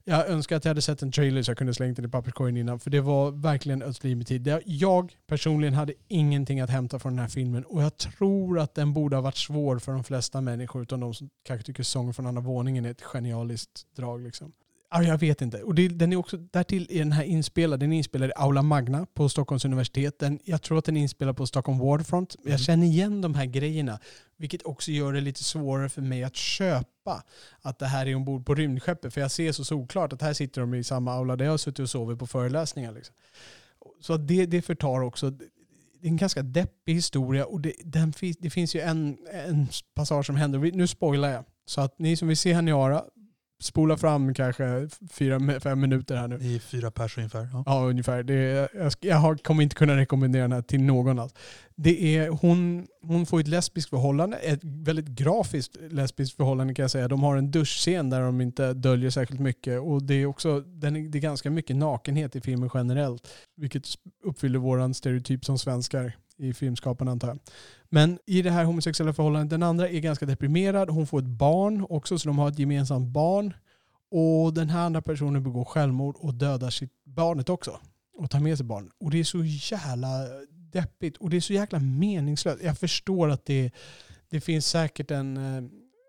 [0.05, 2.57] Jag önskar att jag hade sett en trailer så jag kunde slängt den i papperskorgen
[2.57, 2.79] innan.
[2.79, 4.61] För det var verkligen ödslig med tid.
[4.65, 7.63] Jag personligen hade ingenting att hämta från den här filmen.
[7.63, 10.81] Och jag tror att den borde ha varit svår för de flesta människor.
[10.81, 14.21] Utom de som kanske tycker sången från andra våningen är ett genialiskt drag.
[14.21, 14.51] Liksom.
[14.95, 15.63] Ja, jag vet inte.
[15.63, 17.79] Och det, den är också, därtill är den här inspelad.
[17.79, 20.19] Den är inspelad i Aula Magna på Stockholms universitet.
[20.19, 22.35] Den, jag tror att den är inspelad på Stockholm Waterfront.
[22.39, 22.57] Jag mm.
[22.57, 23.99] känner igen de här grejerna.
[24.37, 27.23] Vilket också gör det lite svårare för mig att köpa
[27.61, 29.13] att det här är ombord på rymdskeppet.
[29.13, 31.57] För jag ser så solklart att här sitter de i samma aula där jag har
[31.57, 32.91] suttit och sovit på föreläsningar.
[32.91, 33.15] Liksom.
[34.01, 35.29] Så det, det förtar också.
[35.29, 40.25] Det är en ganska deppig historia och det, den, det finns ju en, en passage
[40.25, 40.59] som händer.
[40.59, 41.43] Nu spoilar jag.
[41.65, 43.03] Så att ni som vill se Haniara,
[43.63, 46.35] spola fram kanske fyra, fem minuter här nu.
[46.35, 47.49] I fyra pers ungefär?
[47.53, 48.23] Ja, ja ungefär.
[48.23, 51.33] Det är, jag, jag har, kommer inte kunna rekommendera den här till någon alls.
[51.75, 56.91] Det är, hon, hon får ett lesbiskt förhållande, ett väldigt grafiskt lesbiskt förhållande kan jag
[56.91, 57.07] säga.
[57.07, 60.95] De har en duschscen där de inte döljer särskilt mycket och det är också den
[60.95, 63.27] är, det är ganska mycket nakenhet i filmen generellt.
[63.55, 63.87] Vilket
[64.23, 67.39] uppfyller våran stereotyp som svenskar i filmskaparna antar jag.
[67.89, 70.89] Men i det här homosexuella förhållandet, den andra är ganska deprimerad.
[70.89, 73.53] Hon får ett barn också, så de har ett gemensamt barn.
[74.11, 77.79] Och den här andra personen begår självmord och dödar sitt barnet också.
[78.17, 78.93] Och tar med sig barnet.
[78.99, 80.07] Och det är så jävla
[80.73, 82.63] deppigt och det är så jäkla meningslöst.
[82.63, 83.71] Jag förstår att det,
[84.29, 85.63] det finns säkert en, eh,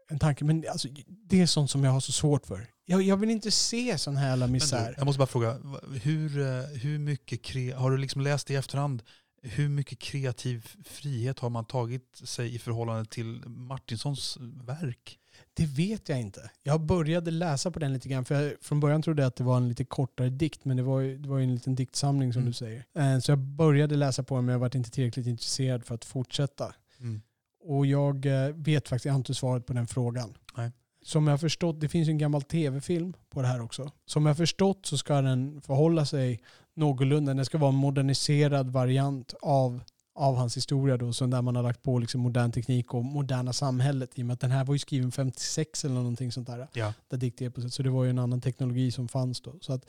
[0.09, 2.67] en tanke, men alltså, det är sånt som jag har så svårt för.
[2.87, 4.89] Jag, jag vill inte se sån här jävla misär.
[4.89, 5.59] Du, jag måste bara fråga,
[6.03, 9.03] hur, eh, hur mycket har du liksom läst i efterhand
[9.45, 15.19] hur mycket kreativ frihet har man tagit sig i förhållande till Martinsons verk?
[15.55, 16.51] Det vet jag inte.
[16.63, 18.25] Jag började läsa på den lite grann.
[18.25, 20.65] För jag, från början trodde jag att det var en lite kortare dikt.
[20.65, 22.51] Men det var ju, det var ju en liten diktsamling som mm.
[22.51, 22.85] du säger.
[22.95, 26.05] Eh, så jag började läsa på den men jag var inte tillräckligt intresserad för att
[26.05, 26.75] fortsätta.
[27.01, 27.23] Mm.
[27.65, 30.35] Och jag eh, vet faktiskt inte svaret på den frågan.
[30.57, 30.71] Nej.
[31.03, 33.91] Som jag har förstått, det finns en gammal tv-film på det här också.
[34.07, 36.41] Som jag har förstått så ska den förhålla sig
[36.75, 37.35] någorlunda.
[37.35, 39.81] Den ska vara en moderniserad variant av
[40.15, 43.53] av hans historia då, som där man har lagt på liksom modern teknik och moderna
[43.53, 44.19] samhället.
[44.19, 46.69] I och med att den här var ju skriven 56 eller någonting sånt där.
[46.73, 46.93] Ja.
[47.09, 47.73] Det dikteposet.
[47.73, 49.59] Så det var ju en annan teknologi som fanns då.
[49.61, 49.87] Så, att,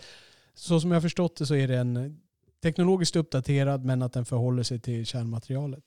[0.53, 2.21] så som jag har förstått det så är den
[2.61, 5.83] teknologiskt uppdaterad men att den förhåller sig till kärnmaterialet.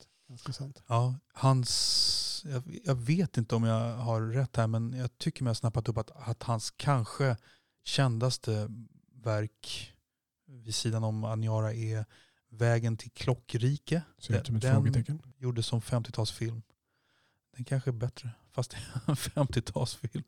[0.86, 5.50] Ja, hans, jag, jag vet inte om jag har rätt här men jag tycker mig
[5.50, 7.36] ha snappat upp att, att hans kanske
[7.84, 8.68] kändaste
[9.22, 9.92] verk
[10.48, 12.04] vid sidan om Aniara är
[12.50, 14.02] Vägen till Klockrike.
[14.18, 15.22] Ser ut som ett Den- frågetecken.
[15.38, 16.62] Gjordes som 50-talsfilm.
[17.56, 20.24] Den kanske är bättre fast det är en 50-talsfilm.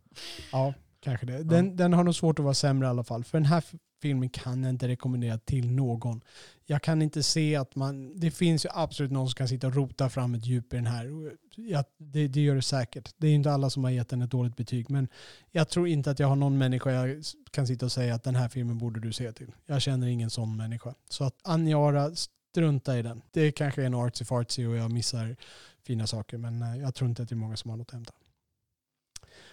[0.52, 1.42] Ja, kanske det.
[1.42, 3.24] Den, den har nog svårt att vara sämre i alla fall.
[3.24, 3.64] För den här
[4.02, 6.20] filmen kan jag inte rekommendera till någon.
[6.66, 8.20] Jag kan inte se att man...
[8.20, 10.86] Det finns ju absolut någon som kan sitta och rota fram ett djup i den
[10.86, 11.12] här.
[11.12, 11.32] Och
[11.68, 13.14] Ja, det, det gör det säkert.
[13.16, 14.90] Det är ju inte alla som har gett den ett dåligt betyg.
[14.90, 15.08] Men
[15.50, 18.34] jag tror inte att jag har någon människa jag kan sitta och säga att den
[18.34, 19.52] här filmen borde du se till.
[19.66, 20.94] Jag känner ingen sån människa.
[21.08, 22.10] Så att Aniara,
[22.52, 23.22] strunta i den.
[23.30, 25.36] Det kanske är en artsy fartsy och jag missar
[25.82, 26.38] fina saker.
[26.38, 28.12] Men eh, jag tror inte att det är många som har något att hämta.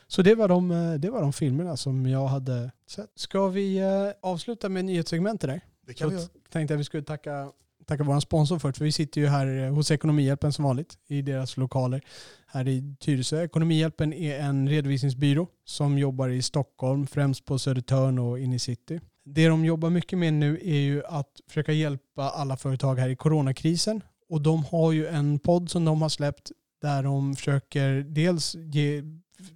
[0.07, 3.11] Så det var, de, eh, det var de filmerna som jag hade sett.
[3.15, 3.87] Ska vi eh,
[4.21, 5.61] avsluta med nyhetssegmentet där?
[5.87, 7.51] Det Så tänkte jag vi skulle tacka,
[7.85, 8.77] tacka vår sponsor först.
[8.77, 12.01] För vi sitter ju här eh, hos Ekonomihjälpen som vanligt i deras lokaler
[12.47, 13.43] här i Tyresö.
[13.43, 18.99] Ekonomihjälpen är en redovisningsbyrå som jobbar i Stockholm, främst på Södertörn och in i city.
[19.25, 23.15] Det de jobbar mycket med nu är ju att försöka hjälpa alla företag här i
[23.15, 24.01] coronakrisen.
[24.29, 26.51] Och de har ju en podd som de har släppt
[26.81, 29.03] där de försöker dels ge,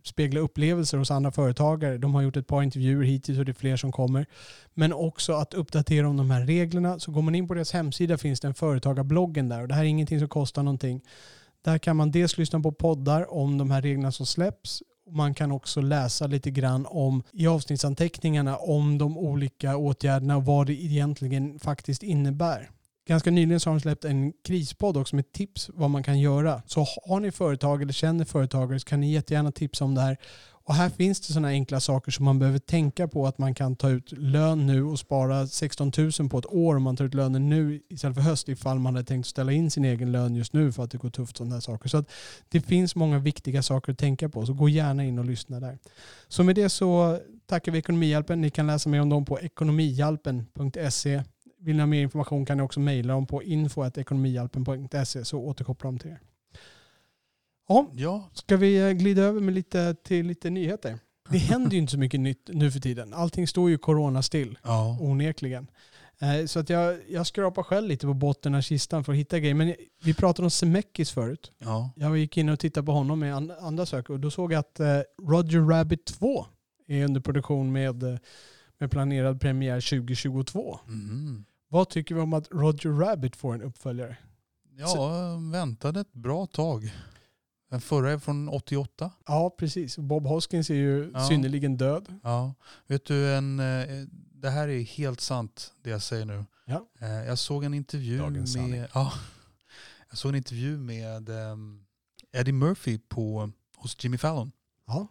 [0.04, 1.98] spegla upplevelser hos andra företagare.
[1.98, 4.26] De har gjort ett par intervjuer hittills och det är fler som kommer.
[4.74, 7.00] Men också att uppdatera om de här reglerna.
[7.00, 9.62] Så går man in på deras hemsida finns det en företagarbloggen där.
[9.62, 11.02] Och det här är ingenting som kostar någonting.
[11.64, 14.84] Där kan man dels lyssna på poddar om de här reglerna som släpps.
[15.10, 20.68] Man kan också läsa lite grann om i avsnittsanteckningarna om de olika åtgärderna och vad
[20.68, 22.70] det egentligen faktiskt innebär.
[23.08, 26.62] Ganska nyligen så har de släppt en krispodd också med tips vad man kan göra.
[26.66, 30.18] Så har ni företag eller känner företagare så kan ni jättegärna tipsa om det här.
[30.64, 33.76] Och här finns det sådana enkla saker som man behöver tänka på att man kan
[33.76, 37.14] ta ut lön nu och spara 16 000 på ett år om man tar ut
[37.14, 40.54] lönen nu istället för höst ifall man hade tänkt ställa in sin egen lön just
[40.54, 41.90] nu för att det går tufft sådana här saker.
[41.90, 42.10] Så att
[42.50, 45.78] det finns många viktiga saker att tänka på så gå gärna in och lyssna där.
[46.28, 48.42] Så med det så tackar vi Ekonomihjälpen.
[48.42, 51.24] Ni kan läsa mer om dem på ekonomihjälpen.se.
[51.62, 56.00] Vill ni ha mer information kan ni också mejla dem på info.ekonomihjälpen.se så återkopplar de
[56.00, 56.20] till er.
[57.68, 61.00] Ja, Ja, Ska vi eh, glida över med lite, till lite nyheter?
[61.30, 63.14] Det händer ju inte så mycket nytt nu för tiden.
[63.14, 64.98] Allting står ju corona still, ja.
[65.02, 65.68] onekligen.
[66.20, 69.40] Eh, Så att jag, jag skrapar själv lite på botten av kistan för att hitta
[69.40, 69.56] grejer.
[69.56, 71.52] Men vi pratade om Zemeckis förut.
[71.58, 71.90] ja.
[71.96, 74.60] Jag gick in och tittade på honom med an- andra saker och då såg jag
[74.60, 76.46] att eh, Roger Rabbit 2
[76.88, 78.20] är under produktion med,
[78.78, 80.80] med planerad premiär 2022.
[80.88, 81.46] Mhm.
[81.72, 84.18] Vad tycker vi om att Roger Rabbit får en uppföljare?
[84.78, 86.94] Ja, väntade ett bra tag.
[87.70, 89.12] Den förra är från 88.
[89.28, 89.98] Ja, precis.
[89.98, 91.28] Bob Hoskins är ju Ja.
[91.28, 92.20] synnerligen död.
[92.24, 92.54] Ja.
[92.88, 96.46] Vet du, en, eh, det här är helt sant det jag säger nu.
[96.66, 96.88] Ja.
[97.00, 98.72] Eh, Jag såg en intervju Dagens sanning.
[98.72, 99.14] med, ja,
[100.10, 101.86] jag såg en intervju med ehm,
[102.32, 104.52] Eddie Murphy på, hos Jimmy Fallon.
[104.88, 105.08] Ja.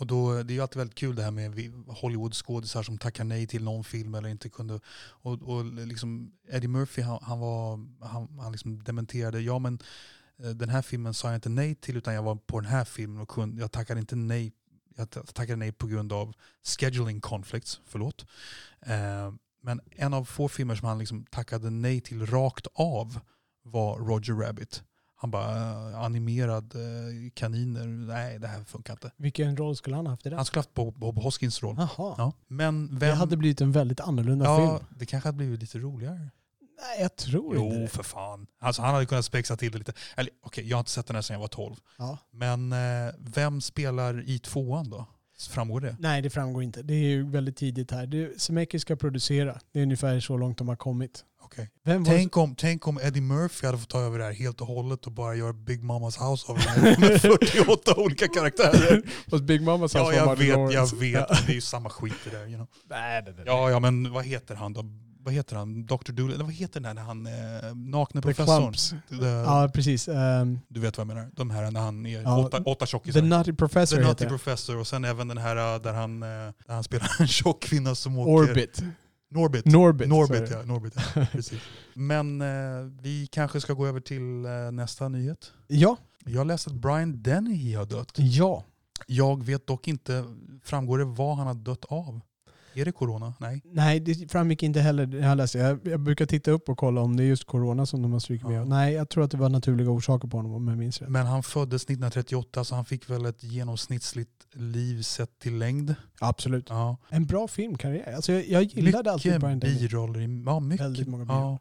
[0.00, 3.46] Och då, det är ju alltid väldigt kul det här med Hollywood-skådisar som tackar nej
[3.46, 4.80] till någon film eller inte kunde.
[5.00, 7.70] Och, och liksom Eddie Murphy han, han, var,
[8.06, 9.78] han, han liksom dementerade, ja men
[10.42, 12.84] eh, den här filmen sa jag inte nej till utan jag var på den här
[12.84, 14.52] filmen och kunde, jag tackade inte nej
[14.96, 18.26] jag tackade nej på grund av scheduling conflicts, förlåt.
[18.80, 19.32] Eh,
[19.62, 23.20] men en av få filmer som han liksom tackade nej till rakt av
[23.62, 24.82] var Roger Rabbit.
[25.22, 29.10] Han bara, eh, animerad eh, kaniner, nej det här funkar inte.
[29.16, 30.38] Vilken roll skulle han ha haft i den?
[30.38, 31.76] Han skulle haft Bob, Bob Hoskins roll.
[31.78, 32.14] Jaha.
[32.18, 32.32] Ja.
[32.48, 33.16] Men Det vem...
[33.16, 34.88] hade blivit en väldigt annorlunda ja, film.
[34.98, 36.30] det kanske hade blivit lite roligare.
[36.82, 37.88] Nej, jag tror inte Jo, det.
[37.88, 38.46] för fan.
[38.60, 39.92] Alltså, han hade kunnat spexa till det lite.
[40.16, 41.76] Eller okej, jag har inte sett den här sedan jag var 12.
[41.98, 42.18] Ja.
[42.30, 45.06] Men eh, vem spelar i tvåan då?
[45.48, 45.96] Framgår det?
[45.98, 46.82] Nej, det framgår inte.
[46.82, 48.06] Det är ju väldigt tidigt här.
[48.06, 48.40] Det-
[48.80, 49.60] ska producera.
[49.72, 51.24] Det är ungefär så långt de har kommit.
[51.42, 51.70] Okej.
[51.84, 54.60] Vem var Tänk om, tänk om Eddie Murphy hade fått ta över det här helt
[54.60, 59.02] och hållet och bara göra Big Mamas House av det här med 48 olika karaktärer.
[59.30, 61.12] Hos Big Mamas Ja, house var jag Martin vet, jag vet.
[61.12, 61.36] Ja.
[61.46, 62.46] Det är ju samma skit det där.
[62.46, 62.66] You know.
[62.90, 63.44] Nej, nej, nej.
[63.46, 64.84] Ja, ja, men vad heter han då?
[65.24, 65.86] Vad heter han?
[65.86, 65.94] Dr.
[66.12, 66.34] Doolittle?
[66.34, 68.72] Eller vad heter den där när han eh, nakne professorn?
[69.20, 70.08] The- Ja, precis.
[70.08, 71.30] Um, Du vet vad jag menar?
[71.32, 73.20] De här när han är Ja, åtta, åtta tjockisar.
[73.20, 74.26] The Nutty Professor The Nutty.
[74.26, 77.62] Professor och sen även den här uh, där han, eh, där han spelar en tjock
[77.62, 78.50] kvinna som åker...
[78.50, 78.82] Orbit.
[79.30, 79.64] Norbit.
[79.66, 80.08] Norbit.
[80.08, 80.62] Norbit, ja.
[80.62, 81.26] Norbit, ja.
[81.32, 81.60] Precis.
[81.94, 82.48] Men eh,
[83.02, 85.52] vi kanske ska gå över till eh, nästa nyhet.
[85.66, 85.96] Ja.
[86.24, 88.12] Jag läste att Brian Dennehy har dött.
[88.14, 88.64] Ja.
[89.06, 90.24] Jag vet dock inte,
[90.64, 92.20] framgår det vad han har dött av?
[92.80, 93.34] Är det corona?
[93.40, 93.62] Nej.
[93.64, 95.14] Nej, det framgick inte heller.
[95.22, 95.58] Jag, läste.
[95.58, 98.20] Jag, jag brukar titta upp och kolla om det är just corona som de har
[98.20, 98.56] strukit med.
[98.60, 98.64] Ja.
[98.64, 101.08] Nej, jag tror att det var naturliga orsaker på honom om jag minns rätt.
[101.08, 105.94] Men han föddes 1938 så han fick väl ett genomsnittligt liv sett till längd.
[106.20, 106.66] Absolut.
[106.68, 106.96] Ja.
[107.08, 108.12] En bra filmkarriär.
[108.14, 109.78] Alltså jag, jag gillade alltid Mycket Brian Denny.
[109.78, 110.20] biroller.
[110.20, 110.86] i- Ja, mycket.
[110.86, 111.58] Väldigt många ja.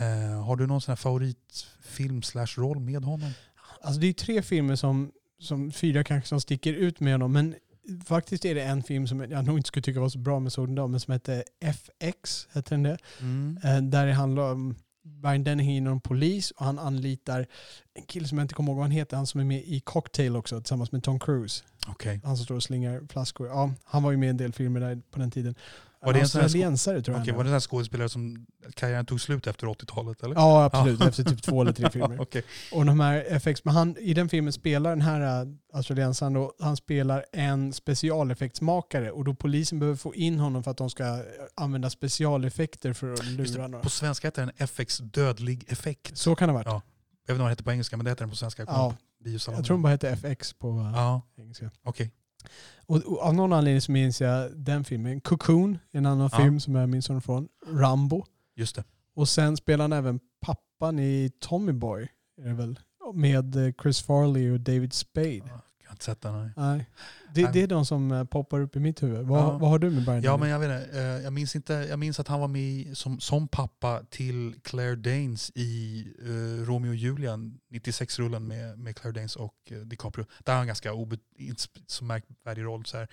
[0.00, 3.30] Eh, har du någon sån favoritfilm slash roll med honom?
[3.82, 5.10] Alltså det är tre filmer som,
[5.40, 7.32] som fyra kanske som sticker ut med honom.
[7.32, 7.54] Men
[8.06, 10.52] faktiskt är det en film som jag nog inte skulle tycka var så bra med
[10.56, 12.98] den då, men som heter FX, heter den det?
[13.20, 13.58] Mm.
[13.64, 17.46] Eh, Där det handlar om Brian Dennehy inom polis och han anlitar
[17.94, 19.80] en kille som jag inte kommer ihåg vad han heter, han som är med i
[19.80, 21.64] Cocktail också tillsammans med Tom Cruise.
[21.88, 22.20] Okej.
[22.24, 23.46] Han som står och slingar flaskor.
[23.46, 25.54] Ja, han var ju med i en del filmer där på den tiden.
[26.00, 27.24] Var det en Australiensare tror jag.
[27.26, 30.22] Han var det en skådespelare som karriären tog slut efter 80-talet?
[30.22, 30.34] Eller?
[30.34, 31.00] Ja, absolut.
[31.00, 32.20] Efter typ två eller tre filmer.
[32.20, 32.42] Okej.
[32.72, 36.52] Och de här FX, men han, i den filmen spelar den här äh, australiensaren då,
[36.60, 41.04] han spelar en specialeffektsmakare och då polisen behöver få in honom för att de ska
[41.04, 41.20] äh,
[41.54, 43.82] använda specialeffekter för att Just lura det, några.
[43.82, 46.16] på svenska heter den FX Dödlig Effekt.
[46.18, 46.66] Så kan det ha varit.
[46.66, 46.82] Ja.
[47.26, 48.64] Jag vet inte vad den heter på engelska men det heter den på svenska.
[48.68, 48.94] Ja,
[49.24, 51.70] på jag tror de bara heter FX på äh, Ja, engelska.
[51.82, 52.06] okej.
[52.06, 52.12] Och,
[52.86, 55.20] och av någon anledning så minns jag den filmen.
[55.20, 56.38] Cocoon, en annan Ja.
[56.38, 57.48] film som jag minns honom från.
[57.66, 58.24] Rambo.
[58.56, 58.84] Just det.
[59.14, 62.08] Och sen spelar han även pappan i Tommy Boy.
[62.42, 62.78] Är det väl?
[63.14, 65.36] Med Chris Farley och David Spade.
[65.46, 66.34] Ja, Jag har inte sett den.
[66.42, 66.50] Nej.
[66.56, 66.86] Nej.
[67.34, 69.26] Det, det är de som eh, poppar upp i mitt huvud.
[69.26, 69.58] Vad, Ja.
[69.58, 70.98] vad har du med Brian Ja, men jag vet inte.
[71.00, 74.96] eh, Jag minns, inte, jag minns att han var med som, som pappa till Claire
[74.96, 77.36] Danes i uh, Romeo och Julia,
[77.70, 80.24] 96-rullen med, med Claire Danes och uh, DiCaprio.
[80.44, 80.90] Där har han en ganska
[81.86, 82.84] så märkvärdig roll.
[82.86, 83.08] Så här.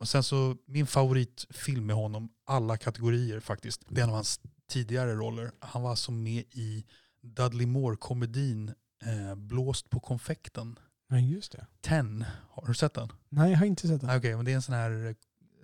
[0.00, 4.40] Och sen så, min favoritfilm med honom, alla kategorier faktiskt, det är en av hans
[4.70, 5.50] tidigare roller.
[5.60, 6.84] Han var alltså med i
[7.22, 8.68] Dudley Moore-komedin
[9.04, 10.78] eh, Blåst på konfekten.
[11.10, 11.66] Nej, just det.
[11.80, 13.12] Ten, har du sett den?
[13.28, 14.16] Nej, jag har inte sett den.
[14.16, 15.14] Okej, men det är en sån här eh,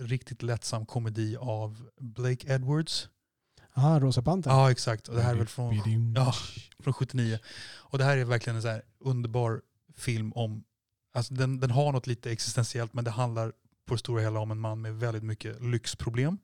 [0.04, 3.08] riktigt lättsam komedi av Blake Edwards.
[3.72, 4.52] Ah, Rosa Pantern.
[4.52, 5.08] Ja, exakt.
[5.08, 6.34] Och det här är väl från, ja,
[6.78, 7.38] från 79.
[7.76, 9.62] Och det här är verkligen en så här underbar
[9.96, 10.64] film om,
[11.14, 13.52] alltså den, den har något lite existentiellt men det handlar
[13.86, 16.38] på det stora hela om en man med väldigt mycket lyxproblem.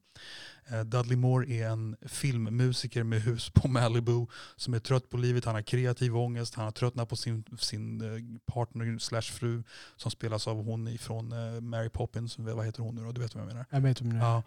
[0.73, 4.27] Eh, Dudley Moore är en filmmusiker med hus på Malibu
[4.57, 5.45] som är trött på livet.
[5.45, 6.55] Han har kreativ ångest.
[6.55, 9.63] Han har tröttnat på sin, sin eh, partner slash fru
[9.97, 12.39] som spelas av hon ifrån eh, Mary Poppins.
[12.39, 13.13] Vad heter hon nu då?
[13.13, 13.67] Du vet vad jag menar.
[13.71, 14.17] Jag vet är.
[14.17, 14.43] Ja,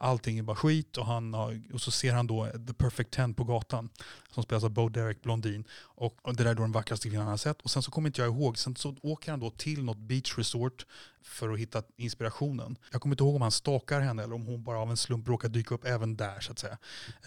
[0.00, 3.34] allting är bara skit och, han har, och så ser han då The Perfect Ten
[3.34, 3.88] på gatan
[4.34, 5.64] som spelas av Bo Derek Blondin.
[5.80, 7.62] Och, och det där är då den vackraste kvinnan han har sett.
[7.62, 10.38] Och sen så kommer inte jag ihåg, sen så åker han då till något beach
[10.38, 10.86] resort
[11.22, 12.76] för att hitta inspirationen.
[12.92, 15.28] Jag kommer inte ihåg om han stalkar henne eller om hon bara av en slump
[15.28, 16.78] råkar dyka upp även där så att säga.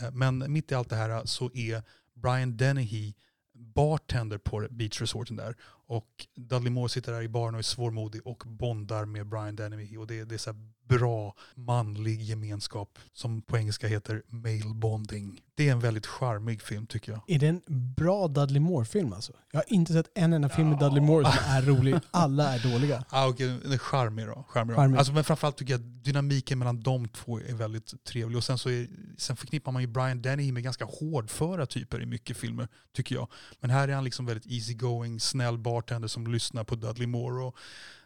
[0.02, 1.84] Eh, men mitt i allt det här så är
[2.14, 3.14] Brian Dennehy
[3.54, 5.56] bartender på beach resorten där.
[5.92, 9.98] Och Dudley Moore sitter där i baren och är svårmodig och bondar med Brian Dennehy.
[9.98, 10.54] Och det, det är så
[10.98, 15.42] bra manlig gemenskap som på engelska heter male bonding.
[15.56, 17.22] Det är en väldigt charmig film tycker jag.
[17.28, 19.34] Är det en bra Dudley Moore-film alltså?
[19.52, 20.86] Jag har inte sett en enda film med Ja.
[20.86, 21.96] Dudley Moore som är rolig.
[22.12, 23.06] Alla är dåliga.
[23.14, 23.78] Ah, okay.
[23.78, 24.46] Charmig då.
[24.50, 24.82] Charmig då.
[24.82, 24.98] Charmig.
[24.98, 28.38] Alltså, men framförallt tycker jag att dynamiken mellan de två är väldigt trevlig.
[28.38, 28.88] Och sen, så är,
[29.18, 33.28] sen förknippar man ju Brian Dennehy med ganska hårdföra typer i mycket filmer, tycker jag.
[33.60, 37.44] Men här är han liksom väldigt easygoing, snäll bartender som lyssnar på Dudley Moore.
[37.44, 37.56] Och,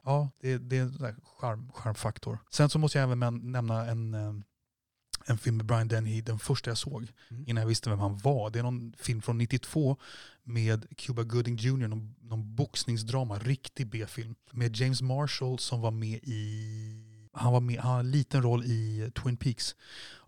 [0.04, 2.40] ja, det, det är en charm, charmfaktor.
[2.52, 4.34] Sen så måste jag även nämna en, eh,
[5.28, 7.44] en film med Brian Dennehy, den första jag såg, Mm.
[7.48, 8.50] innan jag visste vem han var.
[8.50, 9.98] Det är någon film från 92
[10.44, 14.36] med Cuba Gooding Jr, någon, någon boxningsdrama, riktig B-film.
[14.52, 18.64] Med James Marshall som var med i han, var med, han har en liten roll
[18.64, 19.76] i Twin Peaks.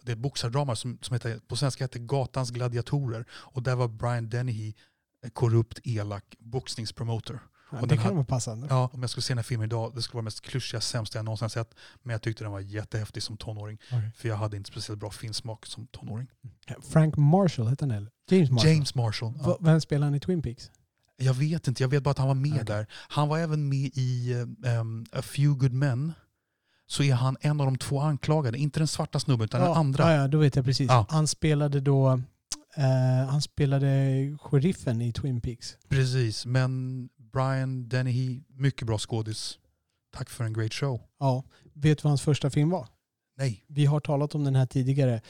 [0.03, 3.25] Det är ett boxardrama som, som heter, på svenska heter Gatans gladiatorer.
[3.31, 4.73] Och där var Brian Dennehy eh,
[5.33, 7.39] korrupt, elak boxningspromoter.
[7.71, 8.67] Ja, Och det den kan här- vara passande.
[8.69, 11.17] Ja, om jag skulle se den här filmen idag, det skulle vara mest klyschiga, sämsta
[11.17, 11.69] jag någonsin sett.
[12.03, 13.77] Men jag tyckte den var jättehäftig som tonåring.
[13.91, 14.11] Okej.
[14.17, 16.27] För jag hade inte speciellt bra filmsmak som tonåring.
[16.91, 18.11] Frank Marshall heter han eller?
[18.29, 18.71] James Marshall.
[18.71, 19.33] James Marshall.
[19.43, 19.57] Ja.
[19.61, 20.71] Vem spelar han i Twin Peaks?
[21.17, 22.65] Jag vet inte, jag vet bara att han var med Okej.
[22.65, 22.87] där.
[22.91, 24.33] Han var även med i
[24.79, 26.13] um, A Few Good Men.
[26.89, 30.11] Så är han en av de två anklagade, inte den svarta snubben utan den andra.
[30.13, 30.89] Ja, ja, då vet jag precis.
[30.89, 31.05] Ja.
[31.09, 32.21] Han spelade då
[32.77, 33.87] eh, han spelade
[34.41, 35.77] sheriffen i Twin Peaks.
[35.89, 39.59] Precis, men Brian Dennehy, mycket bra skådis.
[40.15, 41.01] Tack för en great show.
[41.19, 41.43] Ja.
[41.73, 42.87] Vet du vad hans första film var?
[43.37, 45.21] Nej, Vi har talat om den här tidigare.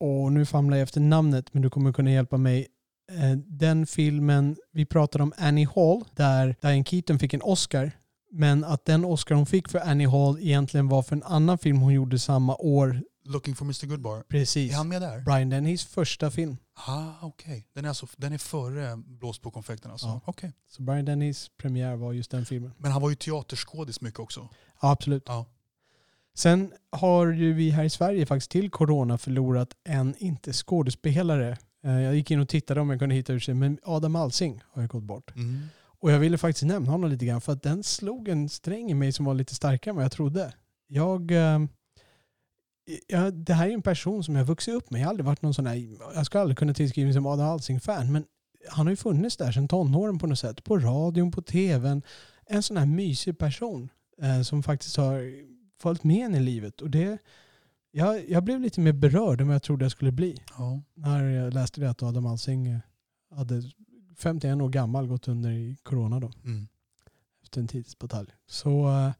[0.00, 2.66] Och nu famlar jag efter namnet men du kommer kunna hjälpa mig.
[3.12, 7.92] Eh, Den filmen, vi pratade om Annie Hall där Diane Keaton fick en Oscar.
[8.32, 11.78] Men att den Oscar hon fick för Annie Hall egentligen var för en annan film
[11.78, 13.02] hon gjorde samma år.
[13.26, 14.24] Looking for Mr Goodbar.
[14.28, 14.72] Precis.
[14.72, 15.20] Är han med där?
[15.20, 16.56] Brian Dennys första film.
[16.74, 17.68] Ah, okej.
[17.72, 20.06] Den, är alltså, den är före Blås på konfekten alltså?
[20.06, 20.20] Ja.
[20.24, 20.52] Okej.
[20.68, 22.72] Så Brian Dennys premiär var just den filmen.
[22.78, 24.48] Men han var ju teaterskådis mycket också.
[24.82, 25.22] Ja, absolut.
[25.26, 25.46] Ja.
[26.34, 32.00] Sen har ju vi här i Sverige faktiskt till corona förlorat en, inte skådespelare, eh,
[32.00, 34.82] jag gick in och tittade om jag kunde hitta ur sig, men Adam Alsing har
[34.82, 35.36] ju gått bort.
[35.36, 35.62] Mm.
[36.00, 38.94] Och jag ville faktiskt nämna honom lite grann för att den slog en sträng i
[38.94, 40.52] mig som var lite starkare än vad jag trodde.
[40.86, 41.58] Jag, eh,
[43.06, 45.00] jag, det här är en person som jag har vuxit upp med.
[45.00, 47.46] Jag har aldrig varit någon sån här, jag skulle aldrig kunna tillskriva mig som Adam
[47.46, 48.24] Alsing-fan, men
[48.68, 50.64] han har ju funnits där sedan tonåren på något sätt.
[50.64, 52.02] På radion, på tvn.
[52.46, 53.88] En sån här mysig person
[54.22, 55.32] eh, som faktiskt har
[55.80, 56.80] följt med en i livet.
[56.80, 57.18] Och det,
[57.90, 60.42] jag, jag blev lite mer berörd än vad jag trodde jag skulle bli.
[60.58, 60.80] Ja.
[60.94, 62.78] När jag läste det att Adam Alsing eh,
[63.30, 63.62] hade
[64.16, 66.32] 51 år gammal gått under i corona då.
[66.44, 66.68] Mm.
[67.42, 68.28] Efter en tidsbatalj.
[68.46, 69.12] Så eh,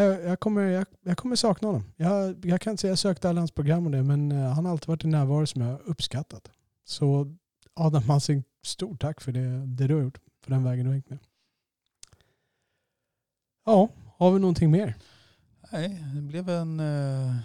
[0.00, 1.84] jag, jag, kommer, jag, jag kommer sakna honom.
[1.96, 4.64] Jag, jag kan inte säga jag sökte alla hans program och det, men eh, han
[4.64, 6.50] har alltid varit en närvaro som jag har uppskattat.
[6.84, 7.36] Så
[7.74, 10.18] Adam Alsing, stort tack för det, det du har gjort.
[10.44, 11.18] För den vägen du har hängt med.
[13.64, 14.94] Ja, har vi någonting mer?
[15.72, 17.36] Nej, det blev en, eh,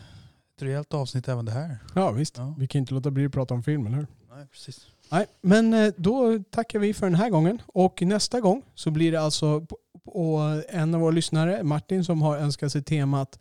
[0.55, 1.77] ett rejält avsnitt även det här.
[1.95, 2.55] Ja visst, Ja.
[2.57, 4.07] vi kan inte låta bli att prata om film, eller hur?
[4.35, 4.88] Nej, precis.
[5.11, 7.61] Nej, men eh, då tackar vi för den här gången.
[7.65, 12.22] Och nästa gång så blir det alltså på, på en av våra lyssnare, Martin, som
[12.22, 13.40] har önskat sig temat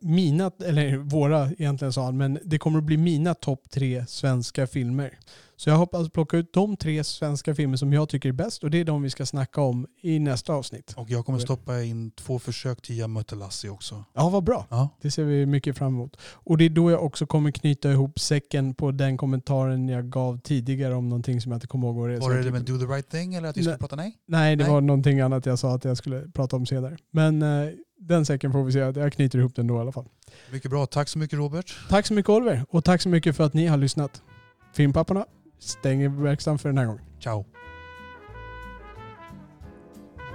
[0.00, 4.66] mina, eller våra egentligen sa han, men det kommer att bli mina topp tre svenska
[4.66, 5.18] filmer.
[5.56, 8.70] Så jag hoppas plocka ut de tre svenska filmer som jag tycker är bäst och
[8.70, 10.94] det är de vi ska snacka om i nästa avsnitt.
[10.96, 14.04] Och jag kommer stoppa in två försök till Jag mötte Lassie också.
[14.14, 14.66] Ja, vad bra.
[14.70, 14.88] Ja.
[15.02, 16.16] Det ser vi mycket fram emot.
[16.22, 20.40] Och det är då jag också kommer knyta ihop säcken på den kommentaren jag gav
[20.40, 22.20] tidigare om någonting som jag inte kommer ihåg vad det är.
[22.20, 24.16] Så Var jag det med Do the right thing eller att vi skulle prata nej?
[24.26, 24.72] Nej, det Nej.
[24.72, 26.96] var någonting annat jag sa att jag skulle prata om senare.
[27.10, 27.70] Men eh,
[28.00, 28.78] den säcken får vi se.
[28.78, 30.06] Jag knyter ihop den då i alla fall.
[30.52, 30.86] Mycket bra.
[30.86, 31.76] Tack så mycket Robert.
[31.88, 34.22] Tack så mycket Oliver och tack så mycket för att ni har lyssnat.
[34.74, 35.26] Filmpapporna
[35.58, 37.02] stänger verkstaden för den här gången.
[37.22, 37.44] Ciao.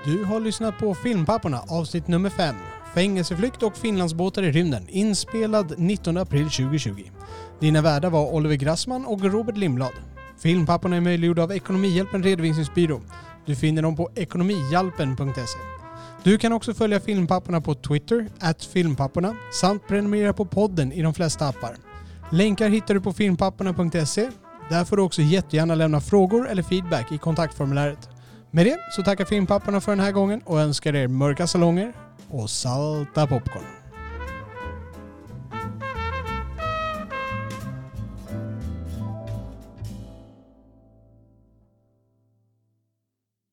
[0.06, 2.56] Du har lyssnat på Filmpapporna avsnitt nummer 5.
[2.94, 4.90] Fängelseflykt och Finlandsbåtar i rymden.
[4.90, 7.04] Inspelad 19 april 2020.
[7.60, 9.94] Dina värdar var Oliver Grassman och Robert Lindblad.
[10.38, 13.02] Filmpapporna är möjliggjorda av Ekonomihjälpen Redovisningsbyrå.
[13.46, 15.85] Du finner dem på ekonomihjälpen.se.
[16.26, 21.14] Du kan också följa Filmpapporna på Twitter, at filmpapporna, samt prenumerera på podden i de
[21.14, 21.76] flesta appar.
[22.32, 24.30] Länkar hittar du på filmpapporna.se.
[24.70, 28.10] Där får du också jättegärna lämna frågor eller feedback i kontaktformuläret.
[28.52, 31.94] Med det så tackar Filmpapporna för den här gången och önskar er mörka salonger
[32.30, 33.75] och salta popcorn.